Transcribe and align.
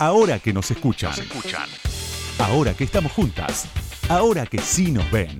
Ahora 0.00 0.38
que 0.38 0.54
nos 0.54 0.70
escuchan. 0.70 1.12
Ahora 2.38 2.72
que 2.72 2.84
estamos 2.84 3.12
juntas. 3.12 3.66
Ahora 4.08 4.46
que 4.46 4.56
sí 4.56 4.90
nos 4.92 5.10
ven. 5.10 5.36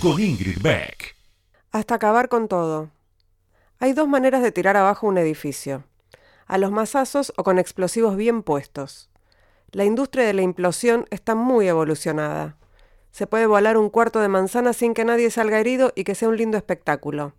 Con 0.00 0.18
Ingrid 0.18 0.62
Beck. 0.62 1.14
Hasta 1.70 1.96
acabar 1.96 2.30
con 2.30 2.48
todo. 2.48 2.88
Hay 3.78 3.92
dos 3.92 4.08
maneras 4.08 4.42
de 4.42 4.50
tirar 4.50 4.78
abajo 4.78 5.06
un 5.06 5.18
edificio. 5.18 5.84
A 6.46 6.56
los 6.56 6.70
mazazos 6.70 7.34
o 7.36 7.44
con 7.44 7.58
explosivos 7.58 8.16
bien 8.16 8.42
puestos. 8.42 9.10
La 9.72 9.84
industria 9.84 10.24
de 10.24 10.32
la 10.32 10.40
implosión 10.40 11.04
está 11.10 11.34
muy 11.34 11.68
evolucionada. 11.68 12.56
Se 13.12 13.26
puede 13.26 13.44
volar 13.44 13.76
un 13.76 13.90
cuarto 13.90 14.20
de 14.20 14.28
manzana 14.28 14.72
sin 14.72 14.94
que 14.94 15.04
nadie 15.04 15.30
salga 15.30 15.60
herido 15.60 15.92
y 15.94 16.04
que 16.04 16.14
sea 16.14 16.30
un 16.30 16.38
lindo 16.38 16.56
espectáculo. 16.56 17.34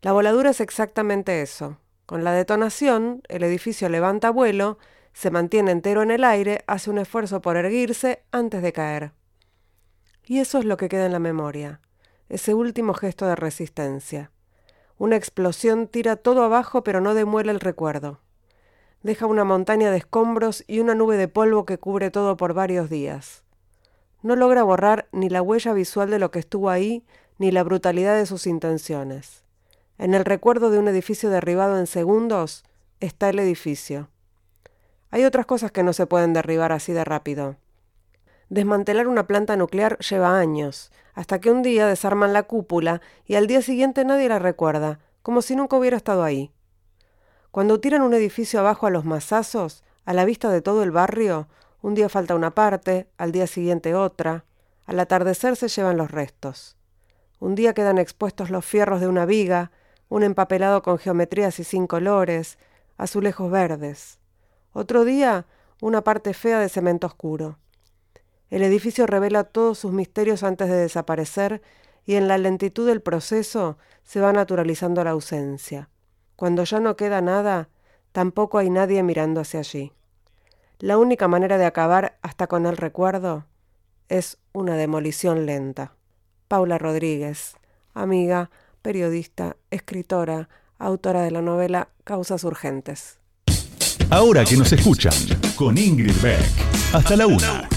La 0.00 0.12
voladura 0.12 0.48
es 0.48 0.62
exactamente 0.62 1.42
eso. 1.42 1.76
Con 2.06 2.24
la 2.24 2.32
detonación, 2.32 3.20
el 3.28 3.42
edificio 3.42 3.90
levanta 3.90 4.30
vuelo 4.30 4.78
se 5.14 5.30
mantiene 5.30 5.70
entero 5.70 6.02
en 6.02 6.10
el 6.10 6.24
aire, 6.24 6.64
hace 6.66 6.90
un 6.90 6.98
esfuerzo 6.98 7.40
por 7.40 7.56
erguirse 7.56 8.22
antes 8.32 8.60
de 8.60 8.72
caer. 8.72 9.12
Y 10.26 10.40
eso 10.40 10.58
es 10.58 10.64
lo 10.64 10.76
que 10.76 10.88
queda 10.88 11.06
en 11.06 11.12
la 11.12 11.18
memoria, 11.20 11.80
ese 12.28 12.52
último 12.52 12.92
gesto 12.92 13.26
de 13.26 13.36
resistencia. 13.36 14.30
Una 14.98 15.16
explosión 15.16 15.86
tira 15.86 16.16
todo 16.16 16.42
abajo 16.42 16.82
pero 16.82 17.00
no 17.00 17.14
demuele 17.14 17.52
el 17.52 17.60
recuerdo. 17.60 18.20
Deja 19.02 19.26
una 19.26 19.44
montaña 19.44 19.90
de 19.90 19.98
escombros 19.98 20.64
y 20.66 20.80
una 20.80 20.94
nube 20.94 21.16
de 21.16 21.28
polvo 21.28 21.64
que 21.64 21.78
cubre 21.78 22.10
todo 22.10 22.36
por 22.36 22.52
varios 22.52 22.90
días. 22.90 23.44
No 24.22 24.34
logra 24.34 24.62
borrar 24.62 25.08
ni 25.12 25.28
la 25.28 25.42
huella 25.42 25.74
visual 25.74 26.10
de 26.10 26.18
lo 26.18 26.30
que 26.30 26.38
estuvo 26.38 26.70
ahí, 26.70 27.04
ni 27.38 27.50
la 27.50 27.62
brutalidad 27.62 28.16
de 28.16 28.26
sus 28.26 28.46
intenciones. 28.46 29.44
En 29.98 30.14
el 30.14 30.24
recuerdo 30.24 30.70
de 30.70 30.78
un 30.78 30.88
edificio 30.88 31.30
derribado 31.30 31.78
en 31.78 31.86
segundos 31.86 32.64
está 33.00 33.28
el 33.28 33.38
edificio. 33.38 34.08
Hay 35.14 35.24
otras 35.24 35.46
cosas 35.46 35.70
que 35.70 35.84
no 35.84 35.92
se 35.92 36.08
pueden 36.08 36.32
derribar 36.32 36.72
así 36.72 36.92
de 36.92 37.04
rápido. 37.04 37.54
Desmantelar 38.48 39.06
una 39.06 39.28
planta 39.28 39.54
nuclear 39.54 39.96
lleva 39.98 40.40
años, 40.40 40.90
hasta 41.12 41.40
que 41.40 41.52
un 41.52 41.62
día 41.62 41.86
desarman 41.86 42.32
la 42.32 42.42
cúpula 42.42 43.00
y 43.24 43.36
al 43.36 43.46
día 43.46 43.62
siguiente 43.62 44.04
nadie 44.04 44.28
la 44.28 44.40
recuerda, 44.40 44.98
como 45.22 45.40
si 45.40 45.54
nunca 45.54 45.76
hubiera 45.76 45.96
estado 45.96 46.24
ahí. 46.24 46.50
Cuando 47.52 47.78
tiran 47.78 48.02
un 48.02 48.12
edificio 48.12 48.58
abajo 48.58 48.88
a 48.88 48.90
los 48.90 49.04
mazazos, 49.04 49.84
a 50.04 50.14
la 50.14 50.24
vista 50.24 50.50
de 50.50 50.62
todo 50.62 50.82
el 50.82 50.90
barrio, 50.90 51.46
un 51.80 51.94
día 51.94 52.08
falta 52.08 52.34
una 52.34 52.50
parte, 52.50 53.06
al 53.16 53.30
día 53.30 53.46
siguiente 53.46 53.94
otra, 53.94 54.46
al 54.84 54.98
atardecer 54.98 55.54
se 55.54 55.68
llevan 55.68 55.96
los 55.96 56.10
restos. 56.10 56.76
Un 57.38 57.54
día 57.54 57.72
quedan 57.72 57.98
expuestos 57.98 58.50
los 58.50 58.64
fierros 58.64 59.00
de 59.00 59.06
una 59.06 59.26
viga, 59.26 59.70
un 60.08 60.24
empapelado 60.24 60.82
con 60.82 60.98
geometrías 60.98 61.60
y 61.60 61.62
sin 61.62 61.86
colores, 61.86 62.58
azulejos 62.96 63.48
verdes. 63.48 64.18
Otro 64.74 65.04
día, 65.04 65.46
una 65.80 66.02
parte 66.02 66.34
fea 66.34 66.58
de 66.58 66.68
cemento 66.68 67.06
oscuro. 67.06 67.58
El 68.50 68.64
edificio 68.64 69.06
revela 69.06 69.44
todos 69.44 69.78
sus 69.78 69.92
misterios 69.92 70.42
antes 70.42 70.68
de 70.68 70.74
desaparecer 70.74 71.62
y 72.04 72.16
en 72.16 72.26
la 72.26 72.38
lentitud 72.38 72.84
del 72.84 73.00
proceso 73.00 73.78
se 74.02 74.20
va 74.20 74.32
naturalizando 74.32 75.04
la 75.04 75.10
ausencia. 75.10 75.90
Cuando 76.34 76.64
ya 76.64 76.80
no 76.80 76.96
queda 76.96 77.20
nada, 77.20 77.68
tampoco 78.10 78.58
hay 78.58 78.68
nadie 78.68 79.04
mirando 79.04 79.40
hacia 79.40 79.60
allí. 79.60 79.92
La 80.80 80.98
única 80.98 81.28
manera 81.28 81.56
de 81.56 81.66
acabar 81.66 82.18
hasta 82.20 82.48
con 82.48 82.66
el 82.66 82.76
recuerdo 82.76 83.46
es 84.08 84.38
una 84.52 84.74
demolición 84.74 85.46
lenta. 85.46 85.92
Paula 86.48 86.78
Rodríguez, 86.78 87.54
amiga, 87.94 88.50
periodista, 88.82 89.56
escritora, 89.70 90.48
autora 90.78 91.22
de 91.22 91.30
la 91.30 91.42
novela 91.42 91.90
Causas 92.02 92.42
Urgentes. 92.42 93.20
Ahora 94.10 94.44
que 94.44 94.56
nos 94.56 94.72
escuchan, 94.72 95.12
con 95.56 95.76
Ingrid 95.76 96.14
Beck. 96.22 96.40
Hasta 96.92 97.16
la 97.16 97.26
una. 97.26 97.68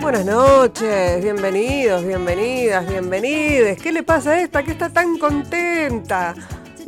Buenas 0.00 0.24
noches, 0.24 1.22
bienvenidos, 1.22 2.04
bienvenidas, 2.04 2.88
bienvenides. 2.88 3.80
¿Qué 3.82 3.92
le 3.92 4.02
pasa 4.02 4.30
a 4.30 4.40
esta 4.40 4.62
que 4.62 4.70
está 4.70 4.88
tan 4.88 5.18
contenta? 5.18 6.34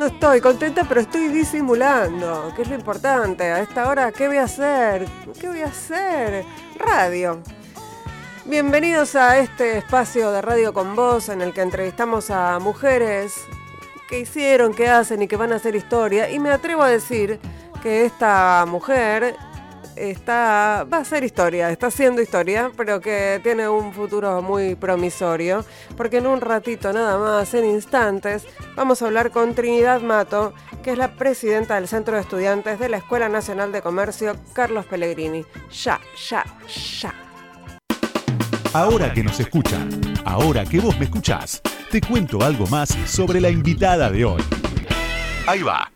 No 0.00 0.06
estoy 0.06 0.40
contenta, 0.40 0.84
pero 0.88 1.02
estoy 1.02 1.28
disimulando, 1.28 2.54
que 2.56 2.62
es 2.62 2.68
lo 2.68 2.74
importante. 2.74 3.44
A 3.44 3.60
esta 3.60 3.86
hora, 3.86 4.10
¿qué 4.10 4.28
voy 4.28 4.38
a 4.38 4.44
hacer? 4.44 5.06
¿Qué 5.38 5.46
voy 5.46 5.60
a 5.60 5.66
hacer? 5.66 6.46
Radio. 6.78 7.42
Bienvenidos 8.46 9.14
a 9.14 9.36
este 9.36 9.76
espacio 9.76 10.32
de 10.32 10.40
Radio 10.40 10.72
con 10.72 10.96
Voz 10.96 11.28
en 11.28 11.42
el 11.42 11.52
que 11.52 11.60
entrevistamos 11.60 12.30
a 12.30 12.58
mujeres 12.60 13.44
que 14.08 14.20
hicieron, 14.20 14.72
que 14.72 14.88
hacen 14.88 15.20
y 15.20 15.28
que 15.28 15.36
van 15.36 15.52
a 15.52 15.56
hacer 15.56 15.76
historia. 15.76 16.30
Y 16.30 16.38
me 16.38 16.50
atrevo 16.50 16.80
a 16.80 16.88
decir 16.88 17.38
que 17.82 18.06
esta 18.06 18.64
mujer 18.66 19.36
está, 20.00 20.86
va 20.90 20.98
a 20.98 21.04
ser 21.04 21.24
historia, 21.24 21.70
está 21.70 21.88
haciendo 21.88 22.22
historia, 22.22 22.70
pero 22.76 23.00
que 23.00 23.40
tiene 23.42 23.68
un 23.68 23.92
futuro 23.92 24.40
muy 24.42 24.74
promisorio, 24.74 25.64
porque 25.96 26.18
en 26.18 26.26
un 26.26 26.40
ratito 26.40 26.92
nada 26.92 27.18
más, 27.18 27.52
en 27.54 27.66
instantes, 27.66 28.46
vamos 28.74 29.02
a 29.02 29.06
hablar 29.06 29.30
con 29.30 29.54
Trinidad 29.54 30.00
Mato, 30.00 30.54
que 30.82 30.92
es 30.92 30.98
la 30.98 31.12
presidenta 31.12 31.74
del 31.74 31.88
Centro 31.88 32.14
de 32.14 32.22
Estudiantes 32.22 32.78
de 32.78 32.88
la 32.88 32.96
Escuela 32.96 33.28
Nacional 33.28 33.72
de 33.72 33.82
Comercio 33.82 34.36
Carlos 34.52 34.86
Pellegrini. 34.86 35.44
Ya, 35.70 36.00
ya, 36.28 36.44
ya. 37.00 37.14
Ahora 38.72 39.12
que 39.12 39.24
nos 39.24 39.38
escuchan, 39.40 39.90
ahora 40.24 40.64
que 40.64 40.78
vos 40.78 40.96
me 40.96 41.04
escuchás, 41.04 41.60
te 41.90 42.00
cuento 42.00 42.42
algo 42.42 42.66
más 42.68 42.90
sobre 43.06 43.40
la 43.40 43.50
invitada 43.50 44.08
de 44.10 44.24
hoy. 44.24 44.42
Ahí 45.46 45.62
va. 45.62 45.90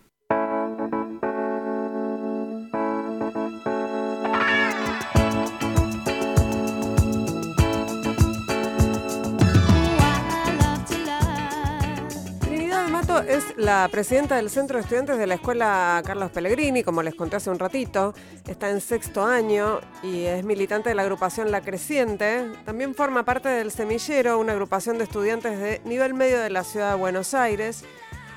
La 13.65 13.89
presidenta 13.91 14.37
del 14.37 14.51
Centro 14.51 14.77
de 14.77 14.83
Estudiantes 14.83 15.17
de 15.17 15.27
la 15.27 15.37
Escuela 15.37 16.03
Carlos 16.05 16.31
Pellegrini, 16.31 16.83
como 16.83 17.03
les 17.03 17.15
conté 17.15 17.37
hace 17.37 17.49
un 17.49 17.59
ratito. 17.59 18.13
Está 18.47 18.69
en 18.69 18.83
sexto 18.83 19.25
año 19.25 19.81
y 20.03 20.25
es 20.25 20.45
militante 20.45 20.91
de 20.91 20.95
la 20.95 21.03
agrupación 21.03 21.51
La 21.51 21.63
Creciente. 21.63 22.53
También 22.67 22.95
forma 22.95 23.25
parte 23.25 23.49
del 23.49 23.71
Semillero, 23.71 24.39
una 24.39 24.53
agrupación 24.53 24.99
de 24.99 25.05
estudiantes 25.05 25.59
de 25.59 25.81
nivel 25.87 26.13
medio 26.13 26.41
de 26.41 26.51
la 26.51 26.63
ciudad 26.63 26.91
de 26.91 26.99
Buenos 26.99 27.33
Aires. 27.33 27.85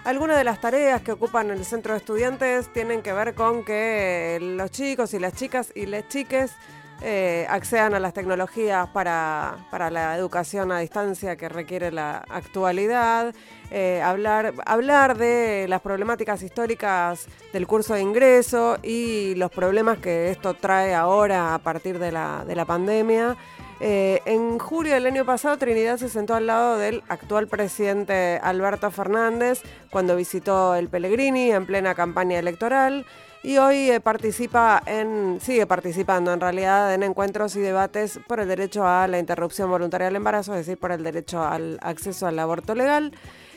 Algunas 0.05 0.37
de 0.37 0.45
las 0.45 0.61
tareas 0.61 1.01
que 1.01 1.11
ocupan 1.11 1.51
el 1.51 1.65
Centro 1.65 1.93
de 1.93 1.99
Estudiantes 1.99 2.71
tienen 2.71 3.01
que 3.01 3.11
ver 3.11 3.35
con 3.35 3.65
que 3.65 4.37
los 4.41 4.71
chicos 4.71 5.13
y 5.13 5.19
las 5.19 5.33
chicas 5.33 5.73
y 5.75 5.87
las 5.87 6.07
chiques 6.07 6.53
eh, 7.01 7.45
accedan 7.49 7.93
a 7.93 7.99
las 7.99 8.13
tecnologías 8.13 8.87
para, 8.89 9.57
la 9.71 10.15
educación 10.15 10.71
a 10.71 10.79
distancia 10.79 11.35
que 11.35 11.47
requiere 11.47 11.91
la 11.91 12.23
actualidad, 12.29 13.35
eh, 13.69 14.01
hablar, 14.03 14.53
hablar 14.65 15.17
de 15.17 15.67
las 15.69 15.81
problemáticas 15.81 16.41
históricas 16.41 17.27
del 17.53 17.67
curso 17.67 17.93
de 17.93 18.01
ingreso 18.01 18.77
y 18.81 19.35
los 19.35 19.51
problemas 19.51 19.99
que 19.99 20.31
esto 20.31 20.55
trae 20.55 20.95
ahora 20.95 21.53
a 21.53 21.59
partir 21.59 21.99
de 21.99 22.11
la, 22.11 22.43
de 22.47 22.55
la 22.55 22.65
pandemia. 22.65 23.37
Eh, 23.79 24.21
en 24.25 24.57
julio 24.57 24.95
del 24.95 25.05
año 25.05 25.23
pasado, 25.23 25.57
Trinidad 25.57 25.97
se 25.97 26.09
sentó 26.09 26.33
al 26.33 26.47
lado 26.47 26.77
del 26.77 27.03
actual 27.09 27.47
presidente 27.47 28.39
Alberto 28.41 28.89
Fernández 28.89 29.61
cuando 29.91 30.15
visitó 30.15 30.73
el 30.73 30.89
Pellegrini 30.89 31.51
en 31.51 31.67
plena 31.67 31.93
campaña 31.93 32.39
electoral 32.39 33.05
y 33.47 33.59
hoy 33.59 33.89
eh, 33.89 34.01
participa 34.01 34.83
en, 34.85 35.39
sigue 35.39 35.65
participando 35.65 36.33
en 36.33 36.41
realidad 36.41 36.93
en 36.93 37.01
encuentros 37.01 37.55
y 37.55 37.61
debates 37.61 38.19
por 38.27 38.41
el 38.41 38.49
derecho 38.49 38.85
a 38.85 39.07
la 39.07 39.19
interrupción 39.19 39.69
voluntaria 39.69 40.07
del 40.07 40.17
embarazo, 40.17 40.53
es 40.53 40.65
decir, 40.65 40.77
por 40.77 40.91
el 40.91 41.01
derecho 41.01 41.41
al 41.41 41.79
acceso 41.81 42.27
al 42.27 42.37
aborto 42.39 42.75
legal. 42.75 43.13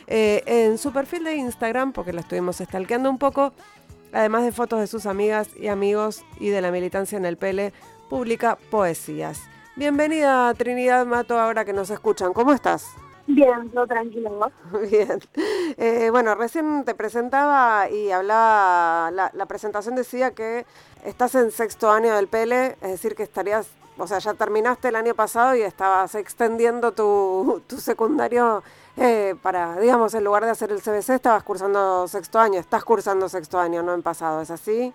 Eh, 0.07 0.45
en 0.47 0.79
su 0.79 0.93
perfil 0.93 1.25
de 1.25 1.35
Instagram, 1.35 1.93
porque 1.93 2.13
la 2.13 2.21
estuvimos 2.21 2.59
stalkeando 2.59 3.11
un 3.11 3.19
poco, 3.19 3.53
además 4.13 4.45
de 4.45 4.53
fotos 4.53 4.79
de 4.79 4.87
sus 4.87 5.07
amigas 5.07 5.49
y 5.57 5.67
amigos 5.67 6.25
y 6.39 6.51
de 6.51 6.61
la 6.61 6.71
militancia 6.71 7.19
en 7.19 7.25
el 7.25 7.37
PL, 7.37 7.73
publica 8.09 8.59
poesías. 8.71 9.41
Bienvenida 9.75 10.55
Trinidad 10.55 11.05
Mato, 11.05 11.37
ahora 11.37 11.65
que 11.65 11.73
nos 11.73 11.91
escuchan. 11.91 12.33
¿Cómo 12.33 12.53
estás? 12.53 12.87
Bien, 13.35 13.71
todo 13.71 13.87
tranquilo. 13.87 14.51
Bien. 14.91 15.21
Eh, 15.77 16.09
bueno, 16.11 16.35
recién 16.35 16.85
te 16.85 16.95
presentaba 16.95 17.89
y 17.89 18.11
hablaba, 18.11 19.11
la, 19.11 19.47
presentación 19.47 19.95
decía 19.95 20.33
que 20.33 20.67
estás 21.05 21.35
en 21.37 21.51
sexto 21.53 21.91
año 21.91 22.15
del 22.15 22.27
PL, 22.27 22.77
es 22.81 22.91
decir, 22.91 23.15
que 23.15 23.23
estarías, 23.23 23.71
o 23.99 24.07
sea, 24.07 24.19
ya 24.19 24.35
terminaste 24.35 24.89
el 24.89 24.97
año 24.97 25.15
pasado 25.15 25.55
y 25.55 25.63
estabas 25.63 26.15
extendiendo 26.17 26.93
tu, 26.93 27.63
tu 27.69 27.77
secundario 27.77 28.65
eh, 28.97 29.37
para, 29.41 29.79
digamos, 29.79 30.13
en 30.15 30.25
lugar 30.25 30.45
de 30.45 30.51
hacer 30.51 30.73
el 30.73 30.83
CBC, 30.83 31.11
estabas 31.11 31.45
cursando 31.45 32.09
sexto 32.09 32.41
año, 32.41 32.59
estás 32.59 32.85
cursando 32.85 33.29
sexto 33.29 33.61
año, 33.61 33.83
no 33.83 33.95
en 33.95 34.03
pasado, 34.03 34.41
¿es 34.41 34.51
así? 34.51 34.93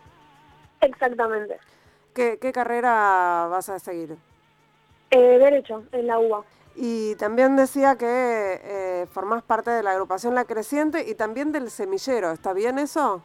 Exactamente. 0.82 1.58
¿Qué, 2.14 2.38
qué 2.40 2.52
carrera 2.52 3.48
vas 3.50 3.70
a 3.70 3.80
seguir? 3.80 4.18
Eh, 5.12 5.38
derecho, 5.40 5.84
en 5.94 6.08
la 6.08 6.20
UBA. 6.20 6.44
Y 6.76 7.16
también 7.16 7.56
decía 7.56 7.98
que 7.98 8.06
eh, 8.64 9.06
formás 9.12 9.44
parte 9.44 9.72
de 9.72 9.82
la 9.82 9.92
agrupación 9.92 10.36
La 10.36 10.46
Creciente 10.46 11.10
y 11.10 11.16
también 11.16 11.52
del 11.52 11.70
semillero, 11.70 12.32
¿está 12.32 12.54
bien 12.54 12.80
eso? 12.80 13.22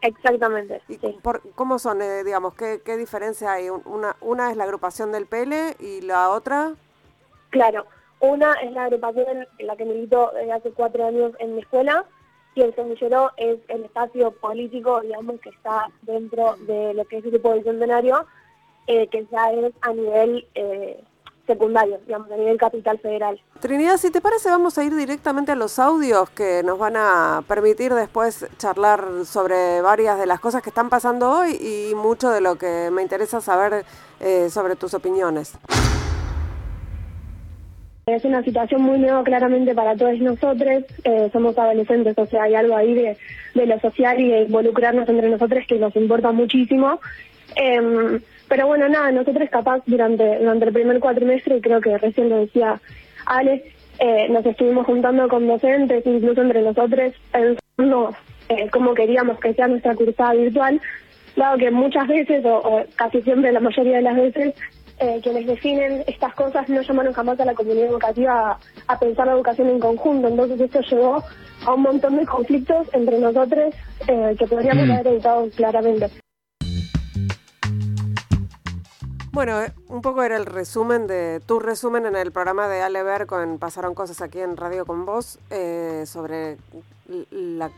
Exactamente. 0.00 0.80
¿Y 0.88 0.96
sí. 0.96 1.18
por, 1.22 1.42
cómo 1.54 1.78
son, 1.78 2.00
eh, 2.00 2.24
digamos, 2.24 2.54
qué, 2.54 2.80
qué 2.84 2.96
diferencia 2.96 3.52
hay? 3.52 3.68
Una, 3.68 4.16
una 4.20 4.50
es 4.50 4.56
la 4.56 4.64
agrupación 4.64 5.12
del 5.12 5.26
PL 5.26 5.76
y 5.78 6.00
la 6.02 6.30
otra... 6.30 6.74
Claro, 7.50 7.86
una 8.20 8.54
es 8.54 8.72
la 8.72 8.84
agrupación 8.84 9.46
en 9.58 9.66
la 9.66 9.76
que 9.76 9.84
milito 9.84 10.32
desde 10.34 10.52
hace 10.52 10.70
cuatro 10.72 11.06
años 11.06 11.32
en 11.38 11.54
mi 11.54 11.62
escuela 11.62 12.04
y 12.54 12.62
el 12.62 12.74
semillero 12.74 13.32
es 13.36 13.58
el 13.68 13.84
espacio 13.84 14.30
político, 14.32 15.00
digamos, 15.02 15.38
que 15.40 15.50
está 15.50 15.90
dentro 16.02 16.56
de 16.66 16.94
lo 16.94 17.04
que 17.04 17.18
es 17.18 17.24
el 17.24 17.32
grupo 17.32 17.52
del 17.52 17.64
centenario, 17.64 18.26
eh, 18.86 19.06
que 19.08 19.26
ya 19.30 19.52
es 19.52 19.74
a 19.82 19.92
nivel 19.92 20.46
eh, 21.46 21.52
secundario, 21.52 21.98
digamos, 22.06 22.30
a 22.30 22.36
nivel 22.36 22.56
capital 22.58 22.98
federal. 22.98 23.40
Trinidad, 23.60 23.96
si 23.96 24.10
te 24.10 24.20
parece, 24.20 24.50
vamos 24.50 24.76
a 24.78 24.84
ir 24.84 24.94
directamente 24.94 25.52
a 25.52 25.54
los 25.54 25.78
audios 25.78 26.30
que 26.30 26.62
nos 26.62 26.78
van 26.78 26.96
a 26.96 27.42
permitir 27.46 27.94
después 27.94 28.46
charlar 28.58 29.04
sobre 29.24 29.80
varias 29.80 30.18
de 30.18 30.26
las 30.26 30.40
cosas 30.40 30.62
que 30.62 30.70
están 30.70 30.88
pasando 30.88 31.30
hoy 31.30 31.52
y 31.52 31.94
mucho 31.94 32.30
de 32.30 32.40
lo 32.40 32.56
que 32.56 32.90
me 32.92 33.02
interesa 33.02 33.40
saber 33.40 33.84
eh, 34.20 34.48
sobre 34.50 34.76
tus 34.76 34.94
opiniones. 34.94 35.54
Es 38.06 38.24
una 38.24 38.42
situación 38.44 38.82
muy 38.82 38.98
nueva 38.98 39.24
claramente 39.24 39.74
para 39.74 39.96
todos 39.96 40.16
nosotros, 40.20 40.84
eh, 41.02 41.28
somos 41.32 41.58
adolescentes, 41.58 42.16
o 42.16 42.26
sea, 42.26 42.44
hay 42.44 42.54
algo 42.54 42.76
ahí 42.76 42.94
de, 42.94 43.16
de, 43.54 43.66
lo 43.66 43.80
social 43.80 44.20
y 44.20 44.28
de 44.30 44.42
involucrarnos 44.42 45.08
entre 45.08 45.28
nosotros 45.28 45.64
que 45.66 45.76
nos 45.76 45.96
importa 45.96 46.30
muchísimo. 46.30 47.00
Eh, 47.56 48.20
pero 48.48 48.66
bueno, 48.66 48.88
nada, 48.88 49.10
nosotros 49.10 49.48
capaz 49.50 49.82
durante, 49.86 50.38
durante 50.38 50.66
el 50.66 50.72
primer 50.72 51.00
cuatrimestre, 51.00 51.56
y 51.56 51.60
creo 51.60 51.80
que 51.80 51.98
recién 51.98 52.28
lo 52.28 52.38
decía 52.38 52.80
Alex, 53.26 53.64
eh, 53.98 54.28
nos 54.28 54.44
estuvimos 54.44 54.86
juntando 54.86 55.28
con 55.28 55.46
docentes, 55.46 56.04
incluso 56.06 56.42
entre 56.42 56.62
nosotros, 56.62 57.14
pensando 57.32 58.14
eh, 58.48 58.68
cómo 58.70 58.94
queríamos 58.94 59.40
que 59.40 59.54
sea 59.54 59.68
nuestra 59.68 59.94
cursada 59.94 60.34
virtual, 60.34 60.80
dado 61.34 61.58
que 61.58 61.70
muchas 61.70 62.06
veces, 62.06 62.44
o, 62.44 62.56
o 62.58 62.84
casi 62.96 63.22
siempre 63.22 63.52
la 63.52 63.60
mayoría 63.60 63.96
de 63.96 64.02
las 64.02 64.16
veces, 64.16 64.54
eh, 64.98 65.20
quienes 65.22 65.46
definen 65.46 66.04
estas 66.06 66.34
cosas 66.34 66.68
no 66.70 66.80
llamaron 66.80 67.12
jamás 67.12 67.38
a 67.40 67.44
la 67.44 67.54
comunidad 67.54 67.88
educativa 67.88 68.52
a, 68.52 68.58
a, 68.86 68.98
pensar 68.98 69.26
la 69.26 69.34
educación 69.34 69.68
en 69.68 69.78
conjunto. 69.78 70.28
Entonces 70.28 70.60
esto 70.60 70.80
llevó 70.80 71.22
a 71.66 71.74
un 71.74 71.82
montón 71.82 72.16
de 72.16 72.24
conflictos 72.24 72.88
entre 72.94 73.18
nosotros 73.18 73.74
eh, 74.08 74.34
que 74.38 74.46
podríamos 74.46 74.86
mm. 74.86 74.90
haber 74.90 75.06
evitado 75.08 75.50
claramente. 75.54 76.25
Bueno, 79.36 79.60
un 79.88 80.00
poco 80.00 80.22
era 80.22 80.38
el 80.38 80.46
resumen 80.46 81.06
de 81.06 81.42
tu 81.44 81.60
resumen 81.60 82.06
en 82.06 82.16
el 82.16 82.32
programa 82.32 82.68
de 82.68 82.80
Ale 82.80 83.02
Berco 83.02 83.38
en 83.38 83.58
Pasaron 83.58 83.94
Cosas 83.94 84.22
aquí 84.22 84.40
en 84.40 84.56
Radio 84.56 84.86
con 84.86 85.04
Vos 85.04 85.38
eh, 85.50 86.04
sobre 86.06 86.56
la, 87.30 87.70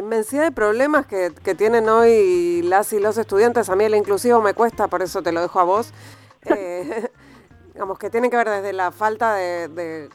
inmensidad 0.00 0.42
de 0.42 0.50
problemas 0.50 1.06
que, 1.06 1.32
que, 1.44 1.54
tienen 1.54 1.88
hoy 1.88 2.62
las 2.62 2.92
y 2.92 2.98
los 2.98 3.16
estudiantes. 3.16 3.68
A 3.68 3.76
mí 3.76 3.84
el 3.84 3.94
inclusivo 3.94 4.42
me 4.42 4.54
cuesta, 4.54 4.88
por 4.88 5.00
eso 5.02 5.22
te 5.22 5.30
lo 5.30 5.40
dejo 5.40 5.60
a 5.60 5.62
vos. 5.62 5.92
Eh, 6.46 7.08
digamos 7.74 7.96
que 7.96 8.10
tiene 8.10 8.28
que 8.28 8.36
ver 8.36 8.50
desde 8.50 8.72
la 8.72 8.90
falta 8.90 9.36
de, 9.36 10.08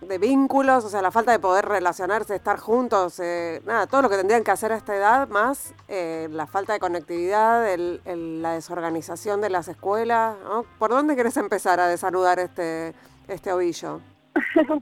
de, 0.00 0.18
vínculos, 0.18 0.84
o 0.84 0.88
sea, 0.88 1.02
la 1.02 1.10
falta 1.10 1.32
de 1.32 1.38
poder 1.38 1.66
relacionarse, 1.66 2.34
estar 2.34 2.58
juntos, 2.58 3.20
eh, 3.20 3.60
nada, 3.64 3.86
todo 3.86 4.02
lo 4.02 4.08
que 4.08 4.16
tendrían 4.16 4.44
que 4.44 4.50
hacer 4.50 4.72
a 4.72 4.76
esta 4.76 4.94
edad, 4.96 5.28
más 5.28 5.74
eh, 5.88 6.28
la 6.30 6.46
falta 6.46 6.72
de 6.72 6.80
conectividad, 6.80 7.72
el, 7.72 8.00
el, 8.04 8.42
la 8.42 8.52
desorganización 8.52 9.40
de 9.40 9.50
las 9.50 9.68
escuelas. 9.68 10.36
¿no? 10.44 10.64
¿Por 10.78 10.90
dónde 10.90 11.14
quieres 11.14 11.36
empezar 11.36 11.80
a 11.80 11.88
desanudar 11.88 12.38
este, 12.38 12.94
este 13.28 13.52
ovillo? 13.52 14.00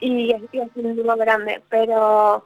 y 0.00 0.32
es, 0.32 0.42
es 0.52 0.70
un 0.76 0.96
número 0.96 1.16
grande, 1.16 1.62
pero 1.68 2.44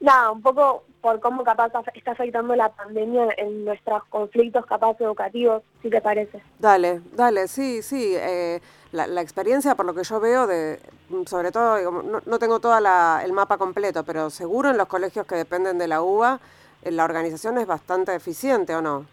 nada, 0.00 0.30
un 0.30 0.42
poco 0.42 0.84
por 1.00 1.20
cómo 1.20 1.44
capaz 1.44 1.72
está 1.94 2.12
afectando 2.12 2.54
la 2.56 2.70
pandemia 2.70 3.28
en 3.36 3.64
nuestros 3.64 4.04
conflictos 4.06 4.66
capaz 4.66 5.00
educativos, 5.00 5.62
si 5.82 5.90
te 5.90 6.00
parece. 6.00 6.42
Dale, 6.58 7.00
dale, 7.14 7.48
sí, 7.48 7.82
sí. 7.82 8.14
Eh, 8.16 8.60
la, 8.92 9.06
la, 9.06 9.20
experiencia, 9.20 9.74
por 9.74 9.86
lo 9.86 9.94
que 9.94 10.04
yo 10.04 10.20
veo, 10.20 10.46
de 10.46 10.80
sobre 11.26 11.52
todo, 11.52 11.76
digamos, 11.76 12.04
no, 12.04 12.20
no, 12.24 12.38
tengo 12.38 12.60
todo 12.60 12.76
el 12.76 13.32
mapa 13.32 13.58
completo, 13.58 14.04
pero 14.04 14.30
seguro 14.30 14.70
en 14.70 14.76
los 14.76 14.88
colegios 14.88 15.26
que 15.26 15.34
dependen 15.34 15.78
de 15.78 15.88
la 15.88 16.02
UBA, 16.02 16.40
eh, 16.82 16.90
la 16.90 17.04
organización 17.04 17.58
es 17.58 17.66
bastante 17.66 18.14
eficiente, 18.14 18.74
¿o 18.74 18.82
no? 18.82 19.06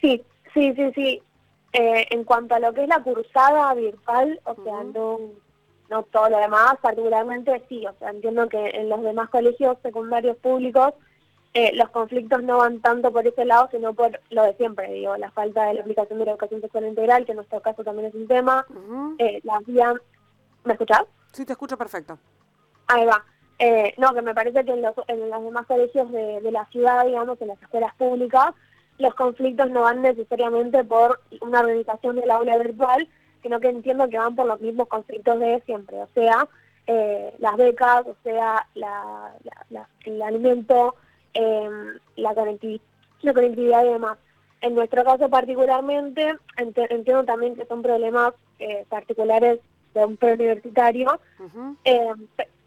Sí, 0.00 0.24
sí, 0.54 0.72
sí, 0.74 0.92
sí. 0.94 1.22
Eh, 1.72 2.06
en 2.10 2.24
cuanto 2.24 2.54
a 2.54 2.60
lo 2.60 2.72
que 2.72 2.82
es 2.82 2.88
la 2.88 3.02
cursada 3.02 3.74
virtual, 3.74 4.40
o 4.44 4.54
sea, 4.54 4.74
uh 4.74 4.92
-huh. 4.92 4.92
no 4.92 5.18
no 5.88 6.02
todo 6.04 6.28
lo 6.28 6.38
demás, 6.38 6.74
particularmente 6.80 7.62
sí, 7.68 7.86
o 7.86 7.94
sea, 7.98 8.10
entiendo 8.10 8.48
que 8.48 8.70
en 8.70 8.88
los 8.88 9.02
demás 9.02 9.30
colegios 9.30 9.78
secundarios 9.82 10.36
públicos 10.36 10.94
eh, 11.58 11.70
los 11.74 11.88
conflictos 11.90 12.40
no 12.42 12.58
van 12.58 12.80
tanto 12.80 13.12
por 13.12 13.26
ese 13.26 13.44
lado, 13.44 13.68
sino 13.70 13.92
por 13.94 14.10
lo 14.30 14.42
de 14.44 14.54
siempre, 14.54 14.92
digo, 14.92 15.16
la 15.16 15.30
falta 15.30 15.60
de 15.66 15.74
la 15.74 15.80
aplicación 15.80 16.18
de 16.18 16.24
la 16.24 16.32
educación 16.32 16.60
sexual 16.60 16.86
integral, 16.86 17.24
que 17.24 17.32
en 17.32 17.36
nuestro 17.36 17.60
caso 17.60 17.82
también 17.82 18.08
es 18.08 18.14
un 18.14 18.28
tema, 18.28 18.64
uh 18.68 18.74
-huh. 18.74 19.14
eh, 19.18 19.40
la 19.44 19.58
vía... 19.66 19.94
¿Me 20.64 20.72
escuchás? 20.74 21.04
Sí, 21.32 21.44
te 21.44 21.52
escucho 21.52 21.76
perfecto. 21.76 22.18
Ahí 22.88 23.04
va. 23.06 23.24
Eh, 23.58 23.94
no, 23.96 24.12
que 24.14 24.22
me 24.22 24.34
parece 24.34 24.64
que 24.64 24.72
en 24.72 24.82
los, 24.82 24.94
en 25.08 25.30
los 25.30 25.42
demás 25.42 25.66
colegios 25.66 26.10
de, 26.12 26.40
de 26.40 26.52
la 26.52 26.64
ciudad, 26.66 27.04
digamos, 27.06 27.40
en 27.40 27.48
las 27.48 27.60
escuelas 27.62 27.94
públicas, 27.96 28.54
los 28.98 29.14
conflictos 29.14 29.70
no 29.70 29.82
van 29.82 30.02
necesariamente 30.02 30.84
por 30.84 31.20
una 31.40 31.60
organización 31.60 32.16
del 32.16 32.30
aula 32.30 32.58
virtual, 32.58 33.08
sino 33.42 33.60
que 33.60 33.68
entiendo 33.68 34.08
que 34.08 34.18
van 34.18 34.34
por 34.36 34.46
los 34.46 34.60
mismos 34.60 34.88
conflictos 34.88 35.38
de 35.38 35.62
siempre, 35.66 35.96
o 36.02 36.08
sea, 36.14 36.48
eh, 36.86 37.34
las 37.38 37.56
becas, 37.56 38.06
o 38.06 38.16
sea, 38.24 38.66
la, 38.74 39.32
la, 39.44 39.66
la, 39.70 39.88
el 40.04 40.22
alimento, 40.22 40.96
eh, 41.34 41.70
la, 42.16 42.34
conectividad, 42.34 42.82
la 43.22 43.34
conectividad 43.34 43.84
y 43.84 43.88
demás. 43.88 44.18
En 44.60 44.74
nuestro 44.74 45.04
caso 45.04 45.28
particularmente, 45.28 46.34
ent 46.56 46.76
entiendo 46.78 47.24
también 47.24 47.54
que 47.54 47.66
son 47.66 47.82
problemas 47.82 48.34
eh, 48.58 48.84
particulares 48.88 49.60
de 49.94 50.04
un 50.04 50.16
preuniversitario, 50.16 51.20
uh 51.38 51.44
-huh. 51.44 51.76
eh, 51.84 52.12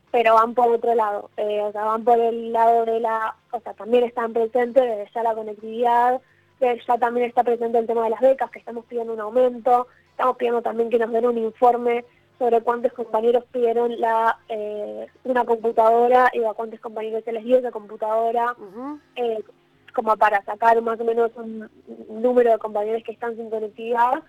pero 0.10 0.36
van 0.36 0.54
por 0.54 0.70
otro 0.70 0.96
lado, 0.96 1.30
eh, 1.38 1.62
o 1.62 1.72
sea, 1.72 1.84
van 1.86 2.04
por 2.04 2.20
el 2.20 2.52
lado 2.54 2.86
de 2.86 3.00
la, 3.00 3.36
o 3.52 3.60
sea, 3.60 3.74
también 3.74 4.04
están 4.06 4.34
presentes 4.34 4.84
desde 4.84 5.12
ya 5.14 5.24
la 5.24 5.36
conectividad, 5.36 6.22
ya 6.60 6.98
también 6.98 7.28
está 7.28 7.44
presente 7.44 7.78
el 7.78 7.88
tema 7.88 8.04
de 8.04 8.12
las 8.12 8.22
becas, 8.22 8.52
que 8.52 8.60
estamos 8.60 8.86
pidiendo 8.86 9.14
un 9.14 9.20
aumento, 9.20 9.88
estamos 10.12 10.38
pidiendo 10.38 10.62
también 10.62 10.90
que 10.90 11.00
nos 11.00 11.12
den 11.12 11.26
un 11.26 11.38
informe 11.38 12.06
sobre 12.42 12.60
cuántos 12.62 12.92
compañeros 12.94 13.44
pidieron 13.52 14.02
la 14.02 14.40
eh, 14.50 15.06
una 15.26 15.46
computadora 15.46 16.32
y 16.34 16.44
a 16.44 16.54
cuántos 16.54 16.80
compañeros 16.80 17.24
se 17.24 17.34
les 17.34 17.44
dio 17.44 17.60
esa 17.60 17.70
computadora, 17.70 18.56
uh 18.58 18.64
-huh. 18.64 19.00
eh, 19.16 19.44
como 19.94 20.18
para 20.18 20.44
sacar 20.44 20.82
más 20.82 21.00
o 21.00 21.04
menos 21.04 21.30
un, 21.36 21.70
número 22.10 22.52
de 22.52 22.58
compañeros 22.58 23.04
que 23.04 23.12
están 23.12 23.36
sin 23.36 23.52
conectividad. 23.52 24.24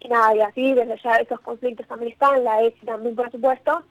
Y 0.00 0.08
nada, 0.08 0.34
y 0.34 0.40
así 0.40 0.74
desde 0.74 0.98
ya 1.00 1.14
esos 1.18 1.38
conflictos 1.42 1.86
también 1.86 2.10
están, 2.10 2.42
la 2.42 2.60
ESI 2.60 2.86
también 2.86 3.14
por 3.14 3.30
supuesto, 3.30 3.84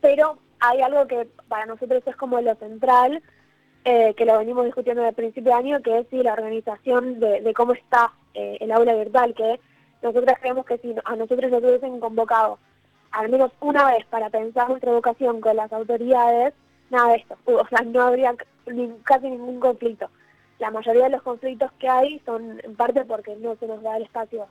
pero 0.00 0.38
hay 0.58 0.80
algo 0.80 1.06
que 1.06 1.28
para 1.48 1.66
nosotros 1.66 2.02
es 2.06 2.16
como 2.16 2.40
lo 2.40 2.54
central, 2.54 3.22
eh, 3.84 4.14
que 4.14 4.24
lo 4.24 4.38
venimos 4.38 4.64
discutiendo 4.64 5.02
desde 5.02 5.10
el 5.10 5.22
principio 5.22 5.52
de 5.52 5.58
año, 5.58 5.82
que 5.82 5.98
es 5.98 6.06
si 6.08 6.22
la 6.22 6.32
organización 6.32 7.20
de, 7.20 7.42
de 7.42 7.52
cómo 7.52 7.74
está 7.74 8.14
eh, 8.32 8.56
el 8.60 8.72
aula 8.72 8.94
virtual, 8.94 9.34
que 9.34 9.60
nosotros 10.04 10.36
creemos 10.40 10.66
que 10.66 10.78
si 10.78 10.94
a 11.04 11.16
nosotros 11.16 11.50
nos 11.50 11.62
hubiesen 11.62 11.98
convocado 11.98 12.58
al 13.10 13.28
menos 13.28 13.52
una 13.60 13.86
vez 13.86 14.04
para 14.06 14.28
pensar 14.28 14.68
nuestra 14.68 14.90
educación 14.90 15.40
con 15.40 15.56
las 15.56 15.72
autoridades, 15.72 16.52
nada 16.90 17.12
de 17.12 17.16
esto, 17.16 17.36
o 17.46 17.66
sea, 17.68 17.80
no 17.82 18.02
habría 18.02 18.34
casi 19.04 19.30
ningún 19.30 19.60
conflicto. 19.60 20.10
La 20.58 20.70
mayoría 20.70 21.04
de 21.04 21.10
los 21.10 21.22
conflictos 21.22 21.70
que 21.78 21.88
hay 21.88 22.20
son 22.26 22.60
en 22.62 22.74
parte 22.76 23.04
porque 23.04 23.36
no 23.36 23.56
se 23.56 23.66
nos 23.66 23.82
da 23.82 23.96
el 23.96 24.02
espacio 24.02 24.46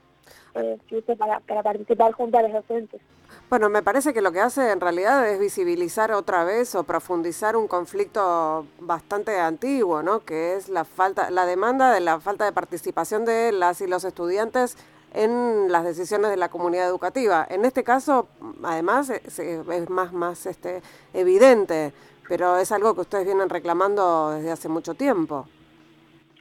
eh, 0.56 0.78
para, 1.18 1.42
para 1.42 1.62
participar 1.62 2.14
junto 2.14 2.38
a 2.38 2.44
los 2.44 2.54
docentes. 2.54 3.02
Bueno, 3.50 3.70
me 3.70 3.84
parece 3.84 4.14
que 4.14 4.22
lo 4.22 4.32
que 4.32 4.40
hace 4.40 4.72
en 4.72 4.80
realidad 4.80 5.28
es 5.30 5.40
visibilizar 5.40 6.12
otra 6.12 6.44
vez 6.44 6.74
o 6.76 6.84
profundizar 6.84 7.56
un 7.58 7.68
conflicto 7.68 8.66
bastante 8.80 9.40
antiguo, 9.40 10.02
¿no? 10.04 10.24
Que 10.24 10.56
es 10.56 10.70
la 10.70 10.86
falta, 10.86 11.30
la 11.32 11.46
demanda 11.46 11.92
de 11.92 12.00
la 12.00 12.20
falta 12.20 12.46
de 12.46 12.52
participación 12.52 13.26
de 13.26 13.52
las 13.52 13.82
y 13.82 13.88
los 13.88 14.06
estudiantes 14.06 14.78
en 15.14 15.72
las 15.72 15.84
decisiones 15.84 16.32
de 16.32 16.38
la 16.38 16.50
comunidad 16.50 16.88
educativa. 16.88 17.46
En 17.50 17.66
este 17.66 17.84
caso, 17.84 18.28
además, 18.64 19.10
es, 19.10 19.40
es 19.40 19.90
más, 19.90 20.12
más 20.14 20.46
este, 20.46 20.82
evidente, 21.14 21.94
pero 22.28 22.58
es 22.58 22.72
algo 22.72 22.94
que 22.96 23.02
ustedes 23.02 23.26
vienen 23.26 23.50
reclamando 23.50 24.32
desde 24.32 24.52
hace 24.52 24.70
mucho 24.70 24.94
tiempo. 24.94 25.48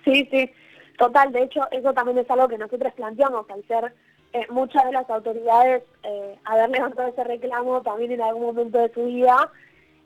Sí, 0.04 0.28
sí, 0.30 0.50
total. 0.98 1.32
De 1.32 1.42
hecho, 1.42 1.60
eso 1.70 1.92
también 1.92 2.18
es 2.18 2.30
algo 2.30 2.48
que 2.48 2.58
nosotros 2.58 2.92
planteamos 2.94 3.48
al 3.50 3.64
ser 3.66 3.92
eh, 4.32 4.46
muchas 4.48 4.84
de 4.86 4.92
las 4.92 5.08
autoridades 5.10 5.82
eh, 6.02 6.38
haber 6.44 6.70
levantado 6.70 7.08
ese 7.08 7.22
reclamo 7.22 7.82
también 7.82 8.12
en 8.12 8.22
algún 8.22 8.46
momento 8.46 8.78
de 8.78 8.92
su 8.92 9.04
vida. 9.04 9.50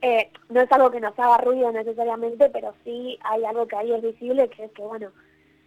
Eh, 0.02 0.30
no 0.50 0.61
es 0.61 0.70
algo 0.73 0.90
que 0.90 1.00
nos 1.00 1.18
haga 1.18 1.38
ruido 1.38 1.70
necesariamente, 1.73 2.50
pero 2.50 2.75
sí 2.85 3.18
hay 3.23 3.44
algo 3.44 3.66
que 3.66 3.76
ahí 3.76 3.92
es 3.92 4.02
visible, 4.02 4.49
que 4.49 4.64
es 4.64 4.73
que, 4.73 4.82
bueno, 4.82 5.11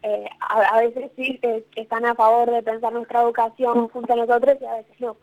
eh, 0.04 0.26
a, 0.40 0.80
veces 0.80 1.12
sí 1.16 1.40
están 1.76 2.06
a 2.06 2.16
favor 2.16 2.50
de 2.52 2.64
pensar 2.64 2.94
nuestra 2.94 3.22
educación 3.22 3.90
junto 3.90 4.14
a 4.14 4.16
nosotros 4.16 4.58
y 4.62 4.66
a 4.66 4.76
veces 4.76 5.02
no. 5.02 5.18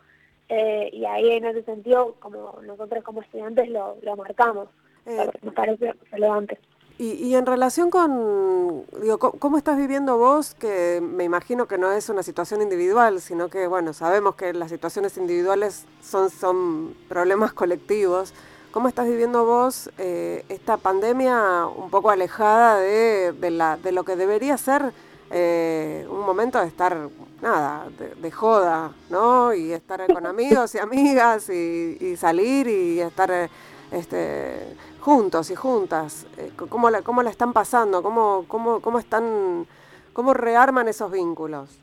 Eh, 0.49 0.89
y 0.93 1.05
ahí 1.05 1.31
en 1.31 1.45
ese 1.45 1.63
sentido, 1.63 2.15
como 2.19 2.59
nosotros 2.61 3.03
como 3.03 3.21
estudiantes 3.21 3.69
lo, 3.69 3.97
lo 4.01 4.15
marcamos, 4.15 4.69
eh, 5.05 5.29
me 5.41 5.51
parece 5.51 5.93
relevante. 6.11 6.59
Y, 6.99 7.11
y, 7.13 7.35
en 7.35 7.45
relación 7.45 7.91
con, 7.91 8.85
digo, 9.01 9.19
¿cómo 9.19 9.57
estás 9.59 9.77
viviendo 9.77 10.17
vos? 10.17 10.55
Que 10.55 10.99
me 10.99 11.23
imagino 11.23 11.67
que 11.67 11.77
no 11.77 11.91
es 11.91 12.09
una 12.09 12.23
situación 12.23 12.61
individual, 12.63 13.21
sino 13.21 13.49
que, 13.49 13.67
bueno, 13.67 13.93
sabemos 13.93 14.33
que 14.33 14.51
las 14.53 14.71
situaciones 14.71 15.15
individuales 15.17 15.85
son, 16.01 16.31
son 16.31 16.95
problemas 17.07 17.53
colectivos. 17.53 18.33
¿Cómo 18.77 18.89
estás 18.89 19.07
viviendo 19.07 19.43
vos 19.43 19.89
eh, 19.97 20.45
esta 20.49 20.77
pandemia 20.77 21.65
un 21.65 21.89
poco 21.89 22.11
alejada 22.11 22.79
de, 22.79 23.31
de, 23.31 23.49
la, 23.49 23.75
de 23.75 23.91
lo 23.91 24.03
que 24.03 24.15
debería 24.15 24.55
ser 24.55 24.93
eh, 25.31 26.05
un 26.07 26.19
momento 26.19 26.59
de 26.61 26.67
estar, 26.67 27.09
nada, 27.41 27.87
de, 28.21 28.31
joda, 28.31 28.93
¿no? 29.09 29.51
Y 29.51 29.73
estar 29.73 30.05
con 30.13 30.23
amigos 30.27 30.75
y 30.75 30.77
amigas 30.77 31.49
y, 31.49 32.15
salir 32.17 32.67
y 32.67 32.99
estar 32.99 33.49
este, 33.91 34.75
juntos 34.99 35.49
y 35.49 35.55
juntas. 35.55 36.27
Eh, 36.37 36.51
¿Cómo 36.69 36.91
la, 36.91 37.01
¿Cómo 37.01 37.23
la 37.23 37.31
están 37.31 37.53
pasando? 37.53 38.03
¿Cómo, 38.03 38.45
cómo, 38.47 38.79
cómo 38.79 38.99
están, 38.99 39.65
cómo 40.13 40.35
rearman 40.35 40.87
esos 40.87 41.11
vínculos? 41.11 41.79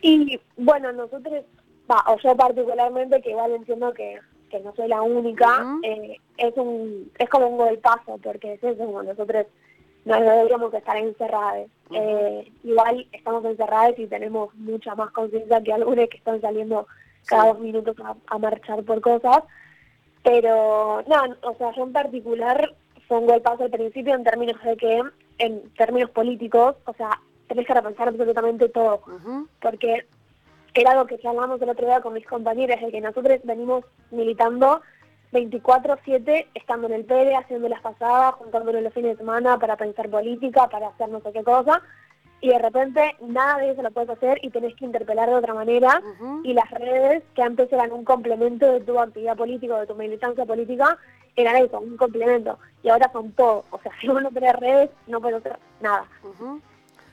Y 0.00 0.40
bueno, 0.56 0.92
nosotros, 0.92 1.44
o 1.88 2.16
yo 2.22 2.36
particularmente, 2.36 3.20
que 3.20 3.30
igual 3.30 3.50
entiendo 3.50 3.92
que 3.92 4.20
que 4.52 4.60
no 4.60 4.74
soy 4.74 4.86
la 4.86 5.00
única, 5.00 5.78
eh, 5.82 6.18
es 6.36 6.54
un 6.56 7.10
es 7.18 7.28
como 7.30 7.48
un 7.48 7.56
golpazo, 7.56 8.18
porque 8.22 8.52
es 8.52 8.62
eso, 8.62 8.84
como 8.84 9.02
nosotros 9.02 9.46
no 10.04 10.20
deberíamos 10.20 10.74
estar 10.74 10.96
encerrados. 10.96 11.70
Eh, 11.90 12.52
igual 12.62 13.06
estamos 13.12 13.44
encerrados 13.46 13.98
y 13.98 14.06
tenemos 14.06 14.54
mucha 14.56 14.94
más 14.94 15.10
conciencia 15.12 15.62
que 15.62 15.72
algunos 15.72 16.08
que 16.08 16.18
están 16.18 16.40
saliendo 16.40 16.86
cada 17.26 17.46
dos 17.46 17.60
minutos 17.60 17.96
a, 18.26 18.38
marchar 18.38 18.82
por 18.84 19.00
cosas. 19.00 19.42
Pero, 20.22 21.02
no, 21.06 21.36
o 21.48 21.54
sea, 21.54 21.72
yo 21.74 21.84
en 21.84 21.92
particular 21.92 22.74
fue 23.08 23.18
un 23.18 23.26
golpazo 23.26 23.64
al 23.64 23.70
principio 23.70 24.14
en 24.14 24.24
términos 24.24 24.62
de 24.62 24.76
que, 24.76 25.02
en 25.38 25.62
términos 25.74 26.10
políticos, 26.10 26.76
o 26.84 26.92
sea, 26.94 27.20
tenés 27.48 27.66
que 27.66 27.74
repensar 27.74 28.08
absolutamente 28.08 28.68
todo. 28.68 29.00
Porque 29.60 30.04
era 30.74 30.92
algo 30.92 31.06
que 31.06 31.18
charlamos 31.18 31.60
el 31.60 31.68
otro 31.68 31.86
día 31.86 32.00
con 32.00 32.14
mis 32.14 32.26
compañeras, 32.26 32.80
de 32.80 32.90
que 32.90 33.00
nosotros 33.00 33.38
venimos 33.44 33.84
militando 34.10 34.80
24-7, 35.32 36.46
estando 36.54 36.86
en 36.88 36.92
el 36.94 37.04
PERE, 37.04 37.36
haciendo 37.36 37.68
las 37.68 37.80
pasadas, 37.80 38.34
juntándonos 38.34 38.82
los 38.82 38.92
fines 38.92 39.12
de 39.12 39.16
semana 39.18 39.58
para 39.58 39.76
pensar 39.76 40.08
política, 40.08 40.68
para 40.68 40.88
hacer 40.88 41.08
no 41.08 41.20
sé 41.20 41.32
qué 41.32 41.42
cosa, 41.42 41.82
y 42.40 42.48
de 42.48 42.58
repente 42.58 43.16
nada 43.20 43.58
de 43.58 43.70
eso 43.70 43.82
lo 43.82 43.90
puedes 43.90 44.10
hacer 44.10 44.38
y 44.42 44.50
tenés 44.50 44.74
que 44.74 44.84
interpelar 44.84 45.28
de 45.28 45.36
otra 45.36 45.54
manera, 45.54 46.02
y 46.42 46.52
las 46.52 46.70
redes, 46.70 47.22
que 47.34 47.42
antes 47.42 47.72
eran 47.72 47.92
un 47.92 48.04
complemento 48.04 48.70
de 48.70 48.80
tu 48.80 48.98
actividad 48.98 49.36
política, 49.36 49.80
de 49.80 49.86
tu 49.86 49.94
militancia 49.94 50.44
política, 50.44 50.98
eran 51.36 51.56
eso, 51.56 51.80
un 51.80 51.96
complemento, 51.96 52.58
y 52.82 52.90
ahora 52.90 53.10
son 53.12 53.32
todo, 53.32 53.64
o 53.70 53.78
sea, 53.80 53.92
si 54.00 54.08
uno 54.08 54.20
no 54.20 54.30
tiene 54.30 54.52
redes, 54.52 54.90
no 55.06 55.20
puedes 55.20 55.38
hacer 55.38 55.58
nada. 55.80 56.04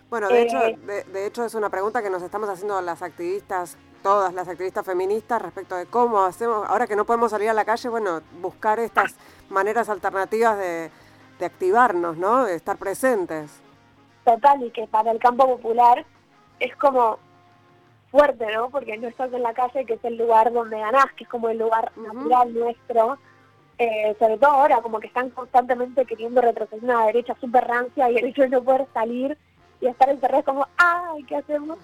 Bueno, 0.09 0.27
de, 0.27 0.41
hecho, 0.41 0.65
eh, 0.65 1.05
de, 1.13 1.27
hecho 1.27 1.45
es 1.45 1.53
una 1.53 1.69
pregunta 1.69 2.01
que 2.01 2.09
nos 2.09 2.23
estamos 2.23 2.49
haciendo 2.49 2.81
las 2.81 3.03
activistas, 3.03 3.77
todas 4.01 4.33
las 4.33 4.47
activistas 4.47 4.83
feministas, 4.83 5.39
respecto 5.39 5.75
de 5.75 5.85
cómo 5.85 6.21
hacemos, 6.21 6.67
ahora 6.67 6.87
que 6.87 6.95
no 6.95 7.05
podemos 7.05 7.29
salir 7.29 7.49
a 7.49 7.53
la 7.53 7.63
calle, 7.63 7.89
bueno, 7.89 8.21
buscar 8.41 8.79
estas 8.79 9.15
maneras 9.49 9.87
alternativas 9.87 10.57
de, 10.57 10.89
activarnos, 11.45 12.17
¿no? 12.17 12.43
De 12.43 12.55
estar 12.55 12.77
presentes. 12.77 13.61
Total, 14.25 14.61
y 14.63 14.71
que 14.71 14.87
para 14.87 15.11
el 15.11 15.19
campo 15.19 15.47
popular 15.47 16.05
es 16.59 16.75
como 16.75 17.17
fuerte, 18.11 18.45
¿no? 18.53 18.69
Porque 18.69 18.97
no 18.97 19.07
estás 19.07 19.31
en 19.31 19.43
la 19.43 19.53
calle, 19.53 19.85
que 19.85 19.93
es 19.93 20.03
el 20.03 20.17
lugar 20.17 20.51
donde 20.51 20.79
ganás, 20.79 21.05
que 21.15 21.23
es 21.23 21.29
como 21.29 21.47
el 21.49 21.59
lugar 21.59 21.91
natural 21.95 22.53
nuestro. 22.53 23.19
Eh, 23.77 24.13
sobre 24.19 24.37
todo 24.37 24.51
ahora, 24.51 24.81
como 24.81 24.99
que 24.99 25.07
están 25.07 25.29
constantemente 25.29 26.03
queriendo 26.03 26.41
retroceder 26.41 26.83
una 26.83 27.05
derecha 27.05 27.37
súper 27.39 27.65
rancia 27.65 28.11
y 28.11 28.17
el 28.17 28.25
hecho 28.25 28.41
de 28.41 28.49
no 28.49 28.61
poder 28.61 28.85
salir 28.93 29.37
y 29.81 29.87
estar 29.87 30.09
encerrados 30.09 30.45
como, 30.45 30.67
ay, 30.77 31.23
¿qué 31.23 31.37
hacemos? 31.37 31.77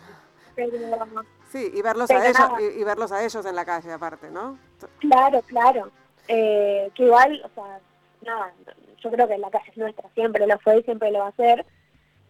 sí, 1.51 1.71
y 1.73 1.81
verlos, 1.81 2.09
a 2.09 2.27
ellos, 2.27 2.49
y, 2.77 2.83
verlos 2.83 3.11
a 3.11 3.23
ellos 3.23 3.45
en 3.45 3.55
la 3.55 3.65
calle 3.65 3.91
aparte, 3.91 4.31
¿no? 4.31 4.57
Claro, 4.99 5.41
claro. 5.43 5.91
Eh, 6.27 6.89
que 6.95 7.03
igual, 7.03 7.41
o 7.43 7.49
sea, 7.53 7.79
nada, 8.21 8.53
yo 8.99 9.11
creo 9.11 9.27
que 9.27 9.37
la 9.37 9.49
calle 9.49 9.69
es 9.69 9.77
nuestra, 9.77 10.09
siempre 10.13 10.47
lo 10.47 10.57
fue 10.59 10.79
y 10.79 10.83
siempre 10.83 11.11
lo 11.11 11.19
va 11.19 11.27
a 11.27 11.31
ser, 11.33 11.65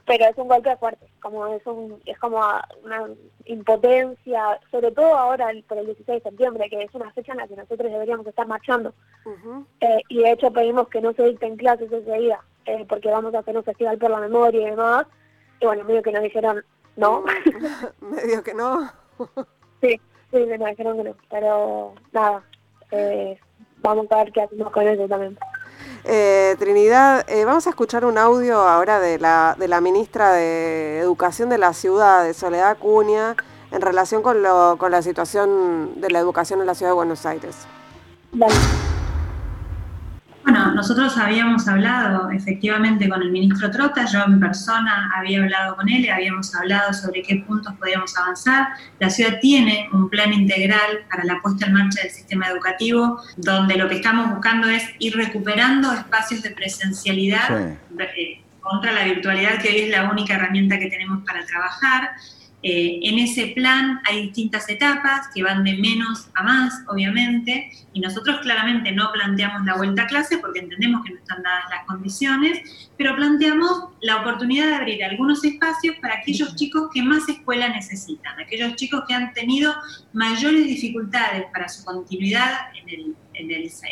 pero 0.05 0.25
es 0.25 0.38
un 0.38 0.48
golpe 0.48 0.75
fuerte, 0.77 1.07
como 1.19 1.48
es 1.48 1.65
un 1.65 2.00
es 2.05 2.17
como 2.19 2.39
una 2.84 3.07
impotencia, 3.45 4.60
sobre 4.69 4.91
todo 4.91 5.15
ahora 5.15 5.48
por 5.67 5.77
el 5.77 5.88
16 5.88 6.24
de 6.24 6.29
septiembre, 6.29 6.69
que 6.69 6.84
es 6.84 6.93
una 6.93 7.12
fecha 7.12 7.31
en 7.31 7.39
la 7.39 7.48
que 7.48 7.55
nosotros 7.55 7.91
deberíamos 7.91 8.27
estar 8.27 8.48
marchando. 8.48 8.93
Eh, 9.81 10.01
y 10.10 10.19
de 10.19 10.31
hecho 10.31 10.51
pedimos 10.51 10.89
que 10.89 11.01
no 11.01 11.13
se 11.13 11.24
dicten 11.24 11.57
clases 11.57 11.91
ese 11.91 12.17
día, 12.19 12.39
eh, 12.65 12.86
porque 12.88 13.10
vamos 13.10 13.34
a 13.34 13.39
hacer 13.39 13.57
un 13.57 13.63
festival 13.63 13.98
por 13.98 14.12
la 14.12 14.19
memoria 14.19 14.62
y 14.62 14.69
demás, 14.72 15.07
y 15.59 15.65
bueno, 15.65 15.83
medio 15.83 16.01
que 16.01 16.12
nos 16.12 16.24
dijeron 16.24 16.63
no. 16.95 17.24
medio 18.01 18.43
que 18.43 18.53
no. 18.53 18.91
sí, 19.81 20.00
sí, 20.31 20.45
nos 20.57 20.69
dijeron 20.69 20.97
que 20.97 21.03
no. 21.03 21.15
Pero 21.29 21.93
nada, 22.12 22.43
eh, 22.91 23.39
vamos 23.81 24.07
a 24.12 24.17
ver 24.17 24.31
qué 24.31 24.41
hacemos 24.41 24.71
con 24.71 24.88
eso 24.88 25.07
también. 25.07 25.38
Eh, 26.03 26.55
Trinidad, 26.59 27.25
eh, 27.29 27.45
vamos 27.45 27.65
a 27.67 27.71
escuchar 27.71 28.05
un 28.05 28.17
audio 28.17 28.59
ahora 28.59 29.00
de 29.00 29.17
la, 29.17 29.55
de 29.57 29.67
la 29.67 29.81
ministra 29.81 30.33
de 30.33 31.00
Educación 31.00 31.50
de 31.50 31.57
la 31.57 31.74
ciudad, 31.74 32.24
de 32.24 32.33
Soledad 32.33 32.69
Acuña, 32.69 33.35
en 33.71 33.81
relación 33.81 34.21
con, 34.21 34.43
lo, 34.43 34.77
con 34.77 34.91
la 34.91 35.01
situación 35.01 36.00
de 36.00 36.12
la 36.12 36.19
educación 36.19 36.62
en 36.62 36.67
la 36.67 36.75
ciudad 36.75 36.91
de 36.91 36.95
Buenos 36.95 37.25
Aires. 37.25 37.55
Dale. 38.31 38.85
Bueno, 40.46 40.74
nosotros 40.74 41.18
habíamos 41.18 41.68
hablado 41.68 42.30
efectivamente 42.30 43.10
con 43.10 43.20
el 43.20 43.32
ministro 43.32 43.72
Trota, 43.72 44.06
yo 44.06 44.24
en 44.25 44.40
persona 44.40 45.12
había 45.16 45.42
hablado 45.42 45.75
con 45.75 45.90
él 45.90 46.06
y 46.06 46.10
habíamos 46.10 46.54
hablado 46.54 46.94
sobre 46.94 47.24
qué 47.24 47.44
puntos 47.48 47.74
podíamos 47.80 48.16
avanzar. 48.16 48.68
La 49.00 49.10
ciudad 49.10 49.40
tiene 49.42 49.90
un 49.92 50.08
plan 50.08 50.32
integral 50.32 51.00
para 51.10 51.24
la 51.24 51.42
puesta 51.42 51.66
en 51.66 51.74
marcha 51.74 52.04
del 52.04 52.12
sistema 52.12 52.48
educativo, 52.50 53.20
donde 53.38 53.75
lo 53.75 53.90
que 53.90 53.96
estamos 53.96 54.30
buscando 54.30 54.70
es 54.70 54.84
ir 55.00 55.16
recuperando 55.16 55.92
espacios 55.92 56.44
de 56.44 56.52
presencialidad 56.52 57.72
eh, 58.00 58.44
contra 58.62 58.92
la 58.92 59.04
virtualidad, 59.04 59.60
que 59.60 59.70
hoy 59.70 59.80
es 59.80 59.90
la 59.90 60.12
única 60.12 60.36
herramienta 60.36 60.78
que 60.78 60.92
tenemos 60.92 61.25
para 61.25 61.44
trabajar. 61.48 62.12
Eh, 62.67 63.00
en 63.03 63.19
ese 63.19 63.50
plan 63.50 64.01
hay 64.05 64.24
distintas 64.24 64.67
etapas 64.69 65.27
que 65.36 65.43
van 65.43 65.63
de 65.63 65.77
menos 65.77 66.29
a 66.34 66.41
más, 66.41 66.81
obviamente, 66.88 67.69
y 67.93 68.00
nosotros 68.00 68.39
claramente 68.41 68.91
no 68.91 69.12
planteamos 69.13 69.63
la 69.67 69.77
vuelta 69.77 70.01
a 70.01 70.07
clase 70.07 70.39
porque 70.39 70.62
entendemos 70.62 71.03
que 71.05 71.12
no 71.12 71.19
están 71.19 71.43
dadas 71.43 71.65
las 71.69 71.86
condiciones, 71.86 72.89
pero 72.98 73.15
planteamos 73.15 73.89
la 74.01 74.17
oportunidad 74.17 74.69
de 74.69 74.75
abrir 74.77 75.03
algunos 75.03 75.43
espacios 75.45 75.95
para 76.01 76.15
aquellos 76.15 76.55
chicos 76.55 76.89
que 76.91 77.03
más 77.03 77.29
escuela 77.29 77.69
necesitan, 77.69 78.39
aquellos 78.39 78.75
chicos 78.77 79.03
que 79.07 79.13
han 79.13 79.31
tenido 79.34 79.75
mayores 80.13 80.65
dificultades 80.65 81.45
para 81.53 81.69
su 81.69 81.86
continuidad 81.86 82.51
en 82.81 82.89
el 82.89 83.15
en 83.38 83.51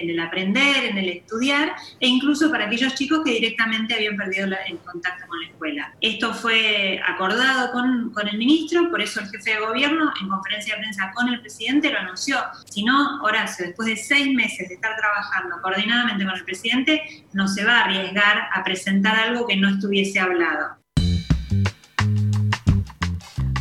el, 0.10 0.20
aprender, 0.20 0.86
en 0.86 0.98
el 0.98 1.10
estudiar, 1.10 1.74
e 2.00 2.08
incluso 2.08 2.50
para 2.52 2.66
aquellos 2.66 2.96
chicos 2.96 3.22
que 3.24 3.32
directamente 3.32 3.94
habían 3.94 4.18
perdido 4.18 4.48
el 4.68 4.78
contacto 4.80 5.28
con 5.28 5.40
la 5.40 5.48
escuela. 5.48 5.94
Esto 6.02 6.34
fue 6.34 7.02
acordado 7.06 7.72
con, 7.72 8.12
con, 8.12 8.28
el 8.28 8.38
ministro, 8.38 8.90
por 8.90 9.02
eso 9.02 9.20
el 9.20 9.28
jefe 9.28 9.52
de 9.52 9.60
gobierno 9.60 10.12
en 10.22 10.30
conferencia 10.30 10.76
de 10.76 10.82
prensa 10.82 11.12
con 11.14 11.30
el 11.30 11.42
presidente 11.42 11.92
lo 11.92 12.00
anunció. 12.00 12.38
Si 12.70 12.84
no, 12.84 13.22
Horacio, 13.24 13.66
después 13.66 13.88
de 13.88 13.98
seis 13.98 14.34
meses 14.34 14.68
de 14.70 14.76
estar 14.76 14.96
trabajando 14.96 15.62
coordinadamente 15.62 16.26
con 16.26 16.36
el 16.36 16.44
presidente, 16.44 17.26
no 17.34 17.48
se 17.48 17.66
va 17.66 17.80
a 17.80 17.84
arriesgar 17.86 18.50
a 18.54 18.64
presentar 18.64 19.16
algo 19.18 19.48
que 19.48 19.58
no 19.58 19.70
estuviese 19.70 20.20
hablado. 20.20 20.83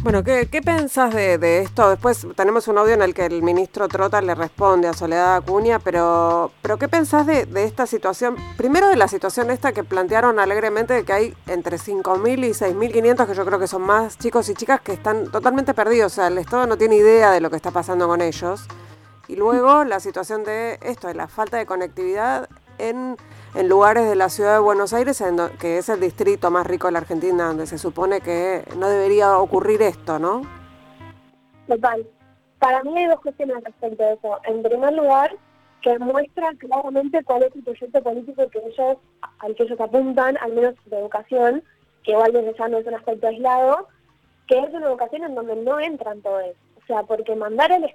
Bueno, 0.03 0.25
¿qué, 0.25 0.49
qué 0.51 0.63
pensás 0.63 1.15
de, 1.15 1.61
esto? 1.61 1.89
Después 1.89 2.27
tenemos 2.35 2.67
un 2.67 2.77
audio 2.77 2.95
en 2.95 3.03
el 3.03 3.15
que 3.15 3.25
el 3.25 3.41
ministro 3.41 3.87
Trota 3.87 4.21
le 4.21 4.35
responde 4.35 4.89
a 4.89 4.95
Soledad 4.95 5.37
Acuña, 5.37 5.79
pero, 5.79 6.51
pero 6.61 6.77
¿qué 6.77 6.89
pensás 6.89 7.25
de, 7.25 7.47
esta 7.63 7.87
situación? 7.87 8.35
Primero 8.57 8.89
de 8.89 8.97
la 8.97 9.07
situación 9.07 9.53
esta 9.53 9.71
que 9.71 9.85
plantearon 9.85 10.41
alegremente 10.41 10.93
de 10.93 11.05
que 11.05 11.13
hay 11.13 11.37
entre 11.47 11.77
5.000 11.77 12.45
y 12.45 12.51
6.500, 12.51 13.27
que 13.29 13.35
yo 13.35 13.45
creo 13.47 13.61
que 13.61 13.69
son 13.69 13.83
más 13.83 14.19
chicos 14.19 14.49
y 14.49 14.55
chicas 14.55 14.81
que 14.81 14.93
están 14.93 15.31
totalmente 15.31 15.73
perdidos, 15.73 16.15
o 16.15 16.15
sea, 16.17 16.27
el 16.27 16.39
Estado 16.39 16.67
no 16.67 16.77
tiene 16.77 16.97
idea 16.97 17.31
de 17.31 17.41
lo 17.41 17.49
que 17.49 17.57
está 17.57 17.71
pasando 17.71 18.09
con 18.09 18.23
ellos. 18.23 18.67
Y 19.29 19.37
luego 19.37 19.85
la 19.85 20.01
situación 20.01 20.43
de 20.43 20.81
esto, 20.83 21.07
de 21.07 21.15
la 21.15 21.29
falta 21.29 21.59
de 21.59 21.67
conectividad 21.67 22.49
en 22.79 23.17
en 23.55 23.69
lugares 23.69 24.09
de 24.09 24.17
la 24.17 24.29
ciudad 24.29 24.55
de 24.55 24.61
Buenos 24.61 24.93
Aires, 24.93 25.23
que 25.59 25.79
es 25.79 25.89
el 25.89 26.01
distrito 26.01 26.51
más 26.51 26.67
rico 26.67 26.87
de 26.87 26.93
la 26.93 27.01
Argentina, 27.01 27.49
donde 27.49 27.67
se 27.67 27.79
supone 27.79 28.21
que 28.21 28.65
no 28.79 28.89
debería 28.89 29.39
ocurrir 29.39 29.83
esto, 29.83 30.19
¿no? 30.19 30.43
Total. 31.69 32.07
Para 32.59 32.83
mí 32.83 32.97
hay 32.97 33.07
dos 33.07 33.21
cuestiones 33.21 33.63
respecto 33.65 34.03
a 34.03 34.13
eso. 34.13 34.39
En 34.45 34.63
primer 34.63 34.93
lugar, 34.95 35.37
que 35.83 35.99
muestra 35.99 36.53
claramente 36.59 37.23
cuál 37.25 37.43
es 37.43 37.55
el 37.55 37.63
proyecto 37.63 38.03
político 38.03 38.49
que 38.49 38.59
ellos, 38.59 38.97
al 39.41 39.55
que 39.55 39.65
ellos 39.65 39.81
apuntan, 39.81 40.39
al 40.41 40.53
menos 40.53 40.75
de 40.87 40.99
educación, 40.99 41.63
que 42.05 42.13
igual 42.13 42.33
desde 42.33 42.55
ya 42.57 42.69
no 42.69 42.79
es 42.79 42.87
un 42.87 42.95
aspecto 42.95 43.27
aislado, 43.27 43.89
que 44.47 44.59
es 44.59 44.71
una 44.73 44.87
educación 44.87 45.25
en 45.25 45.35
donde 45.35 45.57
no 45.57 45.79
entran 45.79 46.23
todos. 46.23 46.55
O 46.83 46.87
sea, 46.87 47.03
porque 47.03 47.37
mandar 47.37 47.73
a 47.73 47.79
los 47.79 47.93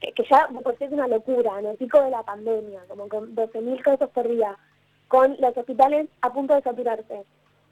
que, 0.00 0.24
ya 0.30 0.48
por 0.48 0.76
sí 0.78 0.84
es 0.84 0.92
una 0.92 1.08
locura, 1.08 1.58
en 1.58 1.66
el 1.66 1.76
pico 1.76 2.02
de 2.02 2.10
la 2.10 2.22
pandemia, 2.22 2.80
como 2.88 3.08
con 3.08 3.34
12.000 3.34 3.82
casos 3.82 4.10
por 4.10 4.28
día, 4.28 4.56
con 5.08 5.36
los 5.40 5.56
hospitales 5.56 6.08
a 6.22 6.32
punto 6.32 6.54
de 6.54 6.62
saturarse, 6.62 7.24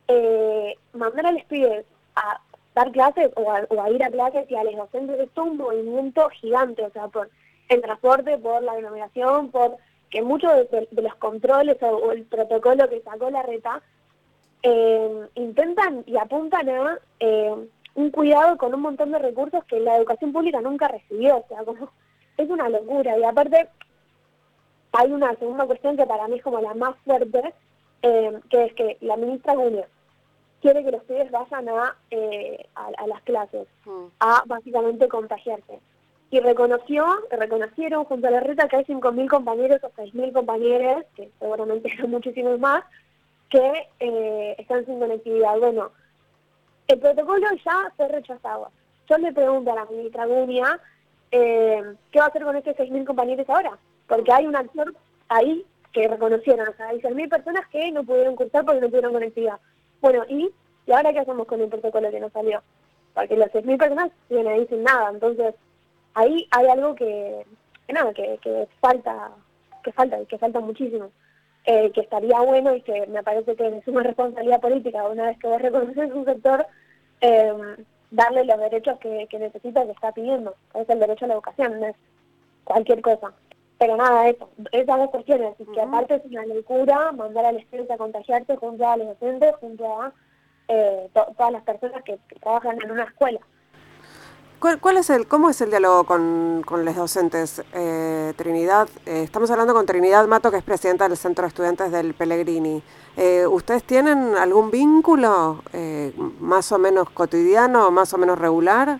eh, 0.09 0.75
mandar 0.93 1.27
a 1.27 1.33
los 1.33 1.45
pibes 1.45 1.85
a 2.17 2.41
dar 2.75 2.93
clases 2.93 3.31
o 3.37 3.51
a, 3.51 3.91
ir 3.91 4.03
a 4.03 4.11
clases 4.11 4.51
y 4.51 4.55
a 4.55 4.65
los 4.65 4.77
docentes 4.77 5.19
es 5.21 5.31
todo 5.31 5.47
un 5.47 5.57
movimiento 5.57 6.29
gigante, 6.31 6.85
o 6.85 6.91
sea, 6.91 7.09
por 7.09 7.31
el 7.69 7.83
transporte, 7.83 8.39
por 8.39 8.63
la 8.63 8.75
denominación, 8.75 9.51
por 9.51 9.77
que 10.11 10.23
muchos 10.23 10.51
de, 10.71 10.89
los 10.93 11.15
controles 11.17 11.77
o, 11.83 12.13
el 12.13 12.25
protocolo 12.25 12.89
que 12.89 13.03
sacó 13.03 13.31
la 13.31 13.43
reta 13.43 13.83
eh, 14.63 15.29
intentan 15.35 16.03
y 16.07 16.17
apuntan 16.17 16.69
a 16.69 16.99
eh, 17.21 17.55
un 17.95 18.11
cuidado 18.11 18.57
con 18.57 18.75
un 18.75 18.81
montón 18.81 19.13
de 19.13 19.19
recursos 19.19 19.65
que 19.65 19.81
la 19.81 19.97
educación 19.97 20.33
pública 20.33 20.61
nunca 20.61 20.89
recibió, 20.89 21.39
o 21.39 21.47
sea, 21.49 21.65
como 21.65 21.91
es 22.39 22.49
una 22.49 22.69
locura 22.69 23.19
y 23.19 23.25
aparte 23.25 23.69
hay 24.93 25.13
una 25.13 25.35
segunda 25.37 25.67
cuestión 25.67 25.97
que 25.97 26.07
para 26.07 26.27
mí 26.29 26.37
es 26.37 26.43
como 26.43 26.61
la 26.61 26.73
más 26.75 26.97
fuerte, 27.05 27.55
eh, 28.03 28.41
que 28.49 28.65
es 28.65 28.73
que 28.75 28.97
la 29.03 29.17
ministra 29.17 29.55
Guña 29.55 29.85
quiere 30.61 30.83
que 30.83 30.91
los 30.91 31.05
pibes 31.05 31.31
vayan 31.31 31.69
a, 31.69 31.97
a, 32.75 33.07
las 33.07 33.23
clases, 33.23 33.69
mm. 33.85 34.07
a 34.21 34.43
básicamente 34.47 35.07
contagiarse 35.09 35.79
y 36.31 36.41
reconoció, 36.41 37.07
reconocieron 37.31 38.05
junto 38.05 38.29
a 38.29 38.31
la 38.31 38.41
reta 38.41 38.69
que 38.69 38.77
hay 38.77 38.85
5.000 38.85 39.29
compañeros 39.29 39.81
o 39.83 39.91
6.000 39.91 40.33
compañeros, 40.33 41.05
que 41.15 41.31
seguramente 41.39 41.97
son 42.01 42.11
muchísimos 42.11 42.59
más, 42.59 42.85
que 43.49 43.89
eh, 44.01 44.55
están 44.59 44.85
sin 44.85 44.99
conectividad. 44.99 45.59
Bueno, 45.59 45.91
el 46.87 46.99
protocolo 46.99 47.47
ya 47.65 47.93
fue 47.97 48.09
rechazado. 48.09 48.71
Yo 49.09 49.17
le 49.17 49.33
pregunto 49.33 49.73
a 49.73 49.77
la 49.77 49.87
ministra 49.87 50.27
Gunia, 50.27 50.79
eh, 51.31 51.83
¿qué 52.11 52.19
va 52.19 52.27
a 52.27 52.29
hacer 52.29 52.43
con 52.43 52.57
estos 52.57 52.77
6.000 52.77 53.05
compañeros 53.05 53.49
ahora? 53.49 53.79
Porque 54.07 54.33
hay 54.33 54.47
un 54.47 54.57
actor 54.57 54.95
ahí 55.29 55.65
que 55.93 56.09
reconocieron, 56.09 56.69
o 56.69 56.73
sea, 56.75 56.89
hay 56.89 57.01
6.000 57.01 57.29
personas 57.29 57.67
que 57.69 57.91
no 57.93 58.05
pudieron 58.05 58.37
cursar 58.37 58.65
porque 58.65 58.81
no 58.81 58.89
tuvieron 58.89 59.13
conectividad. 59.13 59.59
Bueno, 60.01 60.25
¿y, 60.29 60.51
¿y 60.87 60.93
ahora 60.93 61.13
qué 61.13 61.21
hacemos 61.21 61.47
con 61.47 61.61
el 61.61 61.69
protocolo 61.69 62.11
que 62.11 62.21
no 62.21 62.31
salió? 62.31 62.63
Porque 63.15 63.37
las 63.37 63.51
6.000 63.53 63.79
personas 63.79 64.11
vienen 64.29 64.53
ahí 64.53 64.67
sin 64.69 64.83
nada, 64.83 65.11
entonces 65.11 65.55
ahí 66.15 66.47
hay 66.51 66.67
algo 66.69 66.95
que, 66.95 67.45
nada, 67.89 68.13
que, 68.13 68.39
que 68.43 68.69
falta, 68.81 69.31
que 69.83 69.93
falta, 69.93 70.25
que 70.25 70.39
falta 70.39 70.61
muchísimo. 70.61 71.11
Eh, 71.71 71.91
que 71.93 72.01
estaría 72.01 72.41
bueno 72.41 72.75
y 72.75 72.81
que 72.81 73.07
me 73.09 73.23
parece 73.23 73.55
que 73.55 73.67
es 73.67 73.87
una 73.89 74.03
responsabilidad 74.05 74.59
política, 74.59 75.07
una 75.07 75.27
vez 75.27 75.39
que 75.39 75.49
vos 75.49 75.61
reconoces 75.61 76.13
un 76.13 76.25
sector, 76.25 76.67
eh, 77.21 77.53
darle 78.11 78.45
los 78.45 78.59
derechos 78.59 78.99
que, 78.99 79.27
que 79.29 79.39
necesita, 79.39 79.85
que 79.85 79.93
está 79.93 80.13
pidiendo. 80.13 80.55
Es 80.75 80.89
el 80.89 81.01
derecho 81.01 81.25
a 81.25 81.29
la 81.29 81.35
educación, 81.35 81.81
no 81.81 81.87
es 81.87 81.97
cualquier 82.65 83.03
cosa. 83.03 83.33
Pero 83.79 83.97
nada, 83.97 84.29
eso, 84.29 84.51
esas 84.73 84.99
dos 84.99 85.11
cuestiones, 85.11 85.55
y 85.59 85.65
que 85.67 85.81
aparte 85.81 86.17
es 86.17 86.25
una 86.25 86.45
locura 86.47 87.13
mandar 87.13 87.47
al 87.47 87.59
estudiante 87.59 87.93
a 87.93 87.99
contagiarse 87.99 88.57
junto 88.57 88.89
a 88.89 88.97
los 88.97 89.07
docentes, 89.09 89.55
junto 89.61 90.03
a 90.03 90.13
eh, 90.67 91.09
todas 91.13 91.53
las 91.53 91.63
personas 91.63 92.03
que 92.03 92.19
trabajan 92.41 92.79
en 92.83 92.91
una 92.91 93.05
escuela. 93.05 93.41
¿Cuál, 94.59 94.97
es 94.97 95.09
el, 95.11 95.29
¿Cómo 95.29 95.51
es 95.51 95.61
el 95.61 95.71
diálogo 95.71 96.03
con, 96.03 96.65
con 96.67 96.85
los 96.85 96.97
docentes, 96.97 97.63
eh, 97.73 98.33
Trinidad? 98.37 98.89
Eh, 99.07 99.23
estamos 99.23 99.49
hablando 99.53 99.73
con 99.73 99.87
Trinidad 99.87 100.27
Mato, 100.27 100.51
que 100.51 100.57
es 100.57 100.65
presidenta 100.65 101.09
del 101.09 101.17
Centro 101.17 101.43
de 101.43 101.49
Estudiantes 101.49 101.93
del 101.93 102.13
Pellegrini. 102.15 102.83
Eh, 103.17 103.47
¿Ustedes 103.47 103.85
tienen 103.85 104.35
algún 104.35 104.73
vínculo 104.73 105.63
más 106.41 106.73
o 106.73 106.79
menos 106.79 107.09
cotidiano, 107.11 107.93
más 107.93 108.13
o 108.15 108.19
menos 108.19 108.37
regular? 108.37 108.99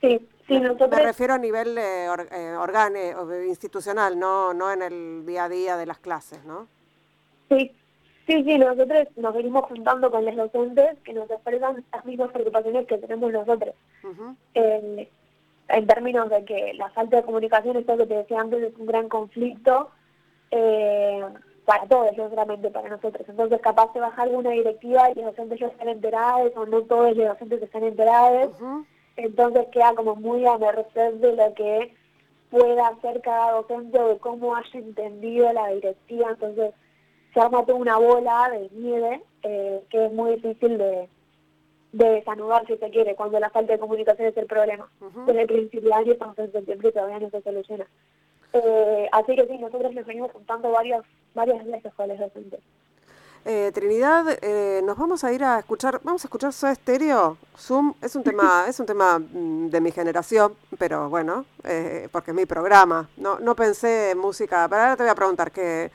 Sí, 0.00 0.24
sí, 0.46 0.60
nosotros... 0.60 0.90
Me 0.90 1.02
refiero 1.02 1.34
a 1.34 1.38
nivel 1.38 1.76
orgánico, 2.56 3.34
institucional, 3.44 4.16
no, 4.16 4.54
no 4.54 4.70
en 4.70 4.82
el 4.82 5.26
día 5.26 5.44
a 5.44 5.48
día 5.48 5.76
de 5.76 5.86
las 5.86 5.98
clases, 5.98 6.44
¿no? 6.44 6.68
Sí, 7.48 7.72
Sí, 8.26 8.42
sí, 8.42 8.58
nosotros 8.58 9.06
nos 9.16 9.34
venimos 9.34 9.64
juntando 9.64 10.10
con 10.10 10.24
los 10.24 10.36
docentes 10.36 10.98
que 11.04 11.12
nos 11.12 11.30
expresan 11.30 11.84
las 11.92 12.04
mismas 12.04 12.30
preocupaciones 12.30 12.86
que 12.86 12.98
tenemos 12.98 13.32
nosotros. 13.32 13.74
en 15.66 15.86
términos 15.86 16.28
de 16.28 16.44
que 16.44 16.74
la 16.74 16.90
falta 16.90 17.16
de 17.16 17.22
comunicación, 17.22 17.76
esto 17.76 17.96
que 17.96 18.06
te 18.06 18.14
decía 18.14 18.40
antes, 18.40 18.62
es 18.62 18.78
un 18.78 18.86
gran 18.86 19.08
conflicto 19.08 19.90
eh, 20.50 21.24
para 21.64 21.86
todos, 21.86 22.16
no 22.16 22.28
solamente 22.28 22.70
para 22.70 22.90
nosotros. 22.90 23.26
Entonces, 23.28 23.60
capaz 23.60 23.92
de 23.94 24.00
bajar 24.00 24.28
alguna 24.28 24.50
directiva 24.50 25.10
y 25.10 25.14
los 25.14 25.24
docentes 25.26 25.60
ya 25.60 25.66
están 25.68 25.88
enterados, 25.88 26.52
o 26.56 26.66
no 26.66 26.82
todos 26.82 27.16
los 27.16 27.28
docentes 27.28 27.62
están 27.62 27.84
enterados. 27.84 28.52
Entonces, 29.16 29.66
queda 29.72 29.94
como 29.94 30.16
muy 30.16 30.46
a 30.46 30.58
merced 30.58 31.14
de 31.14 31.34
lo 31.34 31.54
que 31.54 31.94
pueda 32.50 32.88
hacer 32.88 33.20
cada 33.22 33.52
docente 33.52 33.98
o 33.98 34.08
de 34.08 34.18
cómo 34.18 34.54
haya 34.54 34.78
entendido 34.78 35.52
la 35.52 35.68
directiva. 35.68 36.30
Entonces, 36.30 36.74
se 37.34 37.40
arma 37.40 37.66
toda 37.66 37.78
una 37.78 37.98
bola 37.98 38.48
de 38.50 38.70
nieve 38.72 39.22
eh, 39.42 39.82
que 39.90 40.06
es 40.06 40.12
muy 40.12 40.36
difícil 40.36 40.78
de, 40.78 41.08
de 41.92 42.08
desanudar 42.08 42.66
si 42.66 42.76
se 42.76 42.90
quiere, 42.90 43.14
cuando 43.14 43.38
la 43.38 43.50
falta 43.50 43.72
de 43.72 43.78
comunicación 43.78 44.28
es 44.28 44.36
el 44.36 44.46
problema. 44.46 44.88
Desde 45.26 45.42
el 45.42 45.46
principio 45.46 45.90
de 45.90 45.94
año 45.94 46.12
estamos 46.12 46.38
en 46.38 46.52
septiembre 46.52 46.88
y 46.88 46.92
todavía 46.92 47.18
no 47.20 47.30
se 47.30 47.42
soluciona. 47.42 47.86
Eh, 48.52 49.08
así 49.12 49.34
que 49.34 49.46
sí, 49.46 49.58
nosotros 49.58 49.92
nos 49.92 50.06
venimos 50.06 50.32
juntando 50.32 50.70
varias, 50.70 51.04
varias 51.34 51.64
veces 51.66 51.92
con 51.94 52.08
los 52.08 52.18
docentes. 52.18 52.60
Eh, 53.46 53.72
Trinidad, 53.74 54.38
eh, 54.40 54.80
nos 54.82 54.96
vamos 54.96 55.22
a 55.22 55.30
ir 55.30 55.44
a 55.44 55.58
escuchar, 55.58 56.00
vamos 56.02 56.24
a 56.24 56.28
escuchar 56.28 56.50
su 56.52 56.66
estéreo, 56.66 57.36
Zoom, 57.58 57.92
es 58.00 58.16
un 58.16 58.22
tema, 58.22 58.64
es 58.68 58.80
un 58.80 58.86
tema 58.86 59.18
mm, 59.18 59.68
de 59.68 59.80
mi 59.82 59.90
generación, 59.90 60.54
pero 60.78 61.10
bueno, 61.10 61.44
eh, 61.62 62.08
porque 62.10 62.30
es 62.30 62.34
mi 62.34 62.46
programa. 62.46 63.10
No, 63.18 63.38
no 63.40 63.54
pensé 63.54 64.12
en 64.12 64.18
música, 64.18 64.66
pero 64.68 64.80
ahora 64.82 64.96
te 64.96 65.02
voy 65.02 65.10
a 65.10 65.14
preguntar 65.14 65.52
qué, 65.52 65.90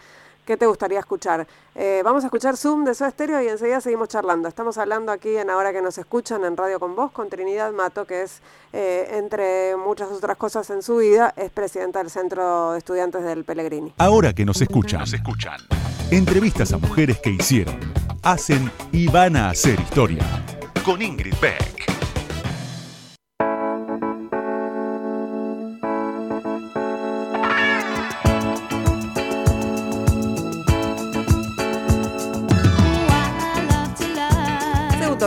¿Qué 0.50 0.58
te 0.58 0.66
gustaría 0.66 0.98
escuchar? 0.98 1.46
Eh, 1.76 2.02
vamos 2.04 2.24
a 2.24 2.26
escuchar 2.26 2.58
Zoom 2.58 2.84
de 2.84 2.96
su 2.96 3.06
estéreo 3.06 3.40
y 3.40 3.50
enseguida 3.50 3.82
seguimos 3.82 4.08
charlando. 4.08 4.48
Estamos 4.48 4.80
hablando 4.80 5.12
aquí 5.12 5.38
en 5.38 5.52
Ahora 5.52 5.72
que 5.72 5.80
nos 5.80 6.00
escuchan 6.00 6.44
en 6.44 6.58
Radio 6.58 6.80
con 6.80 6.96
Vos 6.96 7.12
con 7.12 7.30
Trinidad 7.30 7.72
Mato, 7.72 8.06
que 8.06 8.24
es, 8.24 8.42
eh, 8.74 9.12
entre 9.12 9.76
muchas 9.76 10.10
otras 10.10 10.38
cosas 10.38 10.68
en 10.72 10.82
su 10.82 10.98
vida, 10.98 11.36
es 11.38 11.52
presidenta 11.52 12.00
del 12.00 12.10
Centro 12.10 12.72
de 12.72 12.80
Estudiantes 12.80 13.24
del 13.24 13.44
Pellegrini. 13.44 13.94
Ahora 14.00 14.34
que 14.34 14.44
nos 14.44 14.60
escuchan, 14.60 15.02
nos 15.02 15.14
escuchan. 15.14 15.60
Entrevistas 16.10 16.74
a 16.74 16.80
mujeres 16.80 17.20
que 17.20 17.30
hicieron, 17.30 17.80
hacen 18.24 18.72
y 18.92 19.08
van 19.08 19.36
a 19.36 19.52
hacer 19.52 19.80
historia. 19.80 20.24
Con 20.84 21.00
Ingrid 21.00 21.36
Beck. 21.40 21.99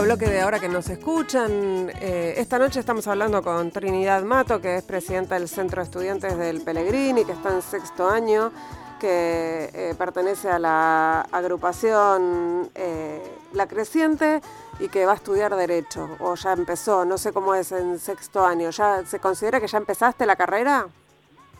Bloque 0.03 0.25
de 0.25 0.41
ahora 0.41 0.59
que 0.59 0.67
nos 0.67 0.89
escuchan. 0.89 1.89
Eh, 2.01 2.33
esta 2.35 2.59
noche 2.59 2.81
estamos 2.81 3.07
hablando 3.07 3.41
con 3.41 3.71
Trinidad 3.71 4.21
Mato, 4.23 4.59
que 4.59 4.75
es 4.75 4.83
presidenta 4.83 5.35
del 5.35 5.47
Centro 5.47 5.81
de 5.81 5.85
Estudiantes 5.85 6.37
del 6.37 6.61
Pellegrini, 6.61 7.23
que 7.23 7.31
está 7.31 7.53
en 7.53 7.61
sexto 7.61 8.09
año, 8.09 8.51
que 8.99 9.69
eh, 9.73 9.95
pertenece 9.97 10.49
a 10.49 10.59
la 10.59 11.21
agrupación 11.31 12.69
eh, 12.75 13.21
La 13.53 13.65
Creciente 13.67 14.41
y 14.79 14.89
que 14.89 15.05
va 15.05 15.13
a 15.13 15.15
estudiar 15.15 15.55
Derecho, 15.55 16.09
o 16.19 16.35
ya 16.35 16.51
empezó, 16.51 17.05
no 17.05 17.17
sé 17.17 17.31
cómo 17.31 17.55
es 17.55 17.71
en 17.71 17.97
sexto 17.97 18.45
año. 18.45 18.71
¿Ya 18.71 19.05
se 19.05 19.19
considera 19.19 19.61
que 19.61 19.67
ya 19.67 19.77
empezaste 19.77 20.25
la 20.25 20.35
carrera? 20.35 20.85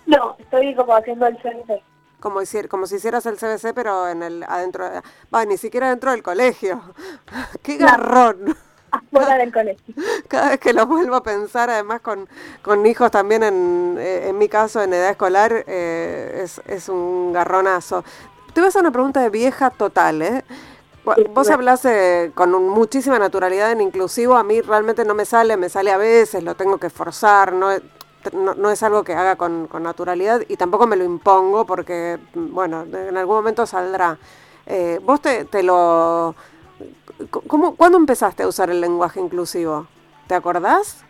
No, 0.05 0.35
estoy 0.37 0.75
como 0.75 0.93
haciendo 0.93 1.27
el 1.27 1.37
CBC 1.37 1.92
como, 2.23 2.39
como 2.69 2.87
si 2.87 2.95
hicieras 2.95 3.25
el 3.25 3.35
CBC, 3.35 3.73
pero 3.75 4.07
en 4.07 4.23
el 4.23 4.43
adentro, 4.43 4.89
va, 5.33 5.43
ni 5.43 5.57
siquiera 5.57 5.89
dentro 5.89 6.11
del 6.11 6.23
colegio. 6.23 6.81
¡Qué 7.61 7.75
garrón! 7.75 8.55
Afuera 8.89 9.37
del 9.37 9.51
colegio. 9.51 9.93
Cada 10.29 10.51
vez 10.51 10.59
que 10.59 10.71
lo 10.71 10.85
vuelvo 10.85 11.15
a 11.15 11.23
pensar, 11.23 11.69
además 11.69 11.99
con, 11.99 12.29
con 12.61 12.85
hijos 12.85 13.11
también, 13.11 13.43
en, 13.43 13.97
eh, 13.99 14.29
en 14.29 14.37
mi 14.37 14.47
caso, 14.47 14.81
en 14.81 14.93
edad 14.93 15.09
escolar, 15.09 15.65
eh, 15.67 16.41
es, 16.43 16.61
es 16.65 16.87
un 16.87 17.33
garronazo. 17.33 18.05
Te 18.53 18.61
voy 18.61 18.67
a 18.67 18.69
hacer 18.69 18.81
una 18.81 18.91
pregunta 18.91 19.19
de 19.19 19.29
vieja 19.29 19.69
total, 19.69 20.21
¿eh? 20.21 20.45
Vos 21.31 21.49
hablas 21.49 21.83
eh, 21.83 22.31
con 22.33 22.53
muchísima 22.69 23.19
naturalidad 23.19 23.73
en 23.73 23.81
inclusivo, 23.81 24.35
a 24.35 24.43
mí 24.45 24.61
realmente 24.61 25.03
no 25.03 25.13
me 25.13 25.25
sale, 25.25 25.57
me 25.57 25.67
sale 25.67 25.91
a 25.91 25.97
veces, 25.97 26.41
lo 26.41 26.55
tengo 26.55 26.77
que 26.77 26.89
forzar, 26.89 27.51
no, 27.51 27.71
no, 28.31 28.71
es 28.71 28.83
algo 28.83 29.03
que 29.03 29.13
haga 29.13 29.35
con, 29.35 29.69
naturalidad 29.81 30.41
y 30.47 30.57
tampoco 30.57 30.87
me 30.87 30.95
lo 30.95 31.03
impongo 31.03 31.65
porque, 31.65 32.19
bueno, 32.33 32.83
en 32.83 33.17
algún 33.17 33.35
momento 33.35 33.65
saldrá. 33.65 34.17
Eh, 34.65 34.99
¿Vos 35.03 35.21
te, 35.21 35.45
te 35.45 35.63
lo... 35.63 36.35
¿cómo, 37.29 37.75
¿Cuándo 37.75 37.97
empezaste 37.97 38.43
a 38.43 38.47
usar 38.47 38.69
el 38.69 38.81
lenguaje 38.81 39.19
inclusivo? 39.19 39.87
¿Te 40.27 40.35
acordás? 40.35 41.03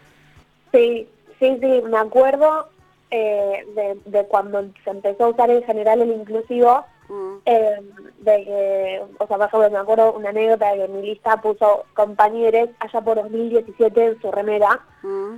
Sí, 0.72 1.08
sí, 1.40 1.58
sí, 1.62 1.82
me 1.86 1.98
acuerdo 1.98 2.68
eh, 3.12 3.96
de, 4.06 4.26
cuando 4.26 4.64
se 4.84 4.90
empezó 4.90 5.26
a 5.26 5.30
usar 5.30 5.52
en 5.52 5.64
general 5.64 6.02
el 6.02 6.12
inclusivo, 6.12 6.84
mm. 7.10 7.34
Em, 7.46 7.86
de 8.20 8.44
que, 8.44 9.02
o 9.20 9.28
sea, 9.28 9.38
por 9.38 9.48
ejemplo, 9.48 9.70
me 9.70 9.78
acuerdo 9.78 10.14
una 10.14 10.30
anécdota 10.30 10.72
de 10.72 10.78
que 10.78 10.88
mi 10.88 11.02
lista 11.04 11.40
puso 11.40 11.84
compañeros 11.94 12.70
allá 12.80 13.02
por 13.02 13.18
2017 13.18 14.06
en 14.06 14.22
su 14.22 14.32
remera. 14.32 14.80
Mm. 15.04 15.38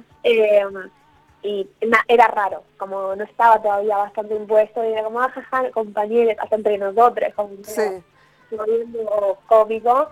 Y 1.46 1.70
era 2.08 2.28
raro, 2.30 2.64
como 2.80 3.16
no 3.16 3.24
estaba 3.24 3.62
todavía 3.62 3.98
bastante 3.98 4.36
impuesto, 4.36 4.84
y 4.84 4.94
era 4.94 5.04
como, 5.04 5.22
ah, 5.22 5.30
jaja, 5.30 5.70
compañeros, 5.70 6.36
hasta 6.40 6.56
entre 6.56 6.80
nosotros, 6.80 7.32
como 7.36 7.52
sí. 7.62 7.82
cómico. 9.46 10.10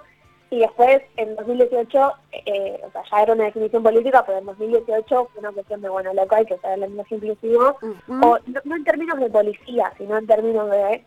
Y 0.51 0.59
después, 0.59 1.01
en 1.17 1.35
2018, 1.35 2.13
eh, 2.33 2.79
o 2.85 2.91
sea, 2.91 3.01
ya 3.11 3.23
era 3.23 3.33
una 3.33 3.45
definición 3.45 3.81
política, 3.81 4.23
pero 4.23 4.37
en 4.37 4.45
2018 4.45 5.29
fue 5.33 5.39
una 5.39 5.51
cuestión 5.51 5.81
de, 5.81 5.89
bueno, 5.89 6.13
loco, 6.13 6.35
hay 6.35 6.45
que 6.45 6.59
ser 6.59 6.73
el 6.73 6.81
lenguaje 6.81 7.15
inclusivo, 7.15 7.77
o 7.81 8.37
no, 8.45 8.75
en 8.75 8.83
términos 8.83 9.19
de 9.19 9.29
policía, 9.31 9.91
sino 9.97 10.15
en 10.15 10.27
términos 10.27 10.69
de, 10.69 11.03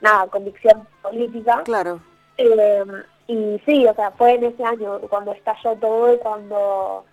nada, 0.00 0.26
convicción 0.26 0.88
política. 1.02 1.62
Claro. 1.62 2.00
Eh, 2.36 2.84
y 3.28 3.60
sí, 3.64 3.86
o 3.86 3.94
sea, 3.94 4.10
fue 4.10 4.34
en 4.34 4.42
ese 4.42 4.64
año 4.64 4.98
cuando 5.08 5.30
estalló 5.30 5.76
todo 5.76 6.12
y 6.12 6.18
cuando 6.18 7.04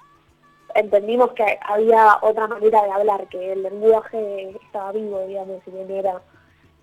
entendimos 0.75 1.31
que 1.33 1.57
había 1.61 2.17
otra 2.21 2.47
manera 2.47 2.83
de 2.83 2.91
hablar, 2.91 3.27
que 3.27 3.53
el 3.53 3.63
lenguaje 3.63 4.55
estaba 4.63 4.91
vivo, 4.91 5.25
digamos, 5.25 5.61
y 5.65 5.71
que 5.71 5.85
no 5.85 5.95
era, 5.95 6.21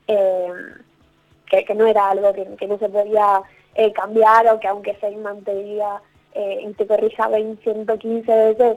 eh, 0.08 0.52
que, 1.48 1.74
no 1.74 1.86
era 1.86 2.10
algo 2.10 2.32
que 2.32 2.66
no 2.66 2.78
se 2.78 2.88
podía 2.88 3.42
eh, 3.74 3.92
cambiar 3.92 4.46
o 4.48 4.60
que 4.60 4.68
aunque 4.68 4.94
Feynman 4.94 5.44
te 5.44 5.54
diga 5.54 6.02
eh, 6.34 6.64
y 6.66 6.72
te 6.74 6.86
corrija 6.86 7.28
20, 7.28 7.62
115 7.62 8.32
veces, 8.32 8.76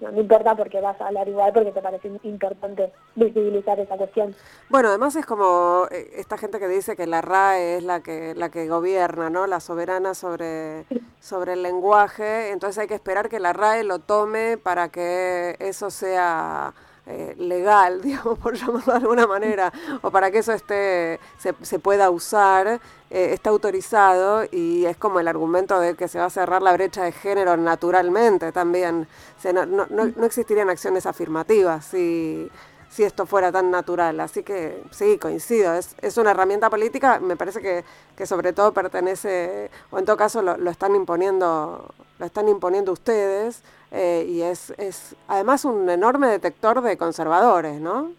eh, 0.00 0.08
no, 0.12 0.20
importa 0.20 0.54
porque 0.54 0.80
vas 0.80 1.00
a 1.00 1.08
hablar 1.08 1.28
igual 1.28 1.52
porque 1.52 1.72
te 1.72 1.80
parece 1.80 2.10
importante 2.22 2.92
visibilizar 3.14 3.78
esa 3.80 3.96
cuestión. 3.96 4.34
Bueno, 4.68 4.88
además 4.88 5.16
es 5.16 5.26
como 5.26 5.86
esta 5.90 6.38
gente 6.38 6.58
que 6.58 6.68
dice 6.68 6.96
que 6.96 7.06
la 7.06 7.22
RAE 7.22 7.78
es 7.78 7.84
la 7.84 8.00
que 8.00 8.34
la 8.34 8.50
que 8.50 8.68
gobierna, 8.68 9.30
¿no? 9.30 9.46
La 9.46 9.60
soberana 9.60 10.14
sobre, 10.14 10.84
sobre 11.20 11.54
el 11.54 11.62
lenguaje, 11.62 12.50
entonces 12.50 12.78
hay 12.78 12.88
que 12.88 12.94
esperar 12.94 13.28
que 13.28 13.40
la 13.40 13.52
RAE 13.52 13.84
lo 13.84 13.98
tome 13.98 14.58
para 14.58 14.88
que 14.88 15.56
eso 15.58 15.90
sea 15.90 16.74
eh, 17.08 17.36
legal, 17.38 18.02
digamos, 18.02 18.36
por 18.38 18.54
llamarlo 18.56 18.92
de 18.92 18.98
alguna 18.98 19.26
manera, 19.28 19.72
o 20.02 20.10
para 20.10 20.30
que 20.32 20.38
eso 20.38 20.52
esté, 20.52 21.20
se, 21.38 21.78
pueda 21.78 22.10
usar, 22.10 22.80
eh, 23.10 23.30
está 23.32 23.50
autorizado 23.50 24.44
y 24.50 24.86
es 24.86 24.96
como 24.96 25.20
el 25.20 25.28
argumento 25.28 25.78
de 25.78 25.94
que 25.94 26.08
se 26.08 26.18
va 26.18 26.24
a 26.24 26.30
cerrar 26.30 26.62
la 26.62 26.72
brecha 26.72 27.04
de 27.04 27.12
género 27.12 27.56
naturalmente 27.56 28.50
también. 28.50 29.06
no, 29.44 30.24
existirían 30.24 30.68
acciones 30.68 31.06
afirmativas 31.06 31.84
si, 31.84 32.50
esto 32.98 33.26
fuera 33.26 33.52
tan 33.52 33.70
natural. 33.70 34.18
Así 34.20 34.42
que 34.42 34.82
sí, 34.90 35.18
coincido, 35.18 35.74
es, 35.74 35.94
es 36.00 36.16
una 36.16 36.32
herramienta 36.32 36.70
política, 36.70 37.20
me 37.20 37.36
parece 37.36 37.60
que, 37.60 37.84
que 38.16 38.26
sobre 38.26 38.52
todo 38.52 38.72
pertenece, 38.72 39.70
o 39.90 39.98
en 39.98 40.06
todo 40.06 40.16
caso 40.16 40.42
lo, 40.42 40.56
lo 40.56 40.70
están 40.70 40.96
imponiendo, 40.96 41.94
lo 42.18 42.26
están 42.26 42.48
imponiendo 42.48 42.92
ustedes 42.92 43.62
eh, 43.96 44.26
y 44.28 44.42
es, 44.42 44.74
es 44.76 45.16
además 45.26 45.64
un 45.64 45.88
enorme 45.88 46.28
detector 46.28 46.82
de 46.82 46.98
conservadores, 46.98 47.80
¿no? 47.80 48.12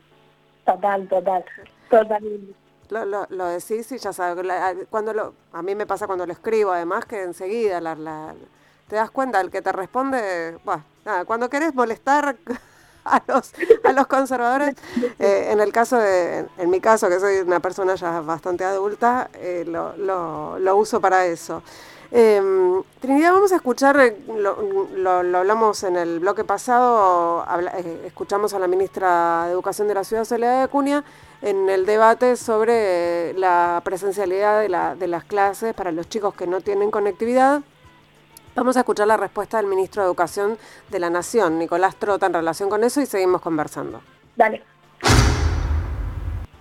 Total, 0.66 1.08
total, 1.08 1.46
totalmente. 1.90 2.54
Lo, 2.90 3.06
lo, 3.06 3.28
lo 3.30 3.46
decís 3.46 3.92
y 3.92 3.98
ya 3.98 4.12
sabes, 4.12 4.44
cuando 4.90 5.14
lo, 5.14 5.34
a 5.54 5.62
mí 5.62 5.76
me 5.76 5.86
pasa 5.86 6.08
cuando 6.08 6.26
lo 6.26 6.34
escribo, 6.34 6.72
además 6.72 7.06
que 7.06 7.22
enseguida 7.22 7.80
la, 7.80 7.96
la, 7.96 8.34
te 8.88 8.96
das 8.96 9.12
cuenta, 9.12 9.40
el 9.40 9.52
que 9.52 9.62
te 9.62 9.72
responde, 9.72 10.58
bueno, 10.64 10.84
nada, 11.06 11.26
cuando 11.26 11.50
querés 11.50 11.76
molestar 11.76 12.38
a 13.06 13.22
los, 13.28 13.54
a 13.84 13.92
los 13.92 14.08
conservadores, 14.08 14.76
eh, 15.20 15.50
en 15.52 15.60
el 15.60 15.72
caso 15.72 15.98
de, 15.98 16.48
en 16.58 16.70
mi 16.70 16.82
caso, 16.82 17.08
que 17.08 17.20
soy 17.20 17.38
una 17.38 17.60
persona 17.60 17.96
ya 17.96 18.22
bastante 18.22 18.64
adulta, 18.64 19.30
eh, 19.34 19.64
lo, 19.68 19.96
lo, 19.98 20.58
lo 20.58 20.76
uso 20.78 21.00
para 21.00 21.26
eso. 21.28 21.62
Eh, 22.12 22.42
Trinidad, 23.02 23.34
vamos 23.34 23.52
a 23.52 23.58
escuchar, 23.58 24.00
eh, 24.00 24.18
lo, 24.28 25.10
hablamos 25.10 25.84
en 25.84 25.98
el 25.98 26.20
bloque 26.20 26.44
pasado, 26.44 27.46
eh, 27.76 28.04
escuchamos 28.06 28.54
a 28.54 28.60
la 28.60 28.68
ministra 28.68 29.46
de 29.46 29.52
Educación 29.52 29.88
de 29.88 29.94
la 29.94 30.04
Ciudad, 30.04 30.24
Soledad 30.24 30.58
de 30.58 30.64
Acuña, 30.64 31.04
en 31.42 31.70
el 31.70 31.86
debate 31.86 32.36
sobre 32.38 33.34
la 33.34 33.82
presencialidad 33.84 34.62
de, 34.62 34.70
la, 34.70 34.96
de 34.96 35.08
las 35.08 35.26
clases 35.26 35.74
para 35.74 35.92
los 35.92 36.08
chicos 36.08 36.34
que 36.34 36.48
no 36.48 36.62
tienen 36.62 36.92
conectividad. 36.92 37.62
Vamos 38.56 38.78
a 38.78 38.80
escuchar 38.80 39.08
la 39.08 39.18
respuesta 39.18 39.58
del 39.58 39.68
ministro 39.68 40.02
de 40.02 40.08
Educación 40.08 40.58
de 40.90 41.00
la 41.00 41.10
Nación, 41.10 41.60
Nicolás 41.60 41.96
Trota, 41.98 42.26
en 42.26 42.34
relación 42.34 42.70
con 42.70 42.84
eso 42.84 43.02
y 43.02 43.06
seguimos 43.06 43.42
conversando. 43.42 44.02
Dale. 44.36 44.64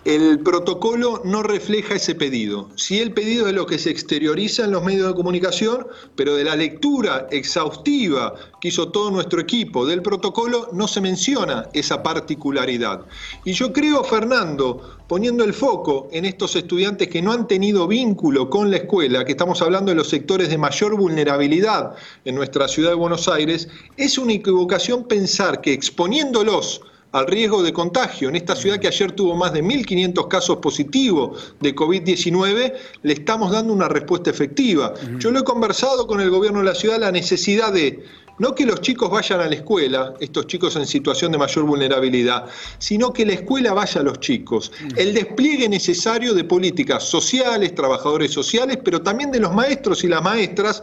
El 0.07 0.39
protocolo 0.39 1.21
no 1.25 1.43
refleja 1.43 1.97
ese 1.97 2.15
pedido. 2.15 2.69
Sí 2.77 3.01
el 3.01 3.13
pedido 3.13 3.49
es 3.49 3.55
lo 3.55 3.67
que 3.67 3.77
se 3.77 3.91
exterioriza 3.91 4.65
en 4.65 4.71
los 4.71 4.85
medios 4.85 5.09
de 5.09 5.17
comunicación, 5.17 5.85
pero 6.15 6.37
de 6.37 6.45
la 6.45 6.55
lectura 6.55 7.27
exhaustiva 7.33 8.37
que 8.61 8.69
hizo 8.69 8.93
todo 8.93 9.11
nuestro 9.11 9.41
equipo 9.41 9.85
del 9.85 10.03
protocolo 10.03 10.69
no 10.73 10.87
se 10.87 11.01
menciona 11.01 11.69
esa 11.73 12.05
particularidad. 12.05 13.05
Y 13.45 13.53
yo 13.55 13.73
creo, 13.73 14.05
Fernando, 14.05 14.97
poniendo 15.09 15.43
el 15.43 15.53
foco 15.53 16.07
en 16.13 16.25
estos 16.25 16.55
estudiantes 16.55 17.09
que 17.09 17.21
no 17.21 17.33
han 17.33 17.49
tenido 17.49 17.89
vínculo 17.89 18.49
con 18.49 18.71
la 18.71 18.77
escuela, 18.77 19.25
que 19.25 19.33
estamos 19.33 19.61
hablando 19.61 19.91
de 19.91 19.97
los 19.97 20.09
sectores 20.09 20.51
de 20.51 20.57
mayor 20.57 20.97
vulnerabilidad 20.97 21.97
en 22.25 22.37
nuestra 22.37 22.69
ciudad 22.69 22.91
de 22.91 22.95
Buenos 22.95 23.27
Aires, 23.27 23.67
es 23.97 24.19
una 24.19 24.35
equivocación 24.35 25.09
pensar 25.09 25.61
que 25.61 25.73
exponiéndolos 25.73 26.83
al 27.13 27.27
riesgo 27.27 27.63
de 27.63 27.73
contagio. 27.73 28.29
En 28.29 28.37
esta 28.37 28.55
ciudad 28.55 28.79
que 28.79 28.89
ayer 28.89 29.13
tuvo 29.13 29.35
más 29.35 29.53
de 29.53 29.63
1.500 29.63 30.29
casos 30.29 30.59
positivos 30.59 31.55
de 31.61 31.75
COVID-19, 31.75 32.75
le 33.03 33.13
estamos 33.13 33.53
dando 33.53 33.73
una 33.73 33.89
respuesta 33.89 34.31
efectiva. 34.31 34.95
Yo 35.19 35.31
lo 35.31 35.41
he 35.41 35.45
conversado 35.45 36.07
con 36.07 36.21
el 36.21 36.31
gobierno 36.31 36.59
de 36.61 36.67
la 36.67 36.75
ciudad, 36.75 36.99
la 36.99 37.13
necesidad 37.13 37.73
de 37.73 38.05
no 38.39 38.55
que 38.55 38.67
los 38.67 38.83
chicos 38.83 39.11
vayan 39.11 39.41
a 39.41 39.47
la 39.47 39.55
escuela, 39.55 40.15
estos 40.21 40.47
chicos 40.47 40.77
en 40.77 40.87
situación 40.87 41.33
de 41.33 41.39
mayor 41.39 41.65
vulnerabilidad, 41.65 42.45
sino 42.79 43.13
que 43.13 43.25
la 43.25 43.33
escuela 43.33 43.73
vaya 43.73 44.03
a 44.03 44.05
los 44.05 44.21
chicos. 44.21 44.73
El 44.95 45.15
despliegue 45.15 45.69
necesario 45.69 46.35
de 46.35 46.45
políticas 46.45 47.05
sociales, 47.05 47.75
trabajadores 47.75 48.31
sociales, 48.33 48.79
pero 48.85 49.01
también 49.01 49.31
de 49.31 49.41
los 49.41 49.55
maestros 49.55 50.05
y 50.05 50.09
las 50.09 50.23
maestras 50.23 50.83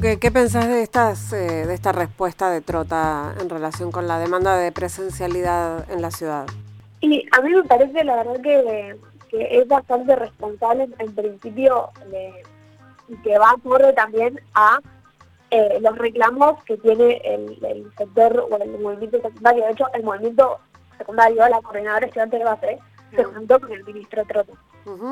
¿qué, 0.00 0.30
pensás 0.30 0.68
de, 0.68 0.82
estas, 0.82 1.32
eh, 1.32 1.66
de 1.66 1.74
esta 1.74 1.92
respuesta 1.92 2.50
de 2.50 2.60
Trota 2.60 3.34
en 3.40 3.48
relación 3.48 3.92
con 3.92 4.08
la 4.08 4.18
demanda 4.18 4.56
de 4.56 4.72
presencialidad 4.72 5.88
en 5.90 6.02
la 6.02 6.10
ciudad? 6.10 6.46
Y 7.00 7.26
a 7.30 7.40
mí 7.40 7.50
me 7.50 7.62
parece, 7.64 8.02
la 8.02 8.16
verdad, 8.16 8.40
que, 8.40 8.96
es 9.30 9.66
bastante 9.66 10.14
responsable 10.14 10.88
en 10.98 11.12
principio 11.12 11.90
y 13.08 13.16
que 13.22 13.36
va 13.36 13.50
acorde 13.50 13.92
también 13.92 14.40
a 14.54 14.78
eh, 15.50 15.78
los 15.80 15.98
reclamos 15.98 16.62
que 16.62 16.76
tiene 16.76 17.20
el, 17.24 17.90
sector 17.98 18.46
o 18.48 18.56
el 18.62 18.78
movimiento 18.78 19.20
secundario. 19.20 19.64
De 19.64 19.72
hecho, 19.72 19.86
el 19.92 20.04
movimiento 20.04 20.60
secundario, 20.98 21.48
la 21.48 21.60
coordinadora 21.62 22.06
estudiante 22.06 22.38
de 22.38 22.44
base, 22.44 22.78
se 23.14 23.24
juntó 23.24 23.60
con 23.60 23.72
el 23.72 23.84
ministro 23.84 24.24
Trota. 24.24 24.52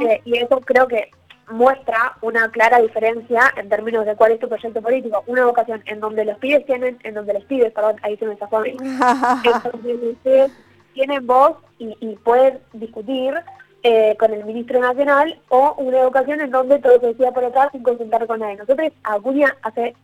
Eh, 0.02 0.20
y 0.24 0.36
eso 0.38 0.60
creo 0.60 0.86
que 0.86 1.10
muestra 1.50 2.16
una 2.22 2.50
clara 2.50 2.81
diferencia 2.81 3.52
en 3.57 3.68
términos 3.68 4.07
de 4.07 4.16
cuál 4.16 4.33
es 4.33 4.40
tu 4.40 4.48
proyecto 4.48 4.81
político. 4.81 5.22
Una 5.26 5.44
vocación 5.44 5.83
en 5.87 6.00
donde 6.00 6.24
los 6.24 6.38
pibes 6.38 6.64
tienen, 6.66 6.98
en 7.02 7.14
donde 7.14 7.35
los 7.35 7.44
pibes, 7.44 7.72
perdón, 7.72 7.96
ahí 8.02 8.16
se 8.16 8.26
me 8.26 8.37
zafó 8.37 8.59
a 8.59 8.62
mí, 8.62 8.76
tienen 10.94 11.26
voz 11.26 11.57
y, 11.78 12.16
pueden 12.16 12.61
discutir 12.74 13.35
eh, 13.83 14.14
con 14.18 14.33
el 14.33 14.44
ministro 14.44 14.78
nacional 14.81 15.40
o 15.48 15.74
una 15.78 16.00
educación 16.00 16.40
en 16.40 16.50
donde 16.50 16.78
todo 16.78 17.00
se 17.00 17.09
decía 17.09 17.33
por 17.33 17.44
acá 17.44 17.68
sin 17.72 17.83
consultar 17.83 18.26
con 18.26 18.40
nadie. 18.40 18.57
Nosotros 18.57 18.92
a 19.02 19.14
Acuña 19.14 19.57
hace 19.62 19.94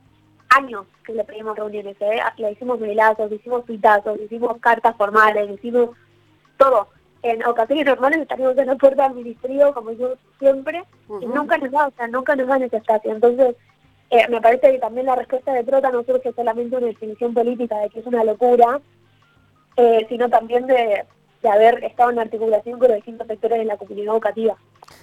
años 0.48 0.86
que 1.04 1.12
le 1.12 1.24
pedimos 1.24 1.56
reuniones, 1.56 1.96
¿eh? 2.00 2.20
le 2.38 2.52
hicimos 2.52 2.80
mailazos, 2.80 3.30
le 3.30 3.36
hicimos 3.36 3.64
pitazos, 3.64 4.16
le 4.16 4.24
hicimos 4.24 4.58
cartas 4.60 4.96
formales, 4.96 5.46
le 5.46 5.54
hicimos 5.54 5.90
todo 6.56 6.88
en 7.22 7.44
ocasiones 7.46 7.86
normales 7.86 8.20
estaríamos 8.20 8.56
en 8.58 8.66
la 8.66 8.76
puerta 8.76 9.08
del 9.08 9.16
ministerio, 9.16 9.74
como 9.74 9.92
yo 9.92 10.14
siempre, 10.38 10.84
y 11.20 11.26
nunca 11.26 11.58
nos 11.58 11.70
da, 11.70 11.88
o 11.88 11.92
sea, 11.92 12.06
nunca 12.08 12.36
nos 12.36 12.46
dan 12.46 12.62
ese 12.62 12.76
espacio. 12.76 13.12
Entonces, 13.12 13.56
eh, 14.10 14.26
me 14.28 14.40
parece 14.40 14.72
que 14.72 14.78
también 14.78 15.06
la 15.06 15.16
respuesta 15.16 15.52
de 15.52 15.64
Trota 15.64 15.90
no 15.90 16.02
surge 16.04 16.32
solamente 16.32 16.76
una 16.76 16.86
definición 16.86 17.34
política 17.34 17.78
de 17.78 17.90
que 17.90 18.00
es 18.00 18.06
una 18.06 18.24
locura, 18.24 18.80
eh, 19.76 20.06
sino 20.08 20.28
también 20.28 20.66
de, 20.66 21.04
de 21.42 21.48
haber 21.48 21.84
estado 21.84 22.10
en 22.10 22.18
articulación 22.18 22.78
con 22.78 22.88
los 22.88 22.96
distintos 22.96 23.26
sectores 23.26 23.58
de 23.58 23.64
la 23.64 23.76
comunidad 23.76 24.14
educativa. 24.14 24.56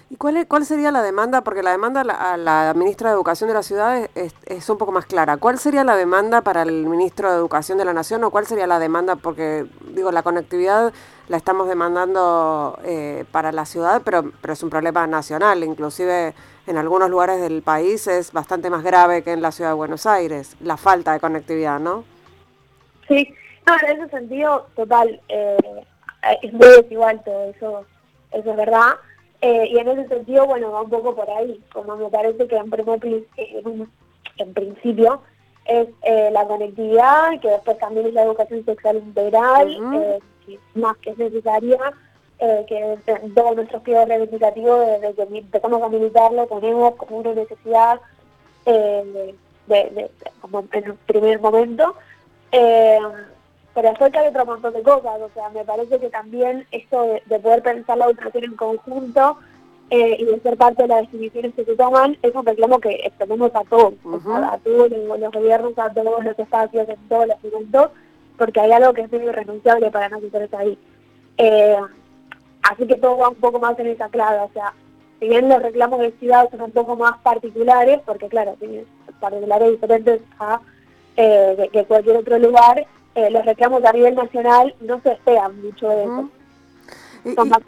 ¿Y 0.10 0.18
cuál, 0.18 0.48
cuál 0.48 0.66
sería 0.66 0.92
la 0.92 1.02
demanda? 1.02 1.42
Porque 1.44 1.64
la 1.64 1.72
demanda 1.72 2.02
a 2.02 2.38
la, 2.38 2.74
ministra 2.76 3.10
de 3.10 3.16
Educación 3.16 3.48
de 3.48 3.54
la 3.54 3.64
ciudad 3.64 4.08
es, 4.16 4.70
un 4.70 4.78
poco 4.78 4.92
más 4.92 5.06
clara. 5.06 5.38
¿Cuál 5.38 5.58
sería 5.58 5.84
la 5.84 5.96
demanda 5.96 6.42
para 6.42 6.62
el 6.62 6.86
ministro 6.86 7.32
de 7.32 7.38
Educación 7.38 7.78
de 7.78 7.86
la 7.86 7.94
Nación 7.94 8.24
o 8.24 8.32
cuál 8.32 8.46
sería 8.46 8.68
la 8.68 8.80
demanda? 8.80 9.16
Porque, 9.16 9.66
digo, 9.94 10.12
la 10.12 10.24
conectividad 10.24 10.94
la 11.28 11.38
estamos 11.38 11.68
demandando 11.68 12.78
eh, 12.84 13.26
para 13.32 13.52
la 13.52 13.66
ciudad, 13.66 14.02
pero, 14.06 14.32
pero 14.42 14.54
es 14.54 14.64
un 14.64 14.70
problema 14.70 15.08
nacional. 15.08 15.64
Inclusive 15.64 16.34
en 16.68 16.78
algunos 16.78 17.10
lugares 17.10 17.42
del 17.42 17.62
país 17.62 18.08
es 18.08 18.32
bastante 18.32 18.70
más 18.70 18.84
grave 18.84 19.24
que 19.24 19.32
en 19.32 19.42
la 19.42 19.52
ciudad 19.52 19.72
de 19.72 19.76
Buenos 19.76 20.06
Aires, 20.06 20.56
la 20.62 20.78
falta 20.78 21.14
de 21.14 21.20
conectividad, 21.20 21.80
¿no? 21.80 22.04
Sí, 23.08 23.34
no, 23.68 23.74
en 23.88 24.02
ese 24.02 24.10
sentido, 24.10 24.68
total. 24.76 25.20
Eh, 25.30 25.58
es 26.42 26.54
muy 26.54 26.68
desigual 26.68 27.24
todo 27.24 27.44
eso, 27.50 27.86
eso 28.32 28.52
es 28.52 28.58
verdad. 28.58 28.96
Eh, 29.42 29.68
y 29.72 29.78
en 29.78 29.88
ese 29.90 30.08
sentido, 30.08 30.46
bueno, 30.46 30.72
va 30.72 30.82
un 30.82 30.90
poco 30.90 31.16
por 31.16 31.30
ahí, 31.30 31.62
como 31.72 31.96
me 31.98 32.10
parece 32.10 32.48
que 32.48 32.56
en, 32.56 32.70
primer, 32.70 33.00
en 34.38 34.54
principio 34.54 35.22
es 35.66 35.88
eh, 36.04 36.30
la 36.32 36.48
conectividad, 36.48 37.40
que 37.42 37.50
después 37.50 37.78
también 37.78 38.08
es 38.08 38.14
la 38.14 38.24
educación 38.24 38.64
sexual 38.66 38.98
integral, 38.98 40.20
eh, 40.48 40.60
más 40.76 40.98
que 40.98 41.12
es 41.12 41.18
necesaria, 41.18 41.80
eh, 42.40 42.66
que 42.68 42.98
todos 43.34 43.56
nuestros 43.56 43.82
pliegos 43.84 44.08
reivindicativos, 44.08 44.86
desde 45.02 45.14
que 45.16 45.38
empezamos 45.38 45.82
a 45.82 45.90
tenemos 45.90 46.96
como 46.96 47.18
una 47.18 47.34
necesidad 47.34 48.00
de, 48.66 49.36
como 50.42 50.66
en 50.72 50.92
un 50.92 50.98
primer 51.06 51.40
momento. 51.40 51.96
pero 52.52 53.90
después 53.90 54.14
hay 54.16 54.28
otro 54.28 54.46
montón 54.46 54.74
de 54.74 54.84
cosas, 54.84 55.22
o 55.22 55.30
sea, 55.34 55.50
me 55.50 55.64
parece 55.64 56.00
que 56.00 56.10
también 56.10 56.66
esto 56.72 57.20
de, 57.26 57.40
poder 57.40 57.62
pensar 57.62 57.98
la 57.98 58.06
educación 58.06 58.46
en 58.46 58.56
conjunto 58.56 59.38
eh, 59.92 60.18
y 60.18 60.26
de 60.26 60.40
ser 60.40 60.58
parte 60.58 60.82
de 60.82 60.88
las 60.90 61.02
definiciones 61.02 61.54
que 61.54 61.64
se 61.64 61.76
toman, 61.76 62.18
es 62.24 62.34
un 62.34 62.44
reclamo 62.44 62.80
que 62.80 62.90
extendemos 63.04 63.52
a 63.54 63.64
todos, 63.66 63.94
a, 64.26 64.58
todos 64.64 64.90
los, 64.90 65.32
gobiernos, 65.32 65.78
a 65.78 65.94
todos 65.94 66.24
los 66.24 66.40
espacios, 66.40 66.90
en 66.90 67.08
todos 67.08 67.28
los 67.28 67.44
momentos, 67.44 67.92
porque 68.38 68.60
hay 68.60 68.72
algo 68.72 68.94
que 68.94 69.02
es 69.02 69.12
muy 69.12 69.22
irrenunciable 69.22 69.92
para 69.92 70.10
nosotros 70.10 70.54
ahí. 70.54 70.78
Eh, 71.38 71.78
así 72.64 72.88
que 72.88 72.96
todo 72.96 73.18
va 73.18 73.30
un 73.30 73.36
poco 73.36 73.60
más 73.60 73.78
en 73.80 73.88
esa 73.88 74.10
clave, 74.10 74.40
o 74.40 74.50
sea, 74.54 74.74
si 75.20 75.30
bien 75.30 75.48
los 75.50 75.62
reclamos 75.62 76.00
de 76.00 76.12
ciudad 76.14 76.50
son 76.52 76.62
un 76.62 76.72
poco 76.72 76.96
más 76.96 77.18
particulares, 77.20 78.02
porque 78.06 78.28
claro, 78.28 78.56
tienen 78.60 78.86
particulares 79.20 79.72
diferentes 79.72 80.22
a 80.40 80.60
eh, 81.18 81.70
que 81.72 81.86
cualquier 81.86 82.18
otro 82.18 82.38
lugar, 82.38 82.86
eh, 83.16 83.30
los 83.30 83.46
reclamos 83.46 83.84
a 83.86 83.94
nivel 83.94 84.16
nacional 84.16 84.76
no 84.82 85.00
se 85.02 85.14
esperan 85.14 85.62
mucho 85.62 85.88
de 85.88 86.04
eso. 86.04 86.30
Son 87.36 87.50
más 87.50 87.60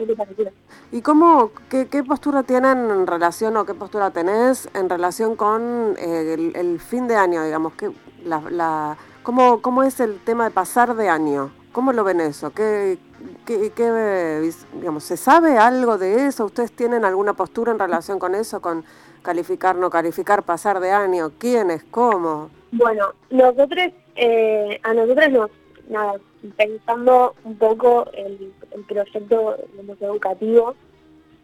¿Y 0.92 1.02
cómo, 1.02 1.50
qué, 1.68 2.04
postura 2.04 2.44
tienen 2.44 2.90
en 2.90 3.06
relación 3.06 3.56
o 3.56 3.64
qué 3.66 3.74
postura 3.74 4.10
tenés 4.10 4.68
en 4.72 4.88
relación 4.88 5.34
con 5.34 5.96
eh, 5.98 6.52
el, 6.54 6.78
fin 6.78 7.08
de 7.08 7.16
año, 7.16 7.42
digamos? 7.44 7.72
Que 7.72 7.90
la, 8.24 8.96
¿cómo, 9.28 9.60
¿Cómo 9.60 9.82
es 9.82 10.00
el 10.00 10.18
tema 10.20 10.44
de 10.44 10.50
pasar 10.52 10.96
de 10.96 11.10
año? 11.10 11.50
¿Cómo 11.72 11.92
lo 11.92 12.02
ven 12.02 12.18
eso? 12.18 12.50
¿Qué, 12.50 12.96
qué, 13.44 14.50
digamos, 14.72 15.04
¿Se 15.04 15.18
sabe 15.18 15.58
algo 15.58 15.98
de 15.98 16.28
eso? 16.28 16.46
¿Ustedes 16.46 16.72
tienen 16.72 17.04
alguna 17.04 17.34
postura 17.34 17.70
en 17.70 17.78
relación 17.78 18.18
con 18.18 18.34
eso, 18.34 18.62
con 18.62 18.86
calificar, 19.20 19.76
no 19.76 19.90
calificar, 19.90 20.44
pasar 20.44 20.80
de 20.80 20.92
año? 20.92 21.32
¿Quiénes? 21.38 21.84
¿Cómo? 21.90 22.48
Bueno, 22.72 23.12
nosotros, 23.28 23.88
eh, 24.16 24.80
a 24.82 24.94
nosotros 24.94 25.28
nos, 25.28 25.50
nada, 25.90 26.14
pensando 26.56 27.34
un 27.44 27.58
poco 27.58 28.06
el, 28.14 28.50
proyecto 28.88 29.56
educativo 30.00 30.74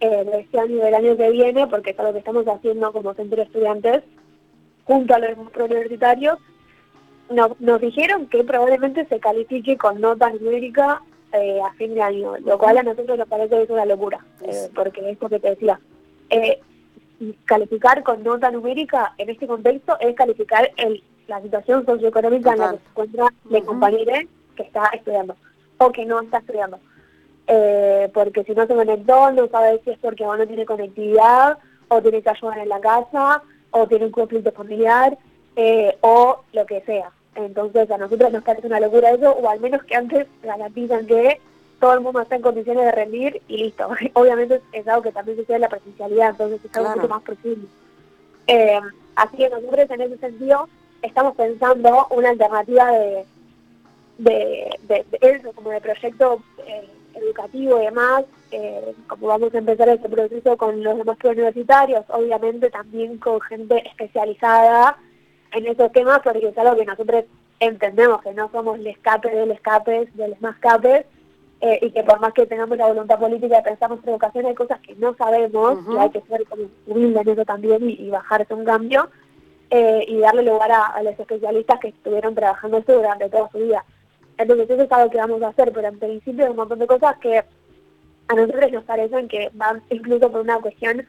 eh, 0.01 0.25
de 0.25 0.41
este 0.41 0.59
año 0.59 0.83
del 0.83 0.95
año 0.95 1.19
que 1.19 1.31
viene, 1.33 1.67
porque 1.67 1.91
es 1.91 1.99
algo 1.99 2.15
que 2.15 2.21
estamos 2.21 2.47
haciendo 2.49 2.91
como 2.93 3.13
centro 3.13 3.43
estudiantes, 3.43 4.05
junto 4.87 5.15
a 5.15 5.19
los 5.19 5.37
universitarios, 5.55 6.39
nos, 7.31 7.61
nos 7.61 7.81
dijeron 7.81 8.27
que 8.29 8.45
probablemente 8.45 9.07
se 9.07 9.21
califique 9.21 9.77
con 9.77 10.01
nota 10.01 10.31
numérica 10.31 11.03
eh, 11.33 11.61
a 11.61 11.73
fin 11.75 11.95
de 11.95 12.03
año, 12.03 12.37
lo 12.39 12.59
cual 12.59 12.79
a 12.79 12.83
nosotros 12.83 13.19
nos 13.19 13.29
parece 13.29 13.57
que 13.57 13.63
es 13.63 13.71
una 13.71 13.85
locura, 13.85 14.25
eh, 14.43 14.69
porque 14.75 15.11
es 15.11 15.21
lo 15.21 15.29
que 15.29 15.41
te 15.41 15.51
decía. 15.51 15.81
Eh, 16.31 16.61
calificar 17.45 18.03
con 18.03 18.23
nota 18.23 18.51
numérica 18.51 19.15
en 19.19 19.31
este 19.31 19.47
contexto 19.47 19.97
es 20.01 20.15
calificar 20.15 20.71
el, 20.77 21.03
la 21.27 21.41
situación 21.41 21.85
socioeconómica 21.87 22.53
en 22.53 22.59
la 22.59 22.71
que 22.73 22.79
se 22.79 22.89
encuentra 22.91 23.27
el 23.51 23.65
compañero 23.65 24.13
que 24.57 24.63
está 24.63 24.91
estudiando 24.93 25.37
o 25.79 25.91
que 25.91 26.05
no 26.05 26.21
está 26.21 26.39
estudiando. 26.39 26.79
Eh, 27.47 28.11
porque 28.15 28.45
si 28.45 28.53
no 28.53 28.67
se 28.67 28.75
conectó, 28.75 29.33
no 29.33 29.49
sabe 29.49 29.81
si 29.85 29.91
es 29.91 29.99
porque 29.99 30.25
no 30.25 30.47
tiene 30.47 30.65
conectividad, 30.65 31.59
o 31.89 32.01
tiene 32.01 32.23
que 32.23 32.31
ayudar 32.31 32.59
en 32.59 32.69
la 32.69 32.81
casa, 32.81 33.43
o 33.71 33.87
tiene 33.87 34.07
un 34.07 34.13
conflicto 34.13 34.53
familiar, 34.53 35.19
eh, 35.57 35.97
o 36.01 36.43
lo 36.53 36.67
que 36.67 36.81
sea. 36.83 37.11
Entonces 37.35 37.91
a 37.91 37.99
nosotros 37.99 38.33
nos 38.33 38.45
parece 38.45 38.67
una 38.67 38.81
locura 38.81 39.11
eso, 39.11 39.33
o 39.33 39.49
al 39.49 39.61
menos 39.61 39.83
que 39.85 39.97
antes 39.97 40.27
garantizan 40.43 41.07
que 41.07 41.41
todo 41.81 41.95
el 41.95 42.01
mundo 42.01 42.21
está 42.21 42.37
en 42.37 42.43
condiciones 42.43 42.85
de 42.85 42.93
rendir 42.93 43.43
y 43.49 43.59
listo. 43.59 43.89
Obviamente 44.15 44.61
es 44.73 44.87
algo 44.89 45.03
que 45.03 45.13
también 45.13 45.37
sucede 45.37 45.57
en 45.57 45.63
la 45.63 45.69
presencialidad, 45.69 46.31
entonces 46.31 46.65
es 46.65 46.77
algo 46.77 46.91
mucho 46.91 47.09
más 47.09 47.23
profundo. 47.23 47.67
Eh, 48.47 48.81
así 49.17 49.37
que 49.37 49.51
nosotros 49.51 49.91
en 49.91 50.01
ese 50.01 50.19
sentido 50.19 50.69
estamos 51.03 51.35
pensando 51.35 52.07
una 52.11 52.31
alternativa 52.31 52.91
de, 52.93 53.25
de, 54.19 54.79
de, 54.89 55.05
eso, 55.21 55.53
como 55.53 55.71
de 55.71 55.81
proyecto 55.81 56.43
eh, 56.67 56.89
educativo 57.15 57.81
y 57.81 57.85
demás, 57.85 58.25
eh, 58.51 58.95
como 59.07 59.29
vamos 59.29 59.55
a 59.55 59.59
empezar 59.59 59.89
este 59.89 60.09
proceso 60.09 60.57
con 60.57 60.83
los 60.83 60.99
demás 60.99 61.19
universitarios, 61.25 62.05
obviamente 62.09 62.71
también 62.71 63.19
con 63.19 63.41
gente 63.41 63.87
especializada 63.87 64.97
en 65.55 65.67
esos 65.67 65.93
temas, 65.93 66.21
porque 66.23 66.49
es 66.49 66.59
algo 66.59 66.77
que 66.77 66.85
nosotros 66.85 67.25
entendemos 67.61 68.23
que 68.23 68.35
no 68.35 68.51
somos 68.51 68.79
el 68.79 68.87
escape 68.89 69.31
del 69.31 69.53
escape 69.53 70.09
del 70.15 70.37
más 70.41 70.57
capes, 70.59 71.07
eh, 71.61 71.79
y 71.81 71.91
que 71.93 72.03
por 72.03 72.21
más 72.21 72.33
que 72.35 72.47
tengamos 72.47 72.77
la 72.77 72.89
voluntad 72.89 73.19
política 73.19 73.57
de 73.57 73.63
pensar 73.63 73.89
nuestra 73.89 74.11
educación, 74.11 74.47
hay 74.47 74.55
cosas 74.55 74.81
que 74.81 74.95
no 74.97 75.15
sabemos, 75.15 75.79
y 75.91 75.97
hay 75.97 76.11
que 76.11 76.21
ser 76.23 76.45
como 76.47 76.65
humilde 76.87 77.21
en 77.21 77.29
eso 77.29 77.45
también 77.45 77.89
y, 77.89 78.11
bajarse 78.11 78.53
un 78.53 78.65
cambio, 78.65 79.09
y 79.71 80.19
darle 80.19 80.43
lugar 80.43 80.71
a, 80.71 80.87
a, 80.87 81.03
los 81.03 81.19
especialistas 81.19 81.81
que 81.81 81.89
estuvieron 81.89 82.35
trabajando 82.35 82.79
esto 82.79 82.93
durante 82.93 83.29
toda 83.29 83.49
su 83.51 83.59
vida. 83.59 83.85
Entonces 84.37 84.71
eso 84.71 84.83
es 84.83 84.93
algo 84.93 85.11
que 85.11 85.19
vamos 85.19 85.43
a 85.43 85.49
hacer, 85.49 85.73
pero 85.73 85.89
en 85.89 85.99
principio 85.99 86.45
hay 86.45 86.51
un 86.51 86.57
montón 86.57 86.79
de 86.79 86.87
cosas 86.87 87.17
que 87.19 87.43
a 88.29 88.35
nosotros 88.35 88.73
nos 88.73 88.85
parecen 88.85 89.29
que 89.29 89.51
van 89.55 89.83
incluso 89.91 90.31
por 90.31 90.41
una 90.41 90.59
cuestión 90.61 91.07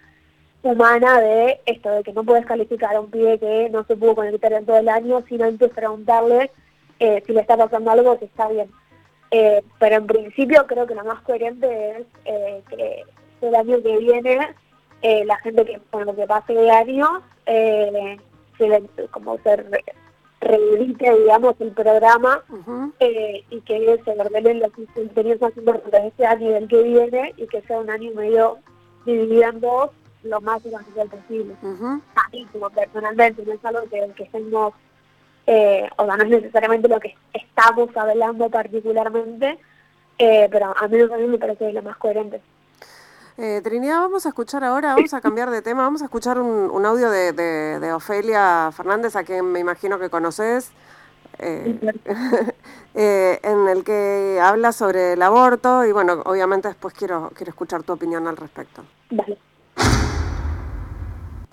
humana 0.65 1.21
de 1.21 1.61
esto, 1.65 1.91
de 1.91 2.03
que 2.03 2.11
no 2.11 2.23
puedes 2.23 2.45
calificar 2.45 2.95
a 2.95 2.99
un 2.99 3.11
pibe 3.11 3.39
que 3.39 3.69
no 3.69 3.83
se 3.85 3.95
pudo 3.95 4.15
conectar 4.15 4.51
en 4.51 4.65
todo 4.65 4.77
el 4.77 4.89
año 4.89 5.23
sin 5.27 5.43
antes 5.43 5.71
preguntarle 5.71 6.51
eh, 6.99 7.21
si 7.25 7.33
le 7.33 7.41
está 7.41 7.55
pasando 7.55 7.91
algo 7.91 8.17
si 8.17 8.25
está 8.25 8.47
bien. 8.49 8.69
Eh, 9.31 9.63
pero 9.79 9.97
en 9.97 10.07
principio 10.07 10.65
creo 10.65 10.87
que 10.87 10.95
lo 10.95 11.03
más 11.03 11.21
coherente 11.21 11.91
es 11.91 12.05
eh, 12.25 12.63
que 12.69 13.03
el 13.41 13.55
año 13.55 13.81
que 13.81 13.97
viene 13.97 14.55
la 15.25 15.37
gente 15.37 15.65
que 15.65 15.79
con 15.91 16.03
lo 16.03 16.15
que 16.15 16.25
pase 16.25 16.53
de 16.53 16.71
año 16.71 17.21
se, 17.45 18.67
como 19.11 19.37
se 19.43 19.63
rehabilite, 20.41 21.15
digamos, 21.19 21.53
el 21.59 21.71
programa 21.73 22.43
y 22.99 23.61
que 23.61 23.99
se 24.03 24.11
ordenen 24.19 24.61
los 24.61 24.71
contenidos 24.95 25.41
más 25.41 25.55
importantes 25.57 26.01
de 26.01 26.07
este 26.07 26.25
año 26.25 26.49
y 26.49 26.53
del 26.53 26.67
que 26.67 26.81
viene 26.81 27.33
y 27.37 27.45
que 27.45 27.61
sea 27.63 27.81
un 27.81 27.91
año 27.91 28.09
medio 28.15 28.57
dividido 29.05 29.43
en 29.43 29.61
dos 29.61 29.91
lo 30.25 30.41
más 30.41 30.65
esencial 30.65 31.09
posible. 31.09 31.55
A 32.15 32.29
mí, 32.31 32.47
como 32.51 32.69
personalmente, 32.69 33.43
no 33.45 33.53
es 33.53 33.63
algo 33.63 33.81
que, 33.89 34.11
que 34.15 34.23
estemos, 34.23 34.73
eh, 35.47 35.87
o 35.97 36.05
sea, 36.05 36.17
no 36.17 36.23
es 36.23 36.29
necesariamente 36.29 36.87
lo 36.87 36.99
que 36.99 37.15
estamos 37.33 37.95
hablando 37.95 38.49
particularmente, 38.49 39.57
eh, 40.17 40.47
pero 40.51 40.73
a 40.77 40.87
mí, 40.87 40.99
a 41.01 41.17
mí 41.17 41.27
me 41.27 41.37
parece 41.37 41.71
lo 41.71 41.81
más 41.81 41.97
coherente. 41.97 42.41
Eh, 43.37 43.59
Trinidad, 43.61 43.99
vamos 43.99 44.25
a 44.25 44.29
escuchar 44.29 44.63
ahora, 44.63 44.95
vamos 44.95 45.13
a 45.13 45.19
cambiar 45.19 45.49
de 45.49 45.61
tema, 45.61 45.83
vamos 45.83 46.01
a 46.01 46.05
escuchar 46.05 46.39
un, 46.39 46.85
audio 46.85 47.09
de, 47.09 47.91
Ofelia 47.93 48.71
Fernández, 48.71 49.17
a 49.17 49.25
quien 49.25 49.51
me 49.51 49.59
imagino 49.59 49.99
que 49.99 50.09
conoces, 50.09 50.71
eh, 51.39 51.77
eh, 52.95 53.39
en 53.43 53.67
el 53.67 53.83
que 53.83 54.39
habla 54.41 54.71
sobre 54.71 55.13
el 55.13 55.21
aborto 55.21 55.83
y 55.83 55.91
bueno, 55.91 56.21
obviamente 56.25 56.69
después 56.69 56.93
quiero, 56.93 57.29
quiero 57.35 57.49
escuchar 57.49 57.83
tu 57.83 57.91
opinión 57.91 58.25
al 58.25 58.37
respecto. 58.37 58.83
Vale. 59.11 59.37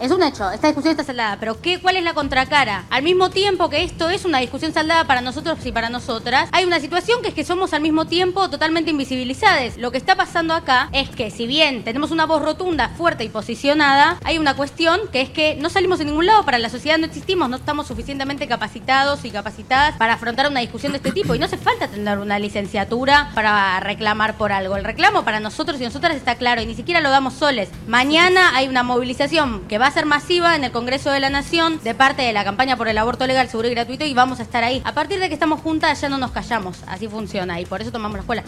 Es 0.03 0.11
un 0.11 0.21
hecho, 0.21 0.51
esta 0.51 0.67
discusión 0.67 0.91
está 0.91 1.05
saldada, 1.05 1.37
pero 1.39 1.61
¿qué, 1.61 1.79
¿cuál 1.79 1.97
es 1.97 2.03
la 2.03 2.13
contracara? 2.13 2.87
Al 2.91 3.05
mismo 3.05 3.31
tiempo 3.31 3.71
que 3.71 3.85
esto 3.85 4.09
es 4.11 4.25
una 4.25 4.39
discusión 4.39 4.73
saldada 4.73 5.07
para 5.07 5.21
nosotros 5.21 5.65
y 5.65 5.71
para 5.71 5.91
nosotras, 5.91 6.49
hay 6.51 6.65
una 6.65 6.81
situación 6.81 7.23
que 7.23 7.29
es 7.29 7.35
que 7.35 7.45
somos 7.45 7.73
al 7.73 7.83
mismo 7.83 8.05
tiempo 8.05 8.51
totalmente 8.51 8.91
invisibilizadas. 8.91 9.77
Lo 9.77 9.93
que 9.93 9.99
está 9.99 10.17
pasando 10.17 10.55
acá 10.55 10.89
es 10.91 11.09
que 11.09 11.31
si 11.31 11.47
bien 11.47 11.85
tenemos 11.85 12.11
una 12.11 12.27
voz 12.27 12.43
rotunda, 12.43 12.89
fuerte 12.89 13.23
y 13.23 13.29
posicionada, 13.29 14.19
hay 14.25 14.39
una 14.39 14.57
cuestión 14.57 15.03
que 15.13 15.21
es 15.21 15.31
que 15.31 15.55
no 15.55 15.71
salimos 15.71 16.01
en 16.01 16.09
ningún 16.09 16.27
lado, 16.27 16.45
para 16.45 16.59
la 16.59 16.69
sociedad 16.69 16.99
no 16.99 17.07
existimos, 17.07 17.49
no 17.49 17.55
estamos 17.55 17.87
suficientemente 17.87 18.49
capacitados 18.49 19.25
y 19.25 19.31
capacitadas 19.31 19.97
para 19.99 20.15
afrontar 20.15 20.51
una 20.51 20.59
discusión 20.59 20.91
de 20.91 20.99
este 20.99 21.13
tipo 21.13 21.37
y 21.37 21.39
no 21.39 21.45
hace 21.45 21.59
falta 21.59 21.87
tener 21.87 22.19
una 22.19 22.41
licenciatura 22.41 23.31
para 23.37 23.79
reclamar 23.79 24.37
por 24.37 24.51
algo. 24.51 24.77
El 24.77 24.83
reclamo 24.83 25.23
para 25.23 25.39
nosotros 25.39 25.81
y 25.81 25.85
nosotras 25.85 26.17
está 26.17 26.35
claro 26.35 26.61
y 26.61 26.67
ni 26.67 26.75
siquiera 26.75 27.01
lo 27.01 27.11
damos 27.11 27.35
soles. 27.35 27.69
Mañana 27.87 28.57
hay 28.57 28.67
una 28.67 28.83
movilización 28.83 29.61
que 29.69 29.79
va 29.79 29.87
a 29.87 29.92
ser 29.93 30.07
masiva 30.07 30.57
en 30.57 30.65
el 30.65 30.73
Congreso 30.73 31.11
de 31.11 31.21
la 31.21 31.29
Nación 31.29 31.79
de 31.85 31.95
parte 31.95 32.23
de 32.23 32.33
la 32.33 32.45
campaña 32.45 32.77
por 32.77 32.89
el 32.89 32.97
aborto 32.97 33.27
legal, 33.27 33.49
seguro 33.49 33.69
y 33.69 33.73
gratuito 33.73 34.07
y 34.07 34.15
vamos 34.15 34.41
a 34.41 34.43
estar 34.43 34.65
ahí. 34.65 34.81
A 34.87 34.95
partir 34.95 35.21
de 35.21 35.29
que 35.29 35.35
estamos 35.35 35.61
juntas 35.61 36.01
ya 36.01 36.09
no 36.09 36.17
nos 36.17 36.31
callamos, 36.31 36.83
así 36.87 37.09
funciona 37.09 37.61
y 37.61 37.67
por 37.67 37.83
eso 37.83 37.93
tomamos 37.93 38.17
la 38.17 38.21
escuela. 38.21 38.45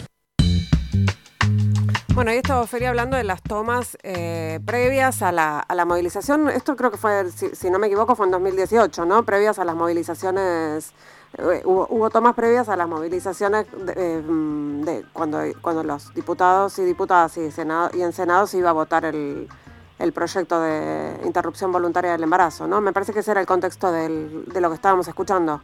Bueno, 2.15 2.31
ahí 2.31 2.37
estaba 2.37 2.65
Feria 2.65 2.89
hablando 2.89 3.15
de 3.15 3.25
las 3.25 3.43
tomas 3.43 3.97
eh, 4.01 4.59
previas 4.65 5.21
a 5.21 5.31
la, 5.31 5.59
a 5.59 5.75
la, 5.75 5.85
movilización. 5.85 6.49
Esto 6.49 6.75
creo 6.75 6.89
que 6.89 6.97
fue, 6.97 7.29
si, 7.29 7.69
no 7.69 7.77
me 7.77 7.87
equivoco, 7.87 8.15
fue 8.15 8.25
en 8.25 8.31
2018, 8.31 9.05
¿no? 9.05 9.23
Previas 9.23 9.59
a 9.59 9.65
las 9.65 9.75
movilizaciones 9.75 10.93
eh, 11.37 11.61
hubo, 11.65 12.09
tomas 12.09 12.33
previas 12.33 12.69
a 12.69 12.77
las 12.77 12.87
movilizaciones 12.87 13.67
de, 13.85 14.23
mm, 14.25 14.85
cuando, 15.11 15.41
cuando 15.61 15.83
los 15.83 16.13
diputados 16.13 16.79
y 16.79 16.85
diputadas 16.85 17.37
y, 17.37 17.51
senado, 17.51 17.89
y 17.93 18.01
en 18.01 18.13
Senado 18.13 18.47
se 18.47 18.57
iba 18.57 18.69
a 18.69 18.73
votar 18.73 19.03
el, 19.03 19.49
el 19.99 20.11
proyecto 20.13 20.61
de 20.61 21.19
interrupción 21.25 21.71
voluntaria 21.71 22.11
del 22.11 22.23
embarazo, 22.23 22.67
¿no? 22.67 22.81
Me 22.81 22.93
parece 22.93 23.13
que 23.13 23.19
ese 23.19 23.31
era 23.31 23.41
el 23.41 23.47
contexto 23.47 23.91
del, 23.91 24.45
de 24.45 24.61
lo 24.61 24.69
que 24.69 24.75
estábamos 24.75 25.07
escuchando. 25.07 25.61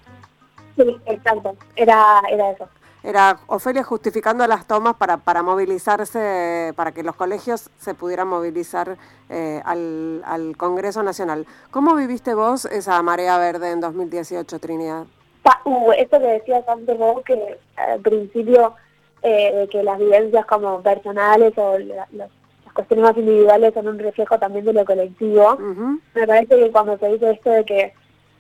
Sí, 0.76 0.98
exacto, 1.06 1.56
era, 1.76 2.22
era 2.30 2.52
eso. 2.52 2.68
Era 3.04 3.40
Ofelia 3.48 3.84
justificando 3.84 4.46
las 4.46 4.68
tomas 4.68 4.96
para, 4.96 5.18
para 5.18 5.42
movilizarse, 5.42 6.72
para 6.76 6.92
que 6.92 7.02
los 7.02 7.16
colegios 7.16 7.72
se 7.80 7.96
pudieran 7.96 8.28
movilizar 8.28 8.96
eh, 9.30 9.60
al, 9.66 10.22
al 10.24 10.56
Congreso 10.56 11.02
Nacional. 11.02 11.48
¿Cómo 11.72 11.96
viviste 11.96 12.36
vos 12.36 12.66
esa 12.66 13.02
marea 13.02 13.40
verde 13.40 13.72
en 13.72 13.82
2018, 13.82 14.60
Trinidad? 14.60 15.06
Uh, 15.66 15.92
esto 15.94 16.20
que 16.20 16.28
decías 16.28 16.68
antes 16.68 16.98
vos, 16.98 17.24
que 17.24 17.58
al 17.76 18.00
principio 18.02 18.76
eh, 19.24 19.68
que 19.72 19.84
las 19.84 20.00
vivencias 20.00 20.46
como 20.46 20.82
personales 20.82 21.54
o 21.58 21.78
las 22.72 22.74
cuestiones 22.74 23.06
más 23.06 23.18
individuales 23.18 23.74
son 23.74 23.88
un 23.88 24.00
reflejo 24.00 24.40
también 24.40 24.66
de 24.66 24.74
lo 24.74 24.86
colectivo. 24.86 25.58
Me 26.16 26.28
parece 26.28 26.56
que 26.58 26.72
cuando 26.72 26.98
se 26.98 27.08
dice 27.10 27.32
esto 27.32 27.50
de 27.50 27.66
que 27.66 27.94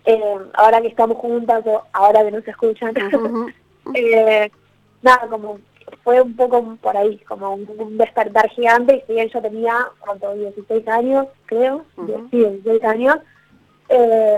eh, 0.06 0.38
ahora 0.54 0.82
que 0.82 0.88
estamos 0.88 1.17
juntas 1.17 1.63
o 1.65 1.84
ahora 1.91 2.24
que 2.24 2.32
no 2.32 2.41
se 2.41 2.52
escuchan, 2.52 2.94
eh, 3.94 4.50
nada, 5.02 5.28
como 5.30 5.60
fue 6.04 6.22
un 6.22 6.36
poco 6.36 6.78
por 6.82 6.96
ahí, 6.96 7.17
como 7.28 7.56
un, 7.56 7.98
despertar 7.98 8.50
gigante, 8.50 8.96
y 8.96 9.08
si 9.08 9.13
bien 9.13 9.30
yo 9.30 9.41
tenía, 9.41 9.76
¿cuánto? 10.00 10.34
16 10.34 10.88
años, 10.88 11.28
creo, 11.46 11.86
sí, 12.32 12.38
16 12.38 12.84
años, 12.86 13.17
eh, 13.89 14.38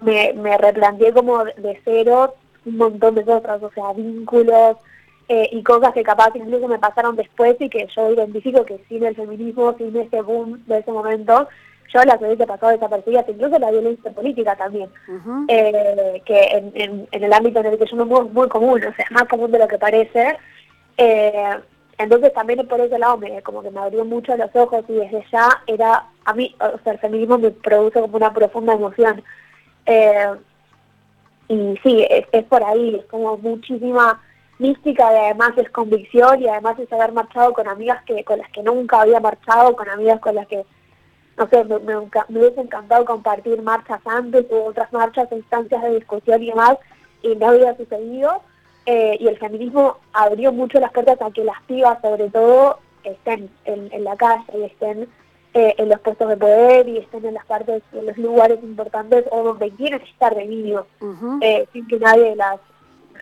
me, 0.00 0.32
me 0.34 0.56
replanteé 0.56 1.12
como 1.12 1.44
de 1.44 1.80
cero 1.84 2.34
un 2.64 2.76
montón 2.76 3.16
de 3.16 3.24
cosas, 3.24 3.60
o 3.62 3.70
sea, 3.72 3.92
vínculos 3.92 4.76
eh, 5.32 5.48
y 5.52 5.62
cosas 5.62 5.92
que 5.94 6.02
capaz 6.02 6.34
incluso 6.34 6.66
me 6.66 6.80
pasaron 6.80 7.14
después 7.14 7.54
y 7.60 7.68
que 7.68 7.86
yo 7.94 8.10
identifico 8.10 8.64
que 8.64 8.80
sin 8.88 9.04
el 9.04 9.14
feminismo, 9.14 9.76
sin 9.78 9.96
ese 9.96 10.22
boom 10.22 10.60
de 10.66 10.78
ese 10.78 10.90
momento, 10.90 11.48
yo 11.94 12.02
las 12.02 12.20
hubiese 12.20 12.48
pasado 12.48 12.72
desapercibidas, 12.72 13.28
incluso 13.28 13.56
la 13.60 13.70
violencia 13.70 14.10
política 14.10 14.56
también, 14.56 14.90
eh, 15.46 16.20
que 16.24 16.42
en, 16.46 17.06
en, 17.12 17.22
el 17.24 17.32
ámbito 17.32 17.60
en 17.60 17.66
el 17.66 17.78
que 17.78 17.86
yo 17.86 18.04
muevo 18.04 18.26
es 18.26 18.32
muy 18.32 18.48
común, 18.48 18.80
o 18.80 18.92
sea, 18.92 19.04
es 19.04 19.10
más 19.12 19.22
común 19.28 19.52
de 19.52 19.60
lo 19.60 19.68
que 19.68 19.78
parece. 19.78 20.36
Eh, 20.96 21.60
entonces 21.98 22.32
también 22.32 22.66
por 22.66 22.80
ese 22.80 22.98
lado 22.98 23.16
me, 23.16 23.40
como 23.42 23.62
que 23.62 23.70
me 23.70 23.78
abrió 23.78 24.04
mucho 24.04 24.36
los 24.36 24.50
ojos 24.56 24.84
y 24.88 24.94
desde 24.94 25.24
ya 25.30 25.62
era, 25.68 26.06
a 26.24 26.34
mí, 26.34 26.56
o 26.58 26.76
sea, 26.82 26.94
el 26.94 26.98
feminismo 26.98 27.38
me 27.38 27.52
produce 27.52 28.00
como 28.00 28.16
una 28.16 28.32
profunda 28.32 28.72
emoción. 28.72 29.22
Eh, 29.86 30.30
y 31.46 31.78
sí, 31.84 32.04
es, 32.10 32.44
por 32.46 32.64
ahí, 32.64 32.96
es 32.96 33.04
como 33.04 33.36
muchísima 33.36 34.20
mística 34.60 35.12
y 35.12 35.16
además 35.16 35.52
es 35.56 35.70
convicción 35.70 36.40
y 36.40 36.48
además 36.48 36.78
es 36.78 36.92
haber 36.92 37.12
marchado 37.12 37.52
con 37.52 37.66
amigas 37.66 38.02
que 38.04 38.22
con 38.24 38.38
las 38.38 38.50
que 38.50 38.62
nunca 38.62 39.00
había 39.00 39.18
marchado, 39.20 39.74
con 39.74 39.88
amigas 39.88 40.20
con 40.20 40.34
las 40.34 40.46
que, 40.46 40.64
no 41.36 41.48
sé, 41.48 41.64
me, 41.64 41.78
me, 41.80 41.96
hubiese 41.96 42.60
encantado 42.60 43.04
compartir 43.04 43.60
marchas 43.62 44.00
antes 44.04 44.46
u 44.50 44.56
otras 44.56 44.92
marchas, 44.92 45.28
instancias 45.32 45.82
de 45.82 45.94
discusión 45.96 46.42
y 46.42 46.50
demás, 46.50 46.76
y 47.22 47.34
no 47.36 47.48
había 47.48 47.76
sucedido. 47.76 48.42
Eh, 48.86 49.16
y 49.20 49.28
el 49.28 49.38
feminismo 49.38 49.98
abrió 50.12 50.52
mucho 50.52 50.80
las 50.80 50.92
puertas 50.92 51.20
a 51.20 51.30
que 51.30 51.44
las 51.44 51.60
pibas, 51.62 52.00
sobre 52.00 52.28
todo, 52.30 52.78
estén 53.04 53.50
en, 53.64 53.92
en 53.92 54.04
la 54.04 54.16
calle 54.16 54.44
y 54.54 54.62
estén 54.62 55.08
eh, 55.52 55.74
en 55.78 55.88
los 55.88 55.98
puestos 56.00 56.28
de 56.28 56.36
poder 56.36 56.88
y 56.88 56.98
estén 56.98 57.24
en 57.24 57.34
las 57.34 57.44
partes, 57.44 57.82
en 57.92 58.06
los 58.06 58.16
lugares 58.16 58.62
importantes 58.62 59.24
o 59.32 59.42
donde 59.42 59.70
quieren 59.72 60.00
estar 60.02 60.32
de 60.32 60.46
niños, 60.46 60.86
eh, 61.40 61.66
sin 61.72 61.88
que 61.88 61.98
nadie 61.98 62.36
las, 62.36 62.60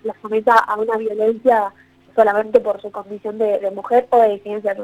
las 0.04 0.16
someta 0.20 0.54
a 0.54 0.76
una 0.76 0.96
violencia 0.96 1.72
solamente 2.14 2.58
por 2.58 2.82
su 2.82 2.90
condición 2.90 3.38
de, 3.38 3.70
mujer 3.70 4.08
o 4.10 4.20
de 4.20 4.30
disidencia 4.30 4.76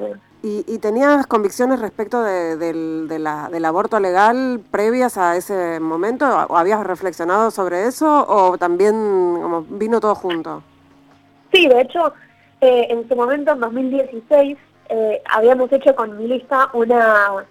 ¿Y, 0.43 0.65
¿Y, 0.69 0.79
tenías 0.79 1.27
convicciones 1.27 1.81
respecto 1.81 2.23
de, 2.23 2.57
del, 2.57 3.09
del 3.09 3.65
aborto 3.65 3.99
legal 3.99 4.61
previas 4.71 5.19
a 5.19 5.37
ese 5.37 5.81
momento? 5.81 6.27
¿O 6.49 6.57
habías 6.57 6.85
reflexionado 6.87 7.51
sobre 7.51 7.87
eso 7.87 8.25
o 8.29 8.57
también 8.57 8.95
como, 8.95 9.63
vino 9.63 9.99
todo 10.01 10.15
junto? 10.15 10.63
Sí, 11.53 11.67
de 11.67 11.81
hecho, 11.81 12.13
eh, 12.61 12.87
en 12.91 13.09
su 13.09 13.17
momento, 13.17 13.53
en 13.53 13.61
2016, 13.61 14.59
eh, 14.91 15.23
habíamos 15.33 15.73
hecho 15.73 15.95
con 15.95 16.17
mi 16.19 16.29
lista 16.29 16.69
una, 16.73 17.47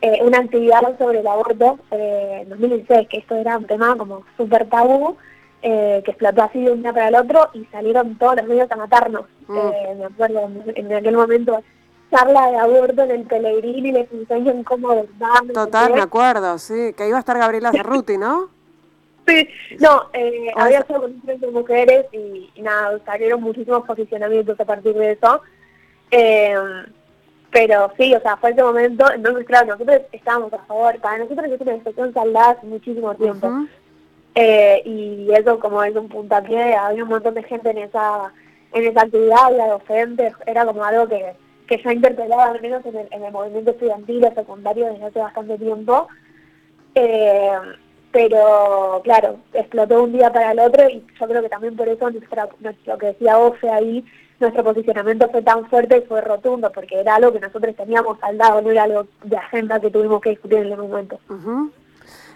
eh, 0.00 0.20
una 0.22 0.38
actividad 0.38 0.96
sobre 0.98 1.20
el 1.20 1.26
aborto 1.26 1.78
eh, 1.90 2.40
en 2.42 2.48
2016, 2.48 3.08
que 3.08 3.18
esto 3.18 3.34
era 3.34 3.58
un 3.58 3.66
tema 3.66 3.96
como 3.96 4.22
súper 4.36 4.68
tabú, 4.68 5.16
que 5.64 6.10
explotó 6.10 6.42
así 6.42 6.62
de 6.62 6.72
un 6.72 6.82
día 6.82 6.92
para 6.92 7.08
el 7.08 7.14
otro 7.14 7.48
y 7.54 7.64
salieron 7.66 8.18
todos 8.18 8.36
los 8.36 8.46
medios 8.46 8.70
a 8.70 8.76
matarnos. 8.76 9.24
Mm. 9.48 9.98
me 9.98 10.04
acuerdo 10.04 10.50
en, 10.74 10.92
aquel 10.92 11.16
momento 11.16 11.62
charla 12.10 12.50
de 12.50 12.56
aborto 12.58 13.02
en 13.02 13.10
el 13.10 13.22
Pellegrini 13.22 13.88
y 13.88 13.92
les 13.92 14.12
enseñan 14.12 14.62
cómo. 14.62 15.06
Total, 15.52 15.94
me 15.94 16.02
acuerdo, 16.02 16.58
sí, 16.58 16.92
que 16.96 17.08
iba 17.08 17.16
a 17.16 17.20
estar 17.20 17.38
Gabriela 17.38 17.72
Cerruti, 17.72 18.18
¿no? 18.18 18.50
Sí, 19.26 19.48
no, 19.80 20.10
había 20.56 20.84
solo 20.86 21.02
con 21.02 21.22
de 21.24 21.50
mujeres 21.50 22.06
y, 22.12 22.50
y, 22.54 22.62
nada, 22.62 22.98
salieron 23.06 23.40
muchísimos 23.40 23.86
posicionamientos 23.86 24.60
a 24.60 24.64
partir 24.66 24.94
de 24.94 25.12
eso. 25.12 25.40
Eh, 26.10 26.54
pero 27.50 27.90
sí, 27.96 28.12
o 28.14 28.20
sea, 28.20 28.36
fue 28.36 28.50
ese 28.50 28.64
momento, 28.64 29.10
entonces 29.12 29.46
claro, 29.46 29.68
nosotros 29.68 30.02
estábamos 30.10 30.52
a 30.52 30.58
favor, 30.58 30.98
para 31.00 31.18
nosotros 31.18 31.46
es 31.46 31.60
una 31.60 31.74
situación 31.74 32.12
saldada 32.12 32.50
hace 32.50 32.66
muchísimo 32.66 33.14
tiempo. 33.14 33.48
Eh, 34.34 34.82
y 34.84 35.28
eso 35.32 35.58
como 35.58 35.82
es 35.84 35.94
un 35.94 36.08
puntapié, 36.08 36.74
había 36.74 37.02
un 37.02 37.08
montón 37.08 37.34
de 37.34 37.42
gente 37.42 37.70
en 37.70 37.78
esa 37.78 38.32
en 38.72 38.86
esa 38.86 39.02
actividad, 39.02 39.56
la 39.56 39.68
docente, 39.68 40.32
era 40.46 40.66
como 40.66 40.82
algo 40.84 41.06
que, 41.06 41.34
que 41.68 41.80
ya 41.80 41.92
interpelaba 41.92 42.46
al 42.46 42.60
menos 42.60 42.84
en 42.86 42.96
el, 42.96 43.08
en 43.12 43.22
el 43.22 43.32
movimiento 43.32 43.70
estudiantil 43.70 44.24
o 44.24 44.34
secundario 44.34 44.86
desde 44.86 45.04
hace 45.04 45.18
bastante 45.20 45.58
tiempo. 45.58 46.08
Eh, 46.96 47.52
pero 48.10 49.00
claro, 49.02 49.38
explotó 49.52 50.02
un 50.02 50.12
día 50.12 50.32
para 50.32 50.52
el 50.52 50.58
otro 50.60 50.88
y 50.88 51.04
yo 51.20 51.26
creo 51.26 51.42
que 51.42 51.48
también 51.48 51.76
por 51.76 51.88
eso 51.88 52.10
nuestra, 52.10 52.48
lo 52.86 52.98
que 52.98 53.06
decía 53.06 53.38
Ofe 53.38 53.68
ahí 53.68 54.04
nuestro 54.40 54.64
posicionamiento 54.64 55.28
fue 55.30 55.42
tan 55.42 55.66
fuerte 55.68 55.98
y 55.98 56.08
fue 56.08 56.20
rotundo, 56.20 56.70
porque 56.72 57.00
era 57.00 57.16
algo 57.16 57.32
que 57.32 57.40
nosotros 57.40 57.74
teníamos 57.76 58.18
al 58.22 58.38
lado, 58.38 58.60
no 58.60 58.70
era 58.70 58.84
algo 58.84 59.06
de 59.22 59.36
agenda 59.36 59.80
que 59.80 59.90
tuvimos 59.90 60.20
que 60.20 60.30
discutir 60.30 60.58
en 60.58 60.72
el 60.72 60.78
momento. 60.78 61.18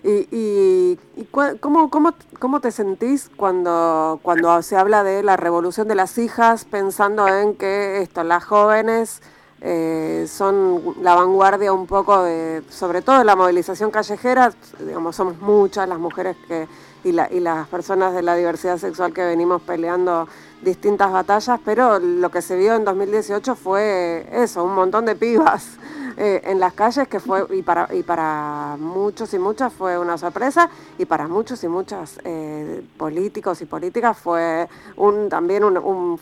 ¿Y, 0.04 0.28
y, 0.30 1.24
cómo, 1.60 1.90
cómo, 1.90 2.14
cómo, 2.38 2.60
te 2.60 2.70
sentís 2.70 3.30
cuando, 3.36 4.20
cuando 4.22 4.62
se 4.62 4.76
habla 4.76 5.02
de 5.02 5.22
la 5.22 5.36
revolución 5.36 5.88
de 5.88 5.96
las 5.96 6.18
hijas, 6.18 6.64
pensando 6.64 7.26
en 7.26 7.54
que 7.56 8.00
esto, 8.00 8.22
las 8.22 8.44
jóvenes 8.44 9.20
eh, 9.60 10.26
son 10.28 10.94
la 11.02 11.16
vanguardia 11.16 11.72
un 11.72 11.86
poco 11.86 12.22
de, 12.22 12.62
sobre 12.70 13.02
todo 13.02 13.18
de 13.18 13.24
la 13.24 13.34
movilización 13.34 13.90
callejera, 13.90 14.52
digamos, 14.78 15.16
somos 15.16 15.40
muchas 15.40 15.88
las 15.88 15.98
mujeres 15.98 16.36
que 16.46 16.68
y, 17.04 17.12
la, 17.12 17.28
y 17.30 17.40
las 17.40 17.68
personas 17.68 18.14
de 18.14 18.22
la 18.22 18.34
diversidad 18.34 18.78
sexual 18.78 19.12
que 19.12 19.24
venimos 19.24 19.62
peleando 19.62 20.28
distintas 20.62 21.12
batallas, 21.12 21.60
pero 21.64 21.98
lo 21.98 22.30
que 22.30 22.42
se 22.42 22.56
vio 22.56 22.74
en 22.74 22.84
2018 22.84 23.54
fue 23.54 24.26
eso, 24.32 24.64
un 24.64 24.74
montón 24.74 25.04
de 25.04 25.14
pibas 25.14 25.78
eh, 26.16 26.40
en 26.44 26.58
las 26.60 26.72
calles 26.72 27.08
que 27.08 27.20
fue, 27.20 27.44
y 27.50 27.62
para, 27.62 27.88
y 27.94 28.02
para 28.02 28.76
muchos 28.78 29.32
y 29.34 29.38
muchas 29.38 29.72
fue 29.72 29.98
una 29.98 30.18
sorpresa, 30.18 30.68
y 30.98 31.04
para 31.04 31.28
muchos 31.28 31.62
y 31.62 31.68
muchas 31.68 32.20
eh, 32.24 32.82
políticos 32.96 33.60
y 33.62 33.66
políticas 33.66 34.18
fue 34.18 34.68
un, 34.96 35.28
también 35.28 35.64
un, 35.64 35.76
un, 35.78 36.20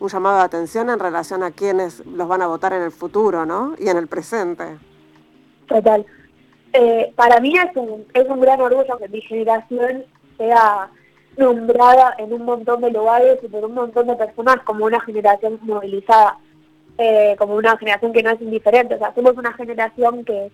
un, 0.00 0.08
llamado 0.08 0.38
de 0.38 0.44
atención 0.44 0.88
en 0.90 0.98
relación 0.98 1.42
a 1.42 1.50
quienes 1.50 2.04
los 2.06 2.28
van 2.28 2.42
a 2.42 2.46
votar 2.46 2.72
en 2.72 2.82
el 2.82 2.92
futuro, 2.92 3.44
¿no? 3.44 3.74
Y 3.78 3.88
en 3.88 3.96
el 3.96 4.06
presente. 4.06 4.78
Total. 5.66 6.06
Eh, 6.72 7.12
para 7.16 7.40
mí 7.40 7.54
es 7.56 7.74
un, 7.74 8.04
es 8.14 8.28
un 8.28 8.40
gran 8.40 8.60
orgullo 8.60 8.98
que 8.98 9.08
mi 9.08 9.20
generación 9.22 10.04
sea 10.36 10.90
nombrada 11.36 12.14
en 12.18 12.32
un 12.32 12.44
montón 12.44 12.80
de 12.80 12.90
lugares 12.90 13.38
y 13.42 13.48
por 13.48 13.64
un 13.64 13.74
montón 13.74 14.06
de 14.06 14.16
personas 14.16 14.56
como 14.64 14.84
una 14.86 15.00
generación 15.00 15.58
movilizada, 15.62 16.38
eh, 16.98 17.36
como 17.38 17.54
una 17.54 17.76
generación 17.76 18.12
que 18.12 18.22
no 18.22 18.30
es 18.30 18.40
indiferente. 18.40 18.94
O 18.94 18.98
sea, 18.98 19.14
somos 19.14 19.36
una 19.36 19.52
generación 19.52 20.24
que 20.24 20.50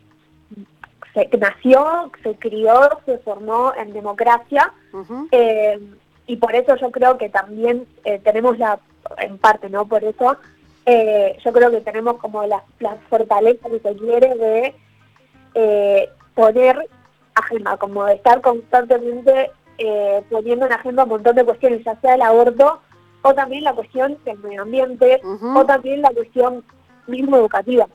se, 1.15 1.29
nació, 1.39 2.11
se 2.23 2.35
crió, 2.37 2.89
se 3.07 3.19
formó 3.19 3.73
en 3.77 3.93
democracia 3.93 4.73
eh, 5.31 5.79
y 6.27 6.37
por 6.37 6.55
eso 6.55 6.77
yo 6.77 6.91
creo 6.91 7.19
que 7.19 7.29
también 7.29 7.87
eh, 8.05 8.19
tenemos 8.25 8.59
la, 8.59 8.79
en 9.19 9.39
parte, 9.39 9.69
¿no? 9.69 9.87
Por 9.87 10.03
eso 10.05 10.37
yo 10.85 11.53
creo 11.53 11.71
que 11.71 11.81
tenemos 11.81 12.17
como 12.17 12.45
la, 12.45 12.65
la 12.81 12.97
fortaleza, 13.09 13.69
que 13.69 13.79
se 13.79 13.97
quiere, 13.97 14.75
de 15.55 16.09
poner 16.35 16.89
agenda, 17.35 17.77
como 17.77 18.05
de 18.05 18.15
estar 18.15 18.41
constantemente 18.41 19.51
eh, 19.85 20.23
poniendo 20.31 20.67
en 20.67 20.73
agenda 20.73 21.03
un 21.03 21.09
montón 21.09 21.35
de 21.35 21.45
cuestiones, 21.45 21.83
ya 21.85 22.01
sea 22.01 22.15
el 22.15 22.23
aborto 22.23 22.81
o 23.23 23.35
también 23.35 23.65
la 23.65 23.73
cuestión 23.73 24.17
del 24.25 24.39
medio 24.39 24.63
ambiente 24.63 25.21
o 25.25 25.65
también 25.65 26.03
la 26.03 26.11
cuestión 26.11 26.63
mismo 27.09 27.37
educativa. 27.37 27.89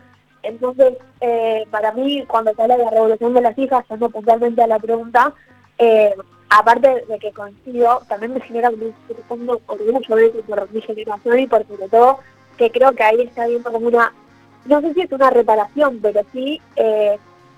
Entonces, 0.44 0.98
eh, 1.22 1.66
para 1.72 1.94
mí, 1.94 2.26
cuando 2.28 2.54
se 2.54 2.62
habla 2.62 2.76
de 2.76 2.84
la 2.84 2.92
revolución 2.92 3.34
de 3.34 3.42
las 3.42 3.58
hijas, 3.58 3.86
yendo 3.90 4.10
puntualmente 4.10 4.62
a 4.62 4.68
la 4.68 4.80
pregunta, 4.80 5.34
eh, 5.78 6.14
aparte 6.50 7.06
de 7.08 7.20
que 7.20 7.32
coincido, 7.32 8.02
también 8.10 8.34
me 8.34 8.42
genera 8.42 8.70
un 8.70 8.94
profundo 9.08 9.62
orgullo 9.68 10.16
de 10.18 10.26
eso 10.28 10.42
por 10.42 10.70
mi 10.72 10.82
generación 10.82 11.40
y 11.40 11.48
por 11.48 11.66
sobre 11.68 11.88
todo 11.88 12.20
que 12.58 12.70
creo 12.70 12.92
que 12.92 13.04
ahí 13.04 13.22
está 13.22 13.44
habiendo 13.44 13.72
como 13.72 13.88
una, 13.88 14.14
no 14.66 14.82
sé 14.82 14.94
si 14.94 15.02
es 15.04 15.12
una 15.14 15.30
reparación, 15.30 16.00
pero 16.02 16.22
sí 16.34 16.60
eh, 16.76 17.18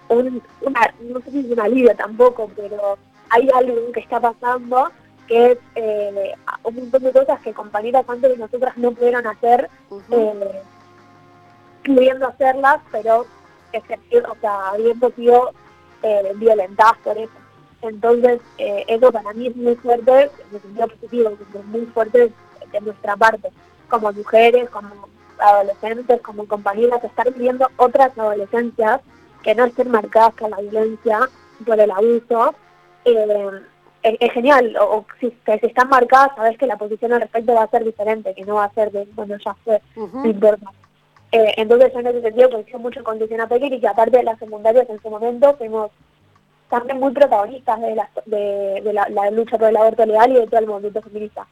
un, 0.10 0.40
una, 0.62 0.94
no 1.02 1.20
sé 1.22 1.32
si 1.32 1.40
es 1.40 1.52
un 1.52 1.60
alivio 1.60 1.96
tampoco, 1.96 2.52
pero 2.56 2.98
hay 3.30 3.50
algo 3.54 3.92
que 3.92 4.00
está 4.00 4.20
pasando 4.20 4.92
que 5.30 5.52
es 5.52 5.58
eh, 5.76 6.34
un 6.64 6.76
montón 6.76 7.04
de 7.04 7.12
cosas 7.12 7.40
que 7.42 7.54
compañeras 7.54 8.04
antes 8.08 8.32
de 8.32 8.38
nosotras 8.38 8.76
no 8.78 8.92
pudieron 8.92 9.28
hacer, 9.28 9.70
eh, 10.12 10.62
pudiendo 11.86 12.28
hacerlas, 12.28 12.82
pero 12.92 13.28
o 13.72 14.36
sea, 14.42 14.70
habiendo 14.70 15.12
sido 15.12 15.52
eh, 16.02 16.34
violentadas 16.36 16.98
por 17.04 17.16
eso. 17.16 17.32
Entonces, 17.84 18.42
eso 18.58 19.12
para 19.12 19.32
mí 19.34 19.48
es 19.48 19.56
muy 19.56 19.76
fuerte, 19.76 20.24
en 20.24 20.56
el 20.56 20.62
sentido 20.62 20.88
positivo, 20.88 21.30
es 21.30 21.66
muy 21.66 21.86
fuerte 21.86 22.34
de 22.72 22.82
nuestra 22.82 23.16
parte, 23.16 23.52
como 23.88 24.12
mujeres, 24.12 24.70
como 24.72 24.90
adolescentes, 25.38 26.22
como 26.22 26.46
compañeras, 26.48 27.04
estar 27.04 27.32
viviendo 27.32 27.70
otras 27.78 28.18
adolescencias 28.18 29.00
que 29.44 29.56
no 29.56 29.66
estén 29.66 29.92
marcadas 29.92 30.34
por 30.34 30.50
la 30.50 30.58
violencia, 30.58 31.30
por 31.66 31.80
el 31.80 31.92
abuso, 31.92 32.56
eh, 33.06 33.62
es, 34.04 34.32
genial, 34.32 34.76
o, 34.80 35.06
si, 35.20 35.32
que 35.32 35.60
si 35.60 35.68
están 35.68 35.90
marcadas, 35.90 36.36
sabes 36.36 36.58
que 36.58 36.68
la 36.68 36.78
posición 36.78 37.14
al 37.14 37.22
respecto 37.22 37.54
va 37.54 37.64
a 37.64 37.70
ser 37.70 37.84
diferente, 37.84 38.34
que 38.34 38.46
no 38.46 38.56
va 38.56 38.66
a 38.66 38.74
ser 38.74 38.92
de, 38.92 39.08
bueno, 39.14 39.36
ya 39.44 39.54
fue, 39.64 39.82
no 39.96 40.26
importa. 40.26 40.72
Eh, 41.32 41.54
entonces 41.58 41.94
yo 41.94 42.00
en 42.00 42.08
ese 42.08 42.22
sentido 42.22 42.50
coincido 42.50 42.80
mucho 42.80 43.04
con 43.04 43.20
Luciana 43.20 43.48
Pequer 43.48 43.74
y 43.74 43.80
que 43.80 43.88
aparte 43.88 44.18
de 44.18 44.24
las 44.24 44.40
secundarias 44.40 44.90
en 44.90 45.00
su 45.00 45.10
momento 45.10 45.54
fuimos 45.58 45.92
también 46.70 47.00
muy 47.00 47.12
protagonistas 47.12 47.80
de 47.82 47.96
la, 47.96 48.10
de, 48.26 48.94
la, 48.94 49.32
lucha 49.32 49.58
por 49.58 49.70
el 49.70 49.78
aborto 49.78 50.06
legal 50.06 50.32
y 50.32 50.36
de 50.36 50.48
todo 50.48 50.60
el 50.60 50.68
movimiento 50.68 51.02
feminista. 51.02 51.48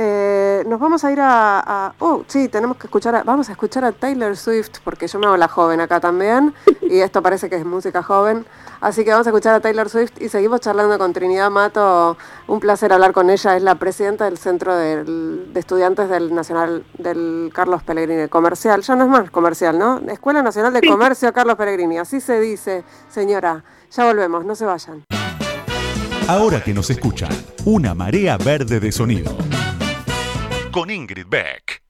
Eh, 0.00 0.62
nos 0.68 0.78
vamos 0.78 1.02
a 1.02 1.10
ir 1.10 1.18
a, 1.20 1.92
Oh, 1.98 2.22
sí, 2.28 2.48
tenemos 2.48 2.76
que 2.76 2.86
escuchar... 2.86 3.16
A, 3.16 3.24
vamos 3.24 3.48
a 3.48 3.52
escuchar 3.52 3.84
a 3.84 3.90
Taylor 3.90 4.36
Swift, 4.36 4.78
porque 4.84 5.08
yo 5.08 5.18
me 5.18 5.26
hago 5.26 5.36
la 5.36 5.48
joven 5.48 5.80
acá 5.80 5.98
también, 5.98 6.54
y 6.82 7.00
esto 7.00 7.20
parece 7.20 7.50
que 7.50 7.56
es 7.56 7.64
música 7.64 8.00
joven. 8.04 8.46
Así 8.80 9.04
que 9.04 9.10
vamos 9.10 9.26
a 9.26 9.30
escuchar 9.30 9.56
a 9.56 9.60
Taylor 9.60 9.88
Swift 9.88 10.12
y 10.20 10.28
seguimos 10.28 10.60
charlando 10.60 10.96
con 10.98 11.12
Trinidad 11.12 11.50
Mato. 11.50 12.16
Un 12.46 12.60
placer 12.60 12.92
hablar 12.92 13.12
con 13.12 13.28
ella. 13.28 13.56
Es 13.56 13.62
la 13.64 13.74
presidenta 13.74 14.26
del 14.26 14.38
Centro 14.38 14.76
de 14.76 15.48
Estudiantes 15.56 16.08
del 16.08 16.32
Nacional 16.32 16.84
del 16.96 17.50
Carlos 17.52 17.82
Pellegrini 17.82 18.28
Comercial. 18.28 18.82
Ya 18.82 18.94
no 18.94 19.02
es 19.02 19.10
más 19.10 19.30
comercial, 19.32 19.80
¿no? 19.80 19.98
Escuela 20.08 20.42
Nacional 20.42 20.72
de 20.72 20.86
Comercio 20.86 21.32
Carlos 21.32 21.56
Pellegrini. 21.56 21.98
Así 21.98 22.20
se 22.20 22.38
dice, 22.38 22.84
señora. 23.08 23.64
Ya 23.90 24.04
volvemos, 24.04 24.44
no 24.44 24.54
se 24.54 24.64
vayan. 24.64 25.02
Ahora 26.28 26.62
que 26.62 26.72
nos 26.72 26.88
escuchan, 26.88 27.30
una 27.64 27.94
marea 27.94 28.36
verde 28.36 28.78
de 28.78 28.92
sonido. 28.92 29.36
Con 30.72 30.90
Ingrid 30.90 31.26
Beck. 31.28 31.82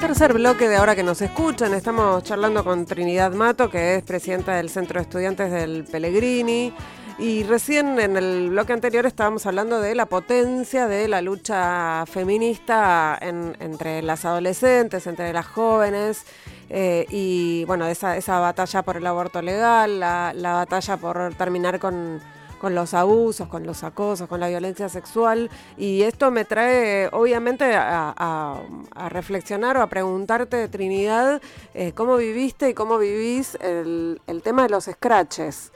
Tercer 0.00 0.32
bloque 0.32 0.68
de 0.68 0.76
ahora 0.76 0.94
que 0.94 1.02
nos 1.02 1.20
escuchan, 1.20 1.74
estamos 1.74 2.22
charlando 2.22 2.62
con 2.62 2.86
Trinidad 2.86 3.32
Mato, 3.32 3.68
que 3.68 3.96
es 3.96 4.02
presidenta 4.04 4.54
del 4.54 4.70
Centro 4.70 5.00
de 5.00 5.02
Estudiantes 5.02 5.50
del 5.50 5.84
Pellegrini. 5.84 6.72
Y 7.18 7.44
recién 7.44 7.98
en 7.98 8.18
el 8.18 8.50
bloque 8.50 8.74
anterior 8.74 9.06
estábamos 9.06 9.46
hablando 9.46 9.80
de 9.80 9.94
la 9.94 10.04
potencia 10.04 10.86
de 10.86 11.08
la 11.08 11.22
lucha 11.22 12.04
feminista 12.04 13.18
entre 13.22 14.02
las 14.02 14.26
adolescentes, 14.26 15.06
entre 15.06 15.32
las 15.32 15.46
jóvenes, 15.46 16.26
eh, 16.68 17.06
y 17.08 17.64
bueno, 17.64 17.86
esa, 17.86 18.18
esa 18.18 18.38
batalla 18.38 18.82
por 18.82 18.98
el 18.98 19.06
aborto 19.06 19.40
legal, 19.40 19.98
la, 19.98 20.34
batalla 20.34 20.98
por 20.98 21.34
terminar 21.36 21.78
con, 21.78 22.20
los 22.62 22.92
abusos, 22.92 23.48
con 23.48 23.64
los 23.64 23.82
acosos, 23.82 24.28
con 24.28 24.38
la 24.38 24.48
violencia 24.48 24.90
sexual. 24.90 25.48
Y 25.78 26.02
esto 26.02 26.30
me 26.30 26.44
trae, 26.44 27.08
obviamente, 27.12 27.72
a, 27.74 28.60
reflexionar 29.08 29.78
o 29.78 29.82
a 29.82 29.86
preguntarte, 29.86 30.68
Trinidad, 30.68 31.40
eh, 31.72 31.92
cómo 31.94 32.18
viviste 32.18 32.68
y 32.68 32.74
cómo 32.74 32.98
vivís 32.98 33.56
el, 33.62 34.20
el 34.26 34.42
tema 34.42 34.64
de 34.64 34.68
los 34.68 34.84
scratches 34.84 35.72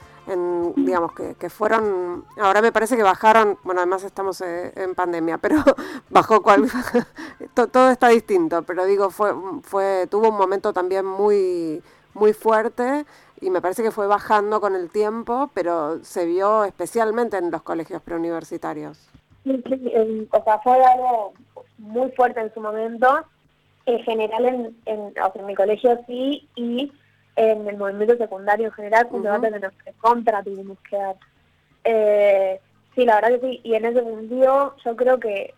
digamos, 0.76 1.12
que, 1.12 1.34
que, 1.34 1.50
fueron, 1.50 2.24
ahora 2.38 2.62
me 2.62 2.72
parece 2.72 2.96
que 2.96 3.02
bajaron, 3.02 3.58
bueno, 3.64 3.80
además 3.80 4.04
estamos 4.04 4.40
eh, 4.40 4.72
en 4.76 4.94
pandemia, 4.94 5.38
pero 5.38 5.56
bajó 6.10 6.42
cual, 6.42 6.66
todo 7.54 7.90
está 7.90 8.08
distinto, 8.08 8.62
pero 8.62 8.84
digo, 8.84 9.10
fue, 9.10 9.32
fue, 9.62 10.06
tuvo 10.10 10.28
un 10.28 10.36
momento 10.36 10.72
también 10.72 11.04
muy, 11.04 11.82
muy 12.14 12.32
fuerte 12.32 13.04
y 13.40 13.50
me 13.50 13.60
parece 13.60 13.82
que 13.82 13.90
fue 13.90 14.06
bajando 14.06 14.60
con 14.60 14.74
el 14.74 14.90
tiempo, 14.90 15.50
pero 15.54 16.04
se 16.04 16.26
vio 16.26 16.64
especialmente 16.64 17.38
en 17.38 17.50
los 17.50 17.62
colegios 17.62 18.02
preuniversitarios. 18.02 19.08
Sí, 19.44 19.62
o 20.30 20.44
sea, 20.44 20.58
fue 20.58 20.84
algo 20.84 21.32
muy 21.78 22.10
fuerte 22.12 22.40
en 22.40 22.52
su 22.52 22.60
momento, 22.60 23.24
en 23.86 23.98
general 24.00 24.44
en, 24.44 24.76
en, 24.84 25.00
o 25.00 25.32
sea, 25.32 25.32
en 25.34 25.46
mi 25.46 25.54
colegio 25.54 25.98
sí, 26.06 26.46
y 26.54 26.92
en 27.36 27.68
el 27.68 27.76
movimiento 27.76 28.16
secundario 28.16 28.66
en 28.66 28.72
general, 28.72 29.08
un 29.10 29.22
debate 29.22 29.50
de 29.50 29.60
que 29.60 29.92
contra 30.00 30.42
tuvimos 30.42 30.78
que 30.88 30.96
dar. 30.96 31.16
Eh, 31.84 32.60
sí, 32.94 33.04
la 33.04 33.16
verdad 33.16 33.40
que 33.40 33.48
sí, 33.48 33.60
y 33.64 33.74
en 33.74 33.84
ese 33.84 34.02
sentido 34.02 34.74
yo 34.84 34.96
creo 34.96 35.18
que, 35.18 35.54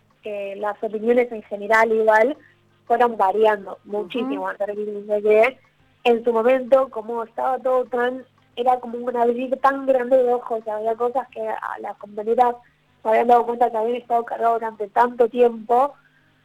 las 0.55 0.81
opiniones 0.81 1.29
en 1.33 1.43
general 1.43 1.91
igual 1.91 2.37
fueron 2.85 3.17
variando 3.17 3.77
muchísimo, 3.83 4.45
uh 4.45 4.57
de 4.57 5.21
que 5.21 5.59
en 6.05 6.23
su 6.23 6.31
momento, 6.31 6.87
como 6.89 7.23
estaba 7.23 7.59
todo 7.59 7.83
tan, 7.85 8.23
era 8.55 8.79
como 8.79 8.99
un 8.99 9.17
abrir 9.17 9.53
tan 9.59 9.85
grande 9.85 10.23
de 10.23 10.33
ojos, 10.33 10.65
había 10.65 10.95
cosas 10.95 11.27
que 11.27 11.41
a 11.45 11.77
las 11.81 11.97
compañeras 11.97 12.55
se 13.01 13.09
habían 13.09 13.27
dado 13.27 13.45
cuenta 13.45 13.69
que 13.69 13.75
habían 13.75 13.97
estado 13.97 14.23
cargados 14.23 14.61
durante 14.61 14.87
tanto 14.87 15.27
tiempo, 15.27 15.93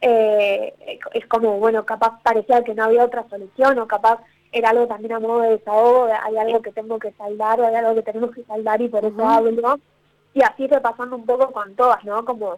eh, 0.01 0.73
es 1.13 1.25
como, 1.27 1.57
bueno, 1.59 1.85
capaz 1.85 2.21
parecía 2.23 2.63
que 2.63 2.73
no 2.73 2.85
había 2.85 3.05
otra 3.05 3.25
solución 3.29 3.79
o 3.79 3.87
capaz 3.87 4.19
era 4.51 4.69
algo 4.69 4.87
también 4.87 5.13
a 5.13 5.19
modo 5.19 5.41
de 5.41 5.49
desahogo, 5.51 6.07
hay 6.23 6.37
algo 6.37 6.61
que 6.61 6.71
tengo 6.71 6.97
que 6.99 7.11
saldar 7.13 7.59
o 7.59 7.67
hay 7.67 7.75
algo 7.75 7.95
que 7.95 8.03
tenemos 8.03 8.31
que 8.31 8.43
saldar 8.43 8.81
y 8.81 8.89
por 8.89 9.05
eso 9.05 9.27
hablo. 9.27 9.79
Y 10.33 10.43
así 10.43 10.67
fue 10.67 10.79
pasando 10.79 11.15
un 11.15 11.25
poco 11.25 11.51
con 11.51 11.75
todas, 11.75 12.03
¿no? 12.05 12.23
Como 12.25 12.57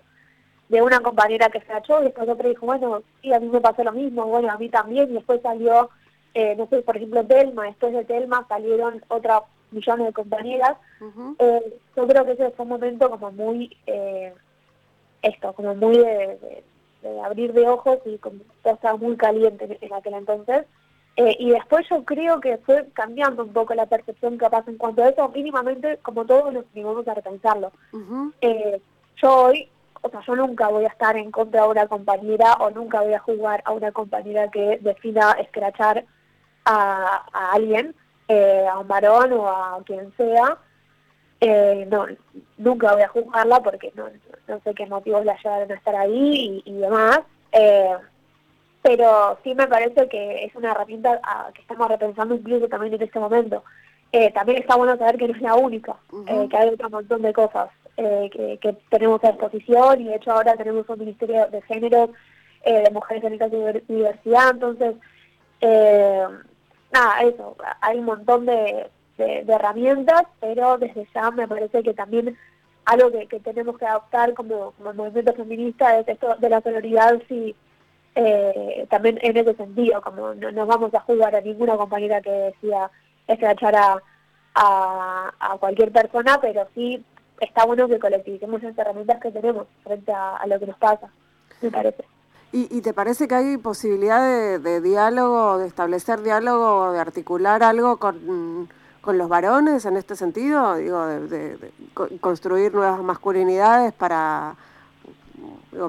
de 0.69 0.81
una 0.81 1.01
compañera 1.01 1.49
que 1.49 1.59
se 1.61 1.73
achó 1.73 1.99
y 1.99 2.05
después 2.05 2.29
otra 2.29 2.47
dijo, 2.47 2.65
bueno, 2.65 3.03
sí, 3.21 3.33
a 3.33 3.39
mí 3.39 3.49
me 3.49 3.59
pasó 3.59 3.83
lo 3.83 3.91
mismo, 3.91 4.25
bueno, 4.25 4.49
a 4.49 4.57
mí 4.57 4.69
también, 4.69 5.09
y 5.09 5.13
después 5.13 5.41
salió, 5.41 5.89
eh, 6.33 6.55
no 6.55 6.65
sé, 6.67 6.81
por 6.81 6.95
ejemplo, 6.95 7.25
Telma, 7.25 7.65
después 7.65 7.91
de 7.93 8.05
Telma 8.05 8.45
salieron 8.47 9.03
otras 9.09 9.41
millones 9.71 10.07
de 10.07 10.13
compañeras. 10.13 10.77
Eh, 11.39 11.79
yo 11.95 12.07
creo 12.07 12.25
que 12.25 12.31
ese 12.33 12.51
fue 12.51 12.63
un 12.63 12.69
momento 12.69 13.09
como 13.09 13.31
muy, 13.31 13.75
eh, 13.85 14.33
esto, 15.21 15.51
como 15.53 15.75
muy 15.75 15.97
de, 15.97 16.63
abrir 17.23 17.51
de 17.51 17.67
ojos 17.67 17.99
y 18.05 18.17
como 18.17 18.37
estaba 18.63 18.95
muy 18.95 19.17
caliente 19.17 19.77
en 19.81 19.93
aquel 19.93 20.13
entonces. 20.13 20.65
Eh, 21.17 21.35
y 21.39 21.51
después 21.51 21.85
yo 21.89 22.03
creo 22.05 22.39
que 22.39 22.57
fue 22.59 22.87
cambiando 22.93 23.43
un 23.43 23.51
poco 23.51 23.73
la 23.73 23.85
percepción 23.85 24.37
que 24.37 24.49
pasa 24.49 24.71
en 24.71 24.77
cuanto 24.77 25.03
a 25.03 25.09
eso, 25.09 25.27
mínimamente 25.29 25.97
como 25.97 26.25
todos 26.25 26.53
nos 26.53 26.65
animamos 26.73 27.07
a 27.07 27.13
repensarlo. 27.13 27.71
Eh, 28.39 28.81
yo 29.17 29.35
hoy, 29.35 29.69
o 30.01 30.09
sea, 30.09 30.21
yo 30.25 30.35
nunca 30.35 30.69
voy 30.69 30.85
a 30.85 30.89
estar 30.89 31.17
en 31.17 31.29
contra 31.29 31.63
de 31.63 31.67
una 31.67 31.87
compañera 31.87 32.53
o 32.53 32.69
nunca 32.69 33.01
voy 33.01 33.13
a 33.13 33.19
jugar 33.19 33.61
a 33.65 33.71
una 33.71 33.91
compañera 33.91 34.49
que 34.49 34.79
decida 34.81 35.33
escrachar 35.33 36.05
a, 36.63 37.25
alguien, 37.51 37.93
eh, 38.29 38.65
a 38.71 38.79
un 38.79 38.87
varón 38.87 39.33
o 39.33 39.49
a 39.49 39.81
quien 39.85 40.13
sea. 40.15 40.57
no, 41.87 42.07
nunca 42.57 42.93
voy 42.93 43.01
a 43.01 43.09
juzgarla 43.09 43.59
porque 43.61 43.91
no, 43.95 44.05
no 44.47 44.59
sé 44.61 44.73
qué 44.73 44.85
motivos 44.85 45.25
la 45.25 45.35
llevaron 45.43 45.71
a 45.71 45.75
estar 45.75 45.95
ahí 45.95 46.61
y, 46.65 46.71
y 46.71 46.73
demás 46.77 47.19
pero 48.81 49.37
sí 49.43 49.53
me 49.53 49.67
parece 49.67 50.07
que 50.09 50.45
es 50.45 50.55
una 50.55 50.71
herramienta 50.71 51.19
ah, 51.23 51.49
que 51.53 51.61
estamos 51.61 51.87
repensando 51.87 52.35
incluso 52.35 52.67
también 52.67 52.93
en 52.93 53.03
este 53.03 53.19
momento. 53.19 53.63
Eh, 54.11 54.31
también 54.31 54.57
está 54.59 54.75
bueno 54.75 54.97
saber 54.97 55.17
que 55.17 55.27
no 55.27 55.35
es 55.35 55.41
la 55.41 55.55
única, 55.55 55.95
eh, 56.27 56.47
que 56.49 56.57
hay 56.57 56.69
otro 56.69 56.89
montón 56.89 57.21
de 57.21 57.31
cosas 57.31 57.69
eh, 57.95 58.29
que, 58.59 58.77
tenemos 58.89 59.23
a 59.23 59.31
disposición 59.31 60.01
y 60.01 60.05
de 60.05 60.15
hecho 60.15 60.31
ahora 60.31 60.57
tenemos 60.57 60.89
un 60.89 60.99
Ministerio 60.99 61.47
de 61.47 61.61
Género, 61.61 62.11
de 62.65 62.91
Mujeres 62.91 63.23
en 63.23 63.37
de 63.37 63.83
Diversidad, 63.87 64.51
entonces, 64.51 64.95
nada, 65.61 67.21
eso, 67.23 67.55
hay 67.79 67.97
un 67.97 68.05
montón 68.05 68.45
de, 68.45 68.87
herramientas, 69.17 70.23
pero 70.39 70.77
desde 70.77 71.07
ya 71.13 71.31
me 71.31 71.47
parece 71.47 71.81
que 71.81 71.93
también 71.93 72.37
algo 72.85 73.11
que, 73.11 73.39
tenemos 73.39 73.77
que 73.77 73.85
adoptar 73.85 74.33
como, 74.33 74.73
movimiento 74.79 75.33
feminista 75.33 75.97
es 75.99 76.07
esto 76.07 76.35
de 76.37 76.49
la 76.49 76.61
solidaridad 76.61 77.21
si 77.27 77.55
eh, 78.15 78.85
también 78.89 79.19
en 79.21 79.37
ese 79.37 79.55
sentido, 79.55 80.01
como 80.01 80.33
no 80.33 80.51
nos 80.51 80.67
vamos 80.67 80.93
a 80.93 80.99
jugar 81.01 81.35
a 81.35 81.41
ninguna 81.41 81.77
compañera 81.77 82.21
que 82.21 82.31
decida 82.31 82.91
escrachar 83.27 83.75
a, 83.75 84.01
a, 84.53 85.57
cualquier 85.59 85.91
persona, 85.91 86.39
pero 86.41 86.67
sí 86.75 87.03
está 87.39 87.65
bueno 87.65 87.87
que 87.87 87.99
colectivicemos 87.99 88.61
esas 88.61 88.77
herramientas 88.77 89.21
que 89.21 89.31
tenemos 89.31 89.67
frente 89.83 90.11
a, 90.11 90.45
lo 90.45 90.59
que 90.59 90.67
nos 90.67 90.77
pasa, 90.77 91.09
me 91.61 91.71
parece. 91.71 92.03
¿Y, 92.53 92.81
te 92.81 92.93
parece 92.93 93.29
que 93.29 93.35
hay 93.35 93.57
posibilidad 93.57 94.59
de, 94.59 94.81
diálogo, 94.81 95.57
de 95.57 95.67
establecer 95.67 96.21
diálogo, 96.21 96.91
de 96.91 96.99
articular 96.99 97.63
algo 97.63 97.95
con, 97.95 98.67
los 99.05 99.29
varones 99.29 99.85
en 99.85 99.95
este 99.95 100.17
sentido? 100.17 100.75
Digo, 100.75 101.05
de, 101.05 101.71
construir 102.19 102.73
nuevas 102.73 103.01
masculinidades 103.01 103.93
para, 103.93 104.57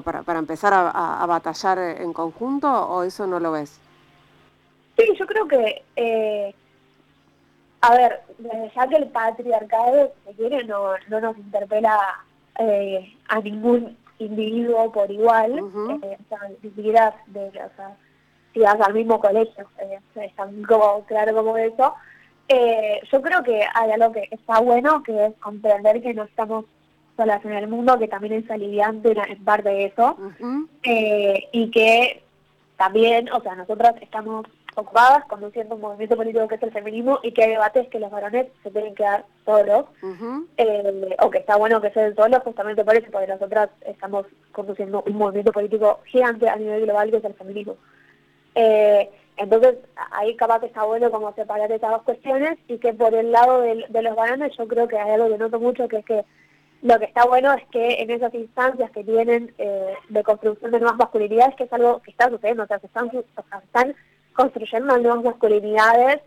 para, 0.03 0.23
para, 0.23 0.39
empezar 0.39 0.73
a, 0.73 1.25
batallar 1.25 1.79
en 1.79 2.13
conjunto 2.13 2.67
o 2.69 3.03
eso 3.03 3.27
no 3.27 3.39
lo 3.39 3.51
ves? 3.51 3.79
Sí, 4.97 5.05
yo 5.17 5.25
creo 5.25 5.47
que 5.47 5.83
eh, 5.95 6.53
a 7.83 7.95
ver, 7.95 8.21
ya 8.73 8.87
que 8.87 8.95
el 8.95 9.07
patriarcado, 9.07 10.13
se 10.25 10.33
quiere, 10.35 10.63
no, 10.63 10.93
no 11.09 11.19
nos 11.19 11.37
interpela 11.37 11.99
eh, 12.57 13.13
a 13.27 13.41
ningún 13.41 13.97
individuo 14.19 14.89
por 14.89 15.11
igual, 15.11 15.59
eh, 15.59 16.17
o 16.17 16.29
sea, 16.29 16.39
ni 16.47 16.69
siquiera 16.69 17.13
de, 17.27 17.47
o 17.47 17.75
sea, 17.75 17.97
si 18.53 18.61
vas 18.61 18.79
al 18.79 18.93
mismo 18.93 19.19
colegio, 19.19 19.67
eh, 19.79 19.99
es 20.15 20.35
tan 20.35 20.63
como, 20.63 21.03
claro 21.05 21.35
como 21.35 21.57
eso. 21.57 21.93
Eh, 22.47 23.01
yo 23.11 23.21
creo 23.21 23.43
que 23.43 23.65
hay 23.73 23.91
algo 23.91 24.13
que 24.13 24.29
está 24.31 24.61
bueno, 24.61 25.03
que 25.03 25.25
es 25.25 25.33
comprender 25.41 26.01
que 26.01 26.13
no 26.13 26.23
estamos 26.23 26.63
solas 27.15 27.43
en 27.45 27.53
el 27.53 27.67
mundo, 27.67 27.97
que 27.99 28.07
también 28.07 28.33
es 28.33 28.49
aliviante 28.49 29.13
en 29.27 29.43
parte 29.43 29.69
de 29.69 29.85
eso, 29.85 30.17
eh, 30.83 31.47
y 31.51 31.69
que 31.71 32.23
también, 32.77 33.31
o 33.31 33.41
sea, 33.41 33.55
nosotras 33.55 33.95
estamos 34.01 34.45
ocupadas 34.75 35.23
conduciendo 35.25 35.75
un 35.75 35.81
movimiento 35.81 36.15
político 36.15 36.47
que 36.47 36.55
es 36.55 36.63
el 36.63 36.71
feminismo 36.71 37.19
y 37.21 37.31
que 37.31 37.43
hay 37.43 37.51
debates 37.51 37.87
que 37.89 37.99
los 37.99 38.09
varones 38.09 38.47
se 38.63 38.71
tienen 38.71 38.95
que 38.95 39.03
dar 39.03 39.25
solos, 39.45 39.85
eh, 40.57 41.15
o 41.19 41.29
que 41.29 41.37
está 41.37 41.57
bueno 41.57 41.79
que 41.81 41.91
se 41.91 41.99
den 41.99 42.15
solos 42.15 42.41
justamente 42.43 42.83
por 42.83 42.95
eso, 42.95 43.07
porque 43.11 43.27
nosotras 43.27 43.69
estamos 43.85 44.25
conduciendo 44.51 45.03
un 45.05 45.15
movimiento 45.15 45.51
político 45.51 45.99
gigante 46.05 46.49
a 46.49 46.55
nivel 46.55 46.85
global 46.85 47.11
que 47.11 47.17
es 47.17 47.25
el 47.25 47.35
feminismo. 47.35 47.75
Eh, 48.55 49.09
entonces, 49.37 49.75
ahí 50.11 50.35
capaz 50.35 50.59
que 50.59 50.67
está 50.67 50.83
bueno 50.83 51.09
como 51.09 51.33
separar 51.33 51.71
esas 51.71 51.91
dos 51.91 52.03
cuestiones 52.03 52.57
y 52.67 52.77
que 52.77 52.93
por 52.93 53.13
el 53.15 53.31
lado 53.31 53.61
de, 53.61 54.01
los 54.01 54.15
varones 54.15 54.55
yo 54.57 54.67
creo 54.67 54.87
que 54.87 54.97
hay 54.97 55.11
algo 55.11 55.29
que 55.29 55.37
noto 55.37 55.59
mucho, 55.59 55.87
que 55.87 55.97
es 55.97 56.05
que 56.05 56.23
lo 56.83 56.99
que 56.99 57.05
está 57.05 57.25
bueno 57.25 57.53
es 57.53 57.65
que 57.67 58.01
en 58.01 58.11
esas 58.11 58.33
instancias 58.33 58.91
que 58.91 59.05
tienen 59.05 59.53
eh, 59.57 59.93
de 60.09 60.23
construcción 60.23 60.69
de 60.69 60.81
nuevas 60.81 60.97
masculinidades, 60.97 61.55
que 61.55 61.63
es 61.63 61.71
algo 61.71 62.01
que 62.01 62.11
está 62.11 62.29
sucediendo, 62.29 62.63
o 62.63 62.67
sea, 62.67 62.77
se 62.79 62.87
están, 62.87 63.07
o 63.07 63.43
sea, 63.49 63.59
están 63.59 63.95
construyendo 64.33 64.97
nuevas 64.97 65.23
masculinidades 65.23 66.19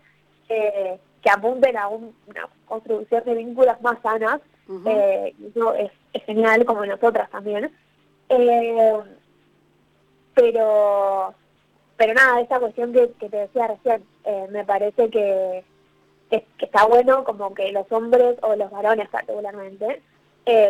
eh, 0.49 0.99
que 1.21 1.29
apunten 1.29 1.77
a 1.77 1.87
una 1.89 2.49
construcción 2.65 3.23
de 3.23 3.35
vínculos 3.35 3.79
más 3.81 4.01
sanas. 4.01 4.41
Eh, 4.87 5.35
eso 5.47 5.75
es, 5.75 5.91
genial, 6.25 6.65
como 6.65 6.83
nosotras 6.85 7.29
también. 7.29 7.71
Pero 8.27 9.05
pero 11.97 12.13
nada, 12.13 12.41
esa 12.41 12.59
cuestión 12.59 12.93
que, 12.93 13.07
te 13.07 13.29
decía 13.29 13.67
recién, 13.67 14.03
me 14.51 14.65
parece 14.65 15.09
que, 15.09 15.63
que, 16.29 16.45
está 16.59 16.85
bueno 16.85 17.23
como 17.23 17.53
que 17.53 17.71
los 17.71 17.91
hombres 17.91 18.37
o 18.41 18.55
los 18.55 18.69
varones 18.71 19.07
particularmente, 19.09 20.01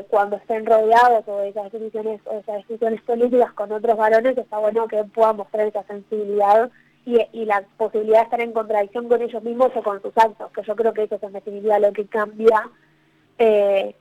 cuando 0.10 0.38
estén 0.38 0.66
rodeados 0.66 1.28
o 1.28 1.42
esas 1.42 1.72
decisiones 1.72 2.20
o 2.26 2.40
esas 2.40 2.58
decisiones 2.68 3.02
políticas 3.02 3.54
con 3.54 3.72
otros 3.72 3.96
varones, 3.96 4.38
está 4.38 4.58
bueno 4.58 4.88
que 4.88 5.04
puedan 5.04 5.38
mostrar 5.38 5.68
esa 5.68 5.84
sensibilidad 5.84 6.72
y, 7.06 7.46
la 7.46 7.64
posibilidad 7.78 8.20
de 8.20 8.24
estar 8.24 8.42
en 8.42 8.52
contradicción 8.52 9.08
con 9.08 9.22
ellos 9.22 9.42
mismos 9.44 9.72
o 9.76 9.82
con 9.82 10.02
sus 10.02 10.18
actos, 10.18 10.52
que 10.52 10.64
yo 10.64 10.76
creo 10.76 10.94
que 10.94 11.04
eso 11.04 11.16
es 11.16 11.24
en 11.24 11.34
definitiva 11.34 11.80
lo 11.80 11.94
que 11.94 12.06
cambia 12.08 12.70
eh, 13.38 13.96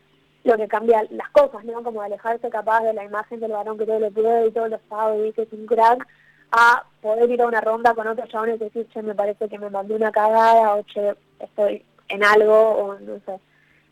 lo 0.45 0.57
que 0.57 0.69
cambia 0.69 1.05
las 1.11 1.29
cosas, 1.31 1.65
¿no? 1.65 1.83
Como 1.83 2.01
alejarse 2.01 2.49
capaz 2.51 2.83
de 2.83 2.95
la 2.95 3.05
imagen 3.05 3.41
del 3.41 3.53
varón 3.53 3.79
que 3.79 3.85
todo 3.85 3.99
lo 3.99 4.11
puede 4.11 4.47
y 4.47 4.53
todo 4.53 4.69
lo 4.69 4.81
sabe 4.89 5.19
y 5.19 5.23
dice 5.25 5.43
es 5.43 5.53
un 5.53 5.67
crack, 5.67 6.07
a 6.53 6.85
poder 7.03 7.31
ir 7.31 7.43
a 7.43 7.47
una 7.47 7.61
ronda 7.61 7.95
con 7.95 8.07
otros 8.07 8.29
chabones 8.29 8.57
y 8.57 8.65
decir, 8.65 8.89
che, 8.93 9.03
me 9.03 9.15
parece 9.15 9.49
que 9.49 9.59
me 9.59 9.71
mandé 9.71 9.95
una 9.95 10.13
cagada 10.13 10.75
o 10.75 10.83
che, 10.85 11.15
estoy 11.41 11.85
en 12.09 12.25
algo 12.25 12.55
o 12.55 12.99
no 12.99 13.21
sé. 13.27 13.39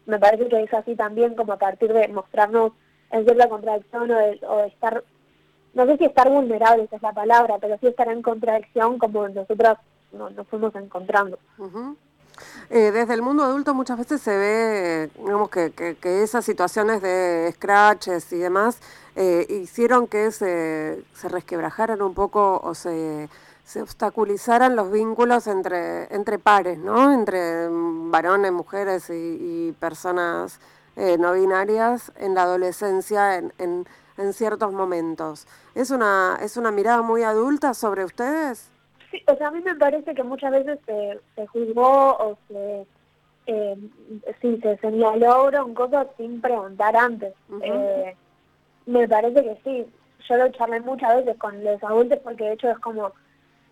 Me 0.07 0.19
parece 0.19 0.49
que 0.49 0.63
es 0.63 0.75
así 0.75 0.97
también 0.97 1.35
como 1.35 1.53
a 1.53 1.59
partir 1.59 1.93
de 1.93 2.09
mostrarnos 2.09 2.73
en 3.11 3.25
cierta 3.25 3.49
contradicción 3.49 4.11
o 4.11 4.19
de, 4.19 4.41
o 4.47 4.65
estar 4.65 5.03
no 5.75 5.87
sé 5.87 5.97
si 5.99 6.05
estar 6.05 6.31
vulnerables 6.31 6.93
es 6.93 7.03
la 7.03 7.13
palabra, 7.13 7.59
pero 7.61 7.77
sí 7.79 7.89
estar 7.89 8.09
en 8.09 8.23
contradicción 8.23 8.99
como 8.99 9.29
nosotros 9.29 9.77
nos, 10.13 10.47
fuimos 10.49 10.75
encontrando. 10.77 11.39
Eh, 12.71 12.91
desde 12.93 13.15
el 13.15 13.23
mundo 13.23 13.43
adulto 13.43 13.75
muchas 13.75 13.99
veces 13.99 14.21
se 14.21 14.37
ve, 14.37 15.11
digamos, 15.19 15.51
que, 15.51 15.73
que, 15.73 16.23
esas 16.23 16.45
situaciones 16.45 17.03
de 17.03 17.51
scratches 17.55 18.33
y 18.33 18.39
demás 18.39 18.81
eh, 19.17 19.47
hicieron 19.49 20.07
que 20.07 20.31
se, 20.31 21.03
se 21.13 21.29
resquebrajaran 21.29 22.03
un 22.03 22.15
poco 22.15 22.61
o 22.63 22.75
se, 22.75 23.29
se 23.65 23.83
obstaculizaran 23.83 24.77
los 24.77 24.93
vínculos 24.93 25.47
entre, 25.47 26.15
entre 26.15 26.39
pares, 26.39 26.79
¿no? 26.79 27.13
Entre 27.13 27.67
varones, 27.71 28.53
mujeres 28.53 29.11
y, 29.11 29.75
personas 29.81 30.61
eh, 30.97 31.17
no 31.19 31.33
binarias 31.33 32.13
en 32.17 32.35
la 32.35 32.43
adolescencia, 32.43 33.37
en, 33.37 33.53
en 33.59 33.87
en 34.17 34.33
ciertos 34.33 34.73
momentos. 34.73 35.47
¿Es 35.75 35.91
una, 35.91 36.39
¿Es 36.41 36.57
una 36.57 36.71
mirada 36.71 37.03
muy 37.03 37.23
adulta 37.23 37.75
sobre 37.75 38.05
ustedes? 38.05 38.71
Sí, 39.11 39.23
o 39.27 39.37
sea, 39.37 39.49
a 39.49 39.51
mí 39.51 39.61
me 39.61 39.75
parece 39.75 40.15
que 40.15 40.23
muchas 40.23 40.53
veces 40.53 40.79
se, 40.87 41.21
se 41.35 41.47
juzgó 41.49 42.17
o 42.17 42.39
se, 42.49 42.87
eh, 43.47 43.77
sí, 44.41 44.59
se 44.63 44.77
señaló 44.79 45.51
cosas 45.75 46.09
sin 46.17 46.41
preguntar 46.41 46.97
antes. 46.97 47.35
eh, 47.63 48.17
me 48.87 49.09
parece 49.09 49.43
que 49.43 49.59
sí. 49.65 49.87
Yo 50.29 50.37
lo 50.37 50.49
charlé 50.53 50.81
muchas 50.81 51.17
veces 51.17 51.37
con 51.39 51.63
los 51.63 51.83
adultos 51.83 52.19
porque 52.25 52.45
de 52.45 52.53
hecho 52.55 52.71
es 52.71 52.79
como 52.79 53.13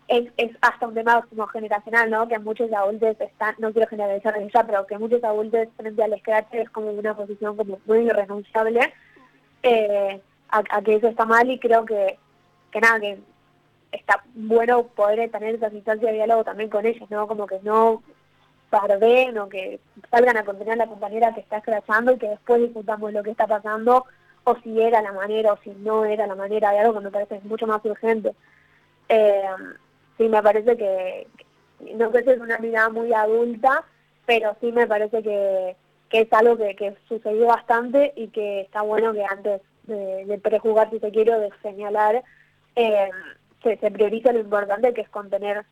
es, 0.08 0.30
es, 0.36 0.56
hasta 0.60 0.86
un 0.86 0.94
tema 0.94 1.22
como 1.28 1.46
generacional, 1.46 2.10
¿no? 2.10 2.28
Que 2.28 2.38
muchos 2.38 2.72
adultos 2.72 3.16
están, 3.20 3.54
no 3.58 3.72
quiero 3.72 3.88
generalizar 3.88 4.34
ya, 4.52 4.64
pero 4.64 4.86
que 4.86 4.98
muchos 4.98 5.22
adultos 5.24 5.68
frente 5.76 6.02
al 6.02 6.18
scratch 6.18 6.52
es 6.52 6.70
como 6.70 6.90
una 6.90 7.16
posición 7.16 7.56
como 7.56 7.78
muy 7.86 7.98
irrenunciable. 8.00 8.92
Eh, 9.62 10.20
a, 10.52 10.82
que 10.82 10.96
eso 10.96 11.08
está 11.08 11.24
mal 11.24 11.50
y 11.50 11.58
creo 11.58 11.84
que, 11.84 12.18
que 12.70 12.80
nada, 12.80 13.00
que 13.00 13.18
está 13.90 14.22
bueno 14.34 14.84
poder 14.88 15.30
tener 15.30 15.54
esa 15.54 15.72
instancia 15.72 16.08
de 16.08 16.14
diálogo 16.14 16.44
también 16.44 16.68
con 16.68 16.84
ellos, 16.84 17.10
¿no? 17.10 17.26
Como 17.26 17.46
que 17.46 17.58
no 17.62 18.02
parden 18.70 19.38
o 19.38 19.48
que 19.48 19.80
salgan 20.10 20.36
a 20.36 20.44
contener 20.44 20.74
a 20.74 20.84
la 20.84 20.86
compañera 20.86 21.34
que 21.34 21.40
está 21.40 21.58
escrachando 21.58 22.12
y 22.12 22.18
que 22.18 22.28
después 22.28 22.60
discutamos 22.60 23.12
lo 23.12 23.22
que 23.22 23.30
está 23.30 23.46
pasando 23.46 24.06
o 24.44 24.56
si 24.56 24.80
era 24.80 25.02
la 25.02 25.12
manera 25.12 25.52
o 25.52 25.58
si 25.62 25.70
no 25.70 26.04
era 26.04 26.26
la 26.26 26.34
manera 26.34 26.70
de 26.70 26.78
algo 26.80 26.94
que 26.94 27.04
me 27.04 27.10
parece 27.10 27.40
mucho 27.44 27.66
más 27.66 27.84
urgente. 27.84 28.34
Eh, 29.08 29.42
sí, 30.22 30.28
me 30.28 30.42
parece 30.42 30.76
que, 30.76 31.26
no 31.94 32.10
sé 32.12 32.22
si 32.22 32.30
es 32.30 32.40
una 32.40 32.58
mirada 32.58 32.88
muy 32.88 33.12
adulta, 33.12 33.84
pero 34.26 34.56
sí 34.60 34.70
me 34.72 34.86
parece 34.86 35.22
que, 35.22 35.76
que 36.08 36.20
es 36.20 36.32
algo 36.32 36.56
que, 36.56 36.76
que 36.76 36.96
sucedió 37.08 37.46
bastante 37.46 38.12
y 38.16 38.28
que 38.28 38.62
está 38.62 38.82
bueno 38.82 39.12
que 39.12 39.24
antes 39.24 39.60
de, 39.84 40.40
prejugar, 40.42 40.90
si 40.90 41.00
te 41.00 41.10
quiero, 41.10 41.38
de 41.40 41.50
señalar, 41.62 42.22
eh, 42.76 43.10
que 43.60 43.76
se 43.78 43.90
prioriza 43.90 44.32
lo 44.32 44.40
importante 44.40 44.92
que 44.94 45.02
es 45.02 45.08
contener 45.08 45.64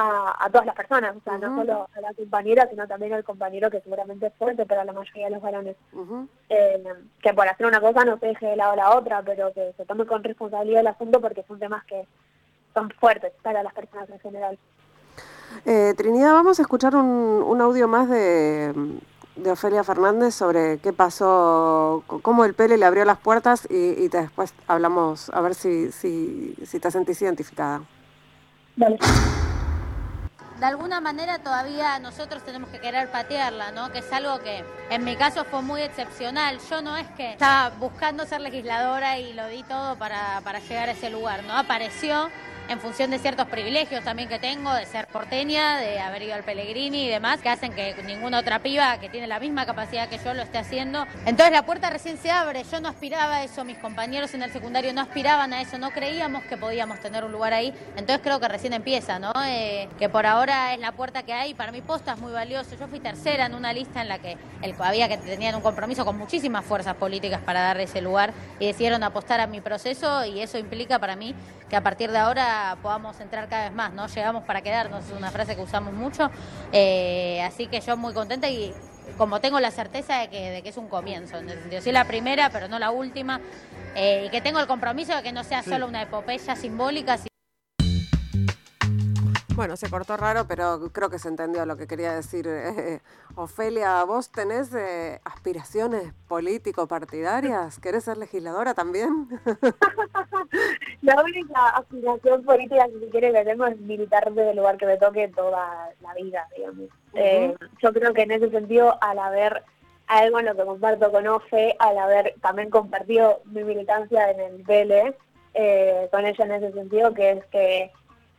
a, 0.00 0.48
todas 0.52 0.64
las 0.64 0.76
personas, 0.76 1.16
o 1.16 1.20
sea, 1.22 1.38
no 1.38 1.56
solo 1.56 1.88
a 1.92 2.00
la 2.00 2.14
compañera, 2.14 2.68
sino 2.70 2.86
también 2.86 3.14
al 3.14 3.24
compañero 3.24 3.68
que 3.68 3.80
seguramente 3.80 4.28
es 4.28 4.34
fuerte 4.34 4.64
para 4.64 4.84
la 4.84 4.92
mayoría 4.92 5.24
de 5.24 5.32
los 5.32 5.42
varones. 5.42 5.74
Eh, 6.48 6.84
que 7.20 7.34
por 7.34 7.48
hacer 7.48 7.66
una 7.66 7.80
cosa 7.80 8.04
no 8.04 8.16
se 8.18 8.26
deje 8.26 8.46
de 8.46 8.56
lado 8.56 8.76
la 8.76 8.96
otra, 8.96 9.22
pero 9.22 9.52
que 9.52 9.72
se 9.76 9.84
tome 9.84 10.06
con 10.06 10.22
responsabilidad 10.22 10.82
el 10.82 10.86
asunto 10.86 11.20
porque 11.20 11.42
son 11.48 11.58
temas 11.58 11.84
que 11.84 12.06
son 12.78 12.90
fuertes 13.00 13.32
para 13.42 13.62
las 13.62 13.74
personas 13.74 14.08
en 14.10 14.20
general. 14.20 14.58
Eh, 15.64 15.94
Trinidad, 15.96 16.32
vamos 16.32 16.58
a 16.58 16.62
escuchar 16.62 16.94
un, 16.94 17.04
un 17.04 17.60
audio 17.60 17.88
más 17.88 18.08
de, 18.08 18.72
de 19.36 19.50
Ofelia 19.50 19.82
Fernández 19.82 20.34
sobre 20.34 20.78
qué 20.78 20.92
pasó, 20.92 22.04
cómo 22.22 22.44
el 22.44 22.54
Pele 22.54 22.76
le 22.76 22.84
abrió 22.84 23.04
las 23.04 23.18
puertas 23.18 23.66
y, 23.70 24.08
después 24.08 24.52
hablamos 24.66 25.30
a 25.30 25.40
ver 25.40 25.54
si, 25.54 25.90
si, 25.92 26.54
si 26.66 26.78
te 26.78 26.90
sentís 26.90 27.20
identificada. 27.22 27.82
Vale. 28.76 28.98
De 30.60 30.66
alguna 30.66 31.00
manera 31.00 31.38
todavía 31.38 32.00
nosotros 32.00 32.42
tenemos 32.42 32.68
que 32.70 32.80
querer 32.80 33.12
patearla, 33.12 33.70
¿no? 33.70 33.92
Que 33.92 33.98
es 33.98 34.12
algo 34.12 34.40
que 34.40 34.64
en 34.90 35.04
mi 35.04 35.14
caso 35.14 35.44
fue 35.44 35.62
muy 35.62 35.82
excepcional. 35.82 36.58
Yo 36.68 36.82
no 36.82 36.96
es 36.96 37.06
que 37.10 37.32
estaba 37.32 37.70
buscando 37.76 38.26
ser 38.26 38.40
legisladora 38.40 39.18
y 39.18 39.34
lo 39.34 39.46
di 39.46 39.62
todo 39.62 39.96
para, 39.96 40.40
para 40.42 40.58
llegar 40.58 40.88
a 40.88 40.92
ese 40.92 41.10
lugar, 41.10 41.44
¿no? 41.44 41.56
Apareció 41.56 42.28
en 42.68 42.80
función 42.80 43.10
de 43.10 43.18
ciertos 43.18 43.46
privilegios 43.48 44.04
también 44.04 44.28
que 44.28 44.38
tengo, 44.38 44.72
de 44.74 44.86
ser 44.86 45.06
porteña, 45.06 45.78
de 45.78 45.98
haber 46.00 46.22
ido 46.22 46.34
al 46.34 46.44
Pellegrini 46.44 47.06
y 47.06 47.08
demás, 47.08 47.40
que 47.40 47.48
hacen 47.48 47.72
que 47.72 47.94
ninguna 48.06 48.38
otra 48.38 48.58
piba 48.60 48.98
que 48.98 49.08
tiene 49.08 49.26
la 49.26 49.40
misma 49.40 49.64
capacidad 49.66 50.08
que 50.08 50.18
yo 50.18 50.34
lo 50.34 50.42
esté 50.42 50.58
haciendo. 50.58 51.06
Entonces 51.24 51.52
la 51.52 51.64
puerta 51.64 51.90
recién 51.90 52.18
se 52.18 52.30
abre, 52.30 52.64
yo 52.70 52.80
no 52.80 52.88
aspiraba 52.88 53.36
a 53.36 53.44
eso, 53.44 53.64
mis 53.64 53.78
compañeros 53.78 54.34
en 54.34 54.42
el 54.42 54.52
secundario 54.52 54.92
no 54.92 55.00
aspiraban 55.00 55.52
a 55.52 55.62
eso, 55.62 55.78
no 55.78 55.90
creíamos 55.90 56.44
que 56.44 56.56
podíamos 56.56 57.00
tener 57.00 57.24
un 57.24 57.32
lugar 57.32 57.54
ahí, 57.54 57.72
entonces 57.96 58.20
creo 58.22 58.38
que 58.38 58.48
recién 58.48 58.72
empieza, 58.72 59.18
¿no? 59.18 59.32
Eh, 59.46 59.88
que 59.98 60.08
por 60.08 60.26
ahora 60.26 60.74
es 60.74 60.80
la 60.80 60.92
puerta 60.92 61.22
que 61.22 61.32
hay, 61.32 61.54
para 61.54 61.72
mi 61.72 61.80
posta 61.80 62.12
es 62.12 62.18
muy 62.18 62.32
valioso, 62.32 62.76
yo 62.78 62.86
fui 62.88 63.00
tercera 63.00 63.46
en 63.46 63.54
una 63.54 63.72
lista 63.72 64.02
en 64.02 64.08
la 64.08 64.18
que 64.18 64.36
el, 64.62 64.74
había 64.78 65.08
que 65.08 65.16
tenían 65.16 65.54
un 65.54 65.62
compromiso 65.62 66.04
con 66.04 66.18
muchísimas 66.18 66.64
fuerzas 66.64 66.94
políticas 66.96 67.40
para 67.40 67.60
darle 67.60 67.84
ese 67.84 68.00
lugar 68.00 68.32
y 68.60 68.66
decidieron 68.66 69.02
apostar 69.02 69.40
a 69.40 69.46
mi 69.46 69.60
proceso 69.60 70.24
y 70.24 70.40
eso 70.40 70.58
implica 70.58 70.98
para 70.98 71.16
mí 71.16 71.34
que 71.68 71.76
a 71.76 71.82
partir 71.82 72.10
de 72.10 72.18
ahora 72.18 72.57
podamos 72.82 73.20
entrar 73.20 73.48
cada 73.48 73.64
vez 73.64 73.72
más, 73.72 73.92
¿no? 73.92 74.06
Llegamos 74.06 74.44
para 74.44 74.62
quedarnos, 74.62 75.04
es 75.04 75.12
una 75.12 75.30
frase 75.30 75.56
que 75.56 75.62
usamos 75.62 75.92
mucho, 75.92 76.30
eh, 76.72 77.42
así 77.42 77.66
que 77.66 77.80
yo 77.80 77.96
muy 77.96 78.14
contenta 78.14 78.48
y 78.48 78.74
como 79.16 79.40
tengo 79.40 79.58
la 79.60 79.70
certeza 79.70 80.18
de 80.18 80.28
que, 80.28 80.50
de 80.50 80.62
que 80.62 80.68
es 80.68 80.76
un 80.76 80.88
comienzo, 80.88 81.38
en 81.38 81.48
el 81.48 81.58
sentido, 81.58 81.82
sí 81.82 81.92
la 81.92 82.04
primera, 82.04 82.50
pero 82.50 82.68
no 82.68 82.78
la 82.78 82.90
última, 82.90 83.40
eh, 83.94 84.24
y 84.26 84.30
que 84.30 84.40
tengo 84.40 84.60
el 84.60 84.66
compromiso 84.66 85.14
de 85.16 85.22
que 85.22 85.32
no 85.32 85.44
sea 85.44 85.62
solo 85.62 85.86
una 85.86 86.02
epopeya 86.02 86.54
simbólica, 86.56 87.18
bueno, 89.58 89.76
se 89.76 89.90
cortó 89.90 90.16
raro, 90.16 90.46
pero 90.46 90.78
creo 90.92 91.10
que 91.10 91.18
se 91.18 91.26
entendió 91.26 91.66
lo 91.66 91.76
que 91.76 91.88
quería 91.88 92.14
decir. 92.14 92.46
Eh, 92.46 93.00
Ofelia, 93.34 94.04
¿vos 94.04 94.30
tenés 94.30 94.72
eh, 94.72 95.20
aspiraciones 95.24 96.12
político-partidarias? 96.28 97.80
¿Querés 97.80 98.04
ser 98.04 98.18
legisladora 98.18 98.74
también? 98.74 99.26
la 101.02 101.20
única 101.24 101.70
aspiración 101.70 102.44
política 102.44 102.86
que 102.86 103.00
si 103.00 103.10
quiere 103.10 103.32
que 103.32 103.44
tengo 103.44 103.66
es 103.66 103.80
militar 103.80 104.32
desde 104.32 104.50
el 104.50 104.58
lugar 104.58 104.76
que 104.76 104.86
me 104.86 104.96
toque 104.96 105.26
toda 105.26 105.90
la 106.02 106.14
vida, 106.14 106.46
digamos. 106.56 106.88
Eh, 107.14 107.56
yo 107.82 107.92
creo 107.92 108.14
que 108.14 108.22
en 108.22 108.30
ese 108.30 108.50
sentido, 108.50 108.96
al 109.00 109.18
haber 109.18 109.64
algo 110.06 110.38
en 110.38 110.46
lo 110.46 110.54
que 110.54 110.64
comparto 110.64 111.10
con 111.10 111.26
Ofe, 111.26 111.74
al 111.80 111.98
haber 111.98 112.36
también 112.42 112.70
compartido 112.70 113.40
mi 113.46 113.64
militancia 113.64 114.30
en 114.30 114.38
el 114.38 114.62
PL, 114.62 115.16
con 116.12 116.24
ella 116.24 116.44
en 116.44 116.52
ese 116.52 116.72
sentido, 116.72 117.12
que 117.12 117.32
es 117.32 117.44
que 117.46 117.90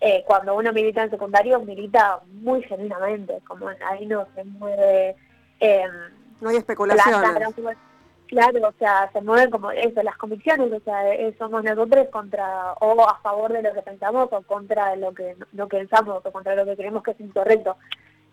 eh, 0.01 0.23
cuando 0.25 0.55
uno 0.55 0.71
milita 0.71 1.03
en 1.03 1.09
secundario, 1.09 1.59
milita 1.59 2.21
muy 2.41 2.63
genuinamente, 2.63 3.39
como 3.47 3.67
ahí 3.67 4.05
no 4.05 4.25
se 4.33 4.43
mueve... 4.45 5.15
Em, 5.59 5.91
no 6.39 6.49
hay 6.49 6.57
especulaciones. 6.57 7.55
claro, 8.27 8.67
o 8.67 8.73
sea, 8.79 9.09
se 9.11 9.21
mueven 9.21 9.49
como 9.49 9.71
eso, 9.71 10.01
las 10.01 10.15
convicciones, 10.15 10.71
o 10.71 10.79
sea, 10.79 11.13
eh, 11.13 11.35
somos 11.37 11.63
nosotros 11.65 12.07
contra, 12.11 12.73
o 12.79 13.09
a 13.09 13.19
favor 13.19 13.51
de 13.51 13.61
lo 13.61 13.73
que 13.73 13.81
pensamos, 13.81 14.29
o 14.31 14.41
contra 14.43 14.95
lo 14.95 15.13
que 15.13 15.35
no 15.51 15.67
pensamos, 15.67 16.21
o 16.23 16.31
contra 16.31 16.55
lo 16.55 16.65
que 16.65 16.77
creemos 16.77 17.03
que 17.03 17.11
es 17.11 17.19
incorrecto. 17.19 17.75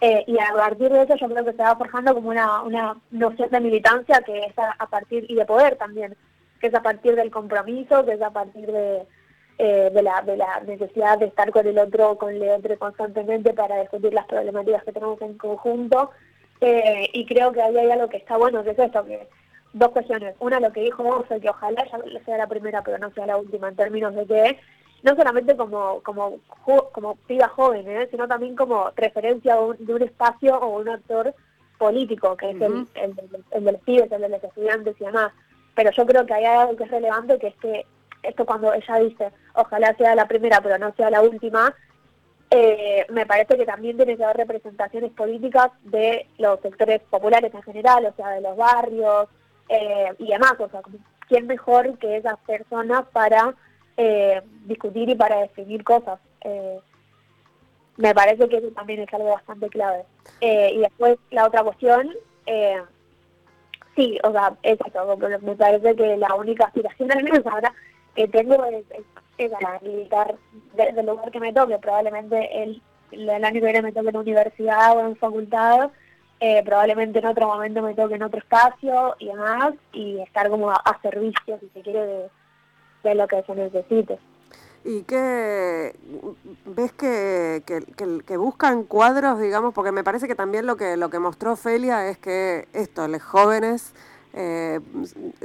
Eh, 0.01 0.23
y 0.29 0.39
a 0.39 0.53
partir 0.55 0.93
de 0.93 1.03
eso 1.03 1.17
yo 1.17 1.29
creo 1.29 1.45
que 1.45 1.53
se 1.53 1.63
va 1.63 1.75
forjando 1.75 2.15
como 2.15 2.29
una, 2.29 2.63
una 2.63 2.97
noción 3.11 3.51
de 3.51 3.61
militancia 3.61 4.21
que 4.21 4.39
es 4.39 4.55
a 4.57 4.87
partir, 4.87 5.29
y 5.29 5.35
de 5.35 5.47
poder 5.47 5.77
también, 5.77 6.17
que 6.61 6.69
es 6.69 6.75
a 6.75 6.83
partir 6.83 7.17
del 7.17 7.33
compromiso, 7.33 8.05
que 8.05 8.13
es 8.13 8.23
a 8.23 8.31
partir 8.31 8.71
de 8.71 9.05
eh, 9.59 9.91
de, 9.93 10.03
la, 10.03 10.21
de 10.23 10.37
la 10.37 10.61
necesidad 10.61 11.19
de 11.19 11.27
estar 11.27 11.51
con 11.51 11.67
el 11.67 11.79
otro, 11.79 12.17
con 12.17 12.35
el 12.35 12.49
otro 12.49 12.79
constantemente 12.79 13.55
para 13.55 13.81
discutir 13.81 14.13
las 14.13 14.27
problemáticas 14.27 14.85
que 14.85 14.93
tenemos 14.93 15.21
en 15.23 15.39
conjunto. 15.39 16.11
Eh, 16.61 17.09
y 17.13 17.27
creo 17.27 17.53
que 17.53 17.63
ahí 17.63 17.77
hay 17.77 17.91
algo 17.91 18.09
que 18.09 18.19
está 18.19 18.37
bueno, 18.37 18.63
que 18.65 18.71
es 18.71 18.79
esto, 18.79 19.05
que 19.05 19.27
dos 19.73 19.91
cuestiones. 19.91 20.35
Una, 20.41 20.61
lo 20.61 20.73
que 20.73 20.83
dijo 20.83 21.03
vos, 21.03 21.25
que 21.29 21.49
ojalá 21.49 21.85
ya 21.85 22.25
sea 22.25 22.39
la 22.39 22.47
primera, 22.47 22.83
pero 22.83 22.99
no 22.99 23.11
sea 23.13 23.27
la 23.27 23.37
última, 23.37 23.69
en 23.69 23.77
términos 23.77 24.15
de 24.15 24.27
que 24.27 24.59
no 25.03 25.15
solamente 25.15 25.57
como 25.57 26.03
como 26.03 26.39
como 26.93 27.17
piba 27.27 27.49
joven, 27.49 27.89
¿eh? 27.89 28.09
sino 28.11 28.27
también 28.27 28.57
como 28.57 28.91
referencia 28.97 29.57
de 29.79 29.95
un 29.95 30.03
espacio 30.03 30.59
o 30.59 30.81
un 30.81 30.89
actor 30.89 31.35
político, 31.79 32.37
que 32.37 32.51
es 32.51 32.61
el, 32.61 32.87
el, 32.95 33.15
el, 33.51 33.65
de 33.65 33.73
los 33.73 33.81
pibes, 33.83 34.11
el 34.11 34.23
de 34.23 34.29
los 34.29 34.43
estudiantes 34.43 34.97
y 34.99 35.05
demás. 35.05 35.33
Pero 35.75 35.91
yo 35.91 36.07
creo 36.07 36.25
que 36.25 36.35
hay 36.35 36.45
algo 36.47 36.75
que 36.77 36.85
es 36.85 36.91
relevante, 36.91 37.39
que 37.39 37.49
es 37.49 37.57
que 37.57 37.87
esto 38.27 38.45
cuando 38.45 38.73
ella 38.73 38.97
dice, 38.97 39.31
ojalá 39.55 39.95
sea 39.97 40.15
la 40.15 40.27
primera 40.27 40.61
pero 40.61 40.79
no 40.79 40.93
sea 40.95 41.11
la 41.11 41.23
última, 41.23 41.75
eh, 42.51 43.05
me 43.11 43.27
parece 43.27 43.57
que 43.57 43.67
también 43.67 43.97
tiene 43.97 44.17
que 44.17 44.23
haber 44.23 44.37
representaciones 44.37 45.11
políticas 45.13 45.71
de 45.83 46.29
los 46.39 46.61
sectores 46.61 47.01
populares 47.11 47.53
en 47.53 47.63
general, 47.63 48.07
o 48.07 48.15
sea, 48.15 48.31
de 48.31 48.41
los 48.41 48.57
barrios 48.57 49.29
eh, 49.69 50.15
y 50.19 50.29
demás, 50.29 50.55
o 50.59 50.69
sea, 50.69 50.81
¿quién 51.29 51.47
mejor 51.49 51.99
que 51.99 52.17
esas 52.17 52.39
personas 52.47 53.05
para 53.13 53.53
eh, 53.97 54.43
discutir 54.65 55.09
y 55.09 55.15
para 55.15 55.41
definir 55.41 55.83
cosas? 55.85 56.21
me 57.97 58.15
parece 58.15 58.49
que 58.49 58.59
eso 58.59 58.69
también 58.69 59.01
es 59.01 59.13
algo 59.13 59.31
bastante 59.31 59.69
clave. 59.69 60.05
y 60.41 60.79
después 60.79 61.19
la 61.31 61.47
otra 61.47 61.65
cuestión, 61.65 62.15
sí, 63.97 64.17
o 64.23 64.31
sea, 64.31 64.55
es 64.63 64.79
me 65.43 65.57
parece 65.57 65.97
que 65.97 66.17
la 66.17 66.33
única 66.37 66.67
aspiración 66.67 67.11
al 67.11 67.25
menos 67.25 67.45
ahora 67.47 67.75
que 68.17 68.27
tengo 68.29 68.65
es, 68.65 68.85
es, 69.39 69.53
militar 69.83 70.35
del 70.75 71.07
lugar 71.07 71.31
que 71.31 71.41
me 71.41 71.53
toque, 71.53 71.79
probablemente 71.79 72.63
el, 72.63 72.83
el 73.13 73.31
año 73.31 73.61
que 73.61 73.67
viene 73.67 73.83
me 73.83 73.93
toque 73.93 74.09
en 74.09 74.17
universidad 74.17 74.97
o 74.97 75.01
en 75.01 75.17
facultad, 75.17 75.91
eh, 76.41 76.63
probablemente 76.65 77.19
en 77.19 77.27
otro 77.27 77.47
momento 77.47 77.83
me 77.83 77.95
toque 77.95 78.15
en 78.15 78.23
otro 78.23 78.39
espacio 78.39 79.15
y 79.19 79.27
demás, 79.27 79.75
y 79.93 80.21
estar 80.21 80.49
como 80.49 80.71
a, 80.71 80.99
servicio, 81.03 81.59
si 81.61 81.69
se 81.69 81.83
quiere, 81.83 82.31
de, 83.03 83.15
lo 83.15 83.29
que 83.29 83.43
se 83.43 83.55
necesite. 83.55 84.19
¿Y 84.85 85.03
qué 85.03 85.95
ves 86.65 86.93
que, 86.93 87.63
que, 87.67 87.81
que, 88.25 88.37
buscan 88.37 88.85
cuadros, 88.85 89.41
digamos, 89.41 89.75
porque 89.75 89.93
me 89.93 90.05
parece 90.05 90.29
que 90.29 90.35
también 90.35 90.65
lo 90.65 90.77
que, 90.77 90.97
lo 90.97 91.11
que 91.11 91.19
mostró 91.19 91.53
Ofelia 91.53 92.09
es 92.09 92.19
que 92.19 92.69
esto, 92.73 93.09
los 93.09 93.23
jóvenes 93.23 93.93
eh, 94.39 94.81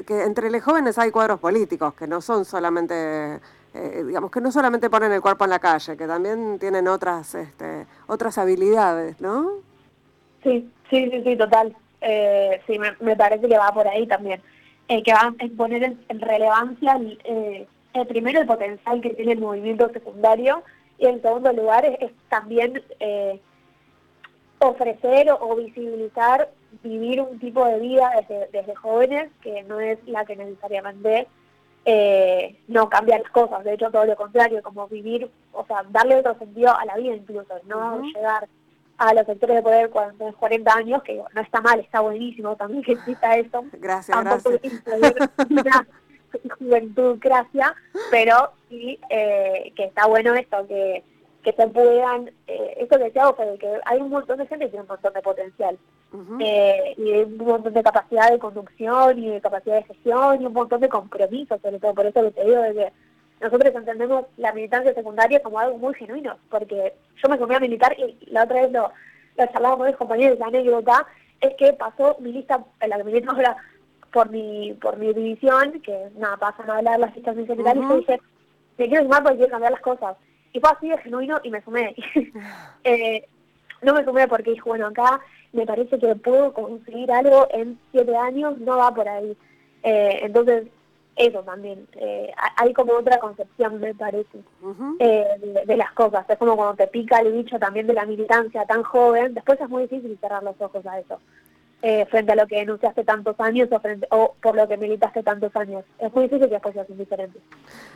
que 0.05 0.23
entre 0.23 0.51
los 0.51 0.61
jóvenes 0.61 0.97
hay 0.97 1.11
cuadros 1.11 1.39
políticos 1.39 1.93
que 1.93 2.07
no 2.07 2.19
son 2.19 2.43
solamente, 2.43 3.39
eh, 3.73 4.03
digamos, 4.05 4.29
que 4.29 4.41
no 4.41 4.51
solamente 4.51 4.89
ponen 4.89 5.13
el 5.13 5.21
cuerpo 5.21 5.45
en 5.45 5.51
la 5.51 5.59
calle, 5.59 5.95
que 5.95 6.05
también 6.05 6.59
tienen 6.59 6.89
otras, 6.89 7.33
este, 7.35 7.85
otras 8.07 8.37
habilidades, 8.37 9.21
¿no? 9.21 9.49
Sí, 10.43 10.69
sí, 10.89 11.09
sí, 11.09 11.23
sí, 11.23 11.37
total. 11.37 11.73
Eh, 12.01 12.59
sí, 12.67 12.77
me, 12.77 13.15
parece 13.15 13.47
que 13.47 13.57
va 13.57 13.71
por 13.71 13.87
ahí 13.87 14.05
también. 14.07 14.41
Eh, 14.89 15.01
que 15.03 15.13
va 15.13 15.27
a 15.27 15.33
poner 15.55 15.83
en, 16.09 16.19
relevancia, 16.19 16.99
el, 17.23 18.07
primero, 18.07 18.41
el 18.41 18.47
potencial 18.47 18.99
que 18.99 19.11
tiene 19.11 19.31
el 19.31 19.39
movimiento 19.39 19.87
secundario 19.93 20.63
y 20.97 21.05
en 21.05 21.21
segundo 21.21 21.53
lugar 21.53 21.85
es, 21.85 22.11
también 22.27 22.83
ofrecer 24.59 25.31
o 25.39 25.55
visibilizar 25.55 26.49
vivir 26.83 27.21
un 27.21 27.39
tipo 27.39 27.65
de 27.65 27.79
vida 27.79 28.11
desde, 28.19 28.47
desde 28.51 28.75
jóvenes 28.75 29.29
que 29.41 29.63
no 29.63 29.79
es 29.79 29.99
la 30.07 30.25
que 30.25 30.35
necesariamente 30.35 31.27
eh, 31.85 32.59
no 32.67 32.89
cambia 32.89 33.19
las 33.19 33.31
cosas, 33.31 33.63
de 33.63 33.73
hecho 33.73 33.89
todo 33.91 34.05
lo 34.05 34.15
contrario, 34.15 34.61
como 34.61 34.87
vivir, 34.87 35.29
o 35.51 35.65
sea, 35.65 35.83
darle 35.89 36.17
otro 36.17 36.37
sentido 36.37 36.75
a 36.77 36.85
la 36.85 36.95
vida 36.95 37.15
incluso, 37.15 37.53
no 37.65 38.01
llegar 38.01 38.47
a 38.97 39.13
los 39.15 39.25
sectores 39.25 39.55
de 39.55 39.63
poder 39.63 39.89
cuando 39.89 40.13
tienes 40.15 40.35
40 40.35 40.73
años, 40.73 41.03
que 41.03 41.21
no 41.33 41.41
está 41.41 41.59
mal, 41.61 41.79
está 41.79 42.01
buenísimo 42.01 42.55
también 42.55 42.83
que 42.83 42.91
exista 42.91 43.35
eso. 43.35 43.63
Gracias, 43.73 44.15
Tampoco 44.15 44.51
gracias. 44.85 45.87
juventud, 46.59 47.17
gracias, 47.19 47.73
pero 48.09 48.51
sí 48.69 48.99
eh, 49.09 49.73
que 49.75 49.85
está 49.85 50.05
bueno 50.05 50.35
esto, 50.35 50.65
que 50.67 51.03
que 51.43 51.53
se 51.53 51.67
puedan, 51.67 52.29
eh, 52.47 52.75
esto 52.77 52.97
que 52.97 53.05
decía 53.05 53.29
Ofe, 53.29 53.57
que 53.59 53.79
hay 53.85 53.99
un 53.99 54.09
montón 54.09 54.37
de 54.37 54.47
gente 54.47 54.65
que 54.65 54.71
tiene 54.71 54.83
un 54.83 54.89
montón 54.89 55.13
de 55.13 55.21
potencial, 55.21 55.77
eh, 56.39 56.93
y 56.97 57.11
un 57.23 57.37
montón 57.37 57.73
de 57.73 57.83
capacidad 57.83 58.31
de 58.31 58.39
conducción 58.39 59.17
y 59.17 59.29
de 59.29 59.41
capacidad 59.41 59.77
de 59.77 59.83
gestión 59.83 60.41
y 60.41 60.45
un 60.45 60.53
montón 60.53 60.81
de 60.81 60.89
compromiso, 60.89 61.57
sobre 61.59 61.79
todo 61.79 61.93
por 61.93 62.05
eso 62.05 62.21
que 62.21 62.31
te 62.31 62.45
digo, 62.45 62.61
de 62.61 62.73
que 62.73 62.91
nosotros 63.39 63.73
entendemos 63.73 64.25
la 64.37 64.53
militancia 64.53 64.93
secundaria 64.93 65.41
como 65.41 65.59
algo 65.59 65.77
muy 65.77 65.93
genuino, 65.95 66.37
porque 66.49 66.93
yo 67.15 67.29
me 67.29 67.39
comí 67.39 67.55
a 67.55 67.59
militar 67.59 67.95
y 67.97 68.17
la 68.29 68.43
otra 68.43 68.61
vez 68.61 68.71
lo, 68.71 68.91
lo 69.37 69.45
charlaba 69.47 69.77
con 69.77 69.87
mis 69.87 69.95
compañeros, 69.95 70.37
la 70.37 70.47
anécdota 70.47 71.07
es 71.39 71.55
que 71.55 71.73
pasó 71.73 72.17
mi 72.19 72.33
lista, 72.33 72.63
la 72.87 72.97
que 72.97 73.03
milita 73.03 73.31
ahora 73.31 73.57
por 74.13 74.29
mi, 74.29 74.73
por 74.73 74.97
mi 74.97 75.13
división, 75.13 75.81
que 75.81 76.09
nada, 76.17 76.37
pasan 76.37 76.69
a 76.69 76.77
hablar 76.77 76.99
las 76.99 77.15
listas 77.15 77.35
general, 77.35 77.77
y 77.77 77.81
yo 77.81 77.97
dije, 77.97 78.21
te 78.77 78.87
quiero 78.87 79.03
sumar 79.03 79.23
porque 79.23 79.37
quiero 79.37 79.51
cambiar 79.51 79.71
las 79.71 79.81
cosas 79.81 80.17
y 80.53 80.59
fue 80.59 80.69
así 80.69 80.89
de 80.89 80.97
genuino 80.99 81.39
y 81.43 81.49
me 81.49 81.61
sumé. 81.61 81.95
eh, 82.83 83.27
no 83.81 83.93
me 83.93 84.03
sumé 84.03 84.27
porque 84.27 84.51
dije, 84.51 84.63
bueno, 84.65 84.87
acá 84.87 85.21
me 85.53 85.65
parece 85.65 85.97
que 85.99 86.15
puedo 86.15 86.53
conseguir 86.53 87.11
algo 87.11 87.47
en 87.51 87.79
siete 87.91 88.15
años, 88.15 88.57
no 88.59 88.77
va 88.77 88.93
por 88.93 89.07
ahí. 89.07 89.35
Eh, 89.83 90.19
entonces, 90.21 90.67
eso 91.15 91.43
también. 91.43 91.87
Eh, 91.93 92.31
hay 92.57 92.73
como 92.73 92.93
otra 92.93 93.19
concepción, 93.19 93.79
me 93.79 93.93
parece, 93.93 94.39
eh, 94.99 95.63
de, 95.65 95.77
las 95.77 95.91
cosas. 95.93 96.29
Es 96.29 96.37
como 96.37 96.55
cuando 96.55 96.75
te 96.75 96.87
pica 96.87 97.19
el 97.19 97.33
bicho 97.33 97.59
también 97.59 97.87
de 97.87 97.93
la 97.93 98.05
militancia 98.05 98.65
tan 98.65 98.83
joven, 98.83 99.33
después 99.33 99.59
es 99.59 99.69
muy 99.69 99.83
difícil 99.83 100.17
cerrar 100.19 100.43
los 100.43 100.59
ojos 100.59 100.85
a 100.85 100.99
eso. 100.99 101.19
Eh, 101.83 102.05
frente 102.11 102.31
a 102.31 102.35
lo 102.35 102.45
que 102.45 102.57
denunciaste 102.57 103.03
tantos 103.03 103.39
años 103.39 103.67
o, 103.71 103.79
frente, 103.79 104.07
o 104.11 104.35
por 104.39 104.55
lo 104.55 104.67
que 104.67 104.77
militaste 104.77 105.23
tantos 105.23 105.55
años. 105.55 105.83
Es 105.97 106.13
muy 106.13 106.23
difícil 106.23 106.47
que 106.47 106.53
las 106.53 106.61
cosas 106.61 106.85
son 106.87 106.97
diferentes. 106.97 107.41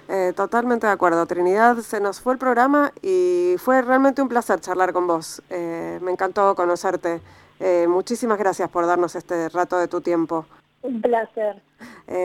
Eh, 0.09 0.33
totalmente 0.35 0.87
de 0.87 0.93
acuerdo. 0.93 1.25
Trinidad, 1.27 1.77
se 1.77 1.99
nos 1.99 2.19
fue 2.19 2.33
el 2.33 2.39
programa 2.39 2.91
y 3.03 3.55
fue 3.59 3.83
realmente 3.83 4.23
un 4.23 4.29
placer 4.29 4.59
charlar 4.59 4.91
con 4.91 5.05
vos. 5.05 5.43
Eh, 5.51 5.99
me 6.01 6.11
encantó 6.11 6.55
conocerte. 6.55 7.21
muchísimas 7.87 8.39
gracias 8.39 8.69
por 8.69 8.87
darnos 8.87 9.15
este 9.15 9.49
rato 9.49 9.77
de 9.77 9.87
tu 9.87 10.01
tiempo. 10.01 10.45
Un 10.81 11.01
placer. 11.01 11.61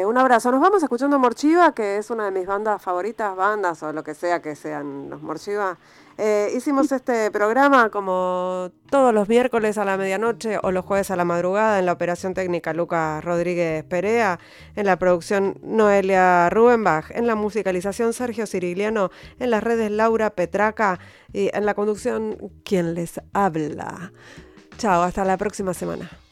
un 0.06 0.16
abrazo. 0.16 0.50
Nos 0.50 0.60
vamos 0.60 0.82
escuchando 0.82 1.18
Morchiva, 1.18 1.72
que 1.74 1.98
es 1.98 2.10
una 2.10 2.24
de 2.24 2.30
mis 2.30 2.46
bandas 2.46 2.80
favoritas, 2.80 3.36
bandas 3.36 3.82
o 3.82 3.92
lo 3.92 4.02
que 4.02 4.14
sea 4.14 4.40
que 4.40 4.54
sean 4.54 5.10
los 5.10 5.20
Morchiva. 5.20 5.76
Eh, 6.22 6.52
hicimos 6.54 6.92
este 6.92 7.30
programa 7.30 7.88
como 7.88 8.72
todos 8.90 9.14
los 9.14 9.26
miércoles 9.26 9.78
a 9.78 9.86
la 9.86 9.96
medianoche 9.96 10.58
o 10.62 10.70
los 10.70 10.84
jueves 10.84 11.10
a 11.10 11.16
la 11.16 11.24
madrugada 11.24 11.78
en 11.78 11.86
la 11.86 11.92
operación 11.92 12.34
técnica 12.34 12.74
Lucas 12.74 13.24
Rodríguez 13.24 13.84
Perea, 13.84 14.38
en 14.76 14.84
la 14.84 14.98
producción 14.98 15.58
Noelia 15.62 16.50
Rubenbach, 16.50 17.10
en 17.12 17.26
la 17.26 17.36
musicalización 17.36 18.12
Sergio 18.12 18.46
Cirigliano, 18.46 19.10
en 19.38 19.48
las 19.48 19.64
redes 19.64 19.90
Laura 19.90 20.28
Petraca 20.28 21.00
y 21.32 21.48
en 21.54 21.64
la 21.64 21.72
conducción 21.72 22.36
quien 22.64 22.92
les 22.92 23.18
habla. 23.32 24.12
Chao, 24.76 25.02
hasta 25.02 25.24
la 25.24 25.38
próxima 25.38 25.72
semana. 25.72 26.10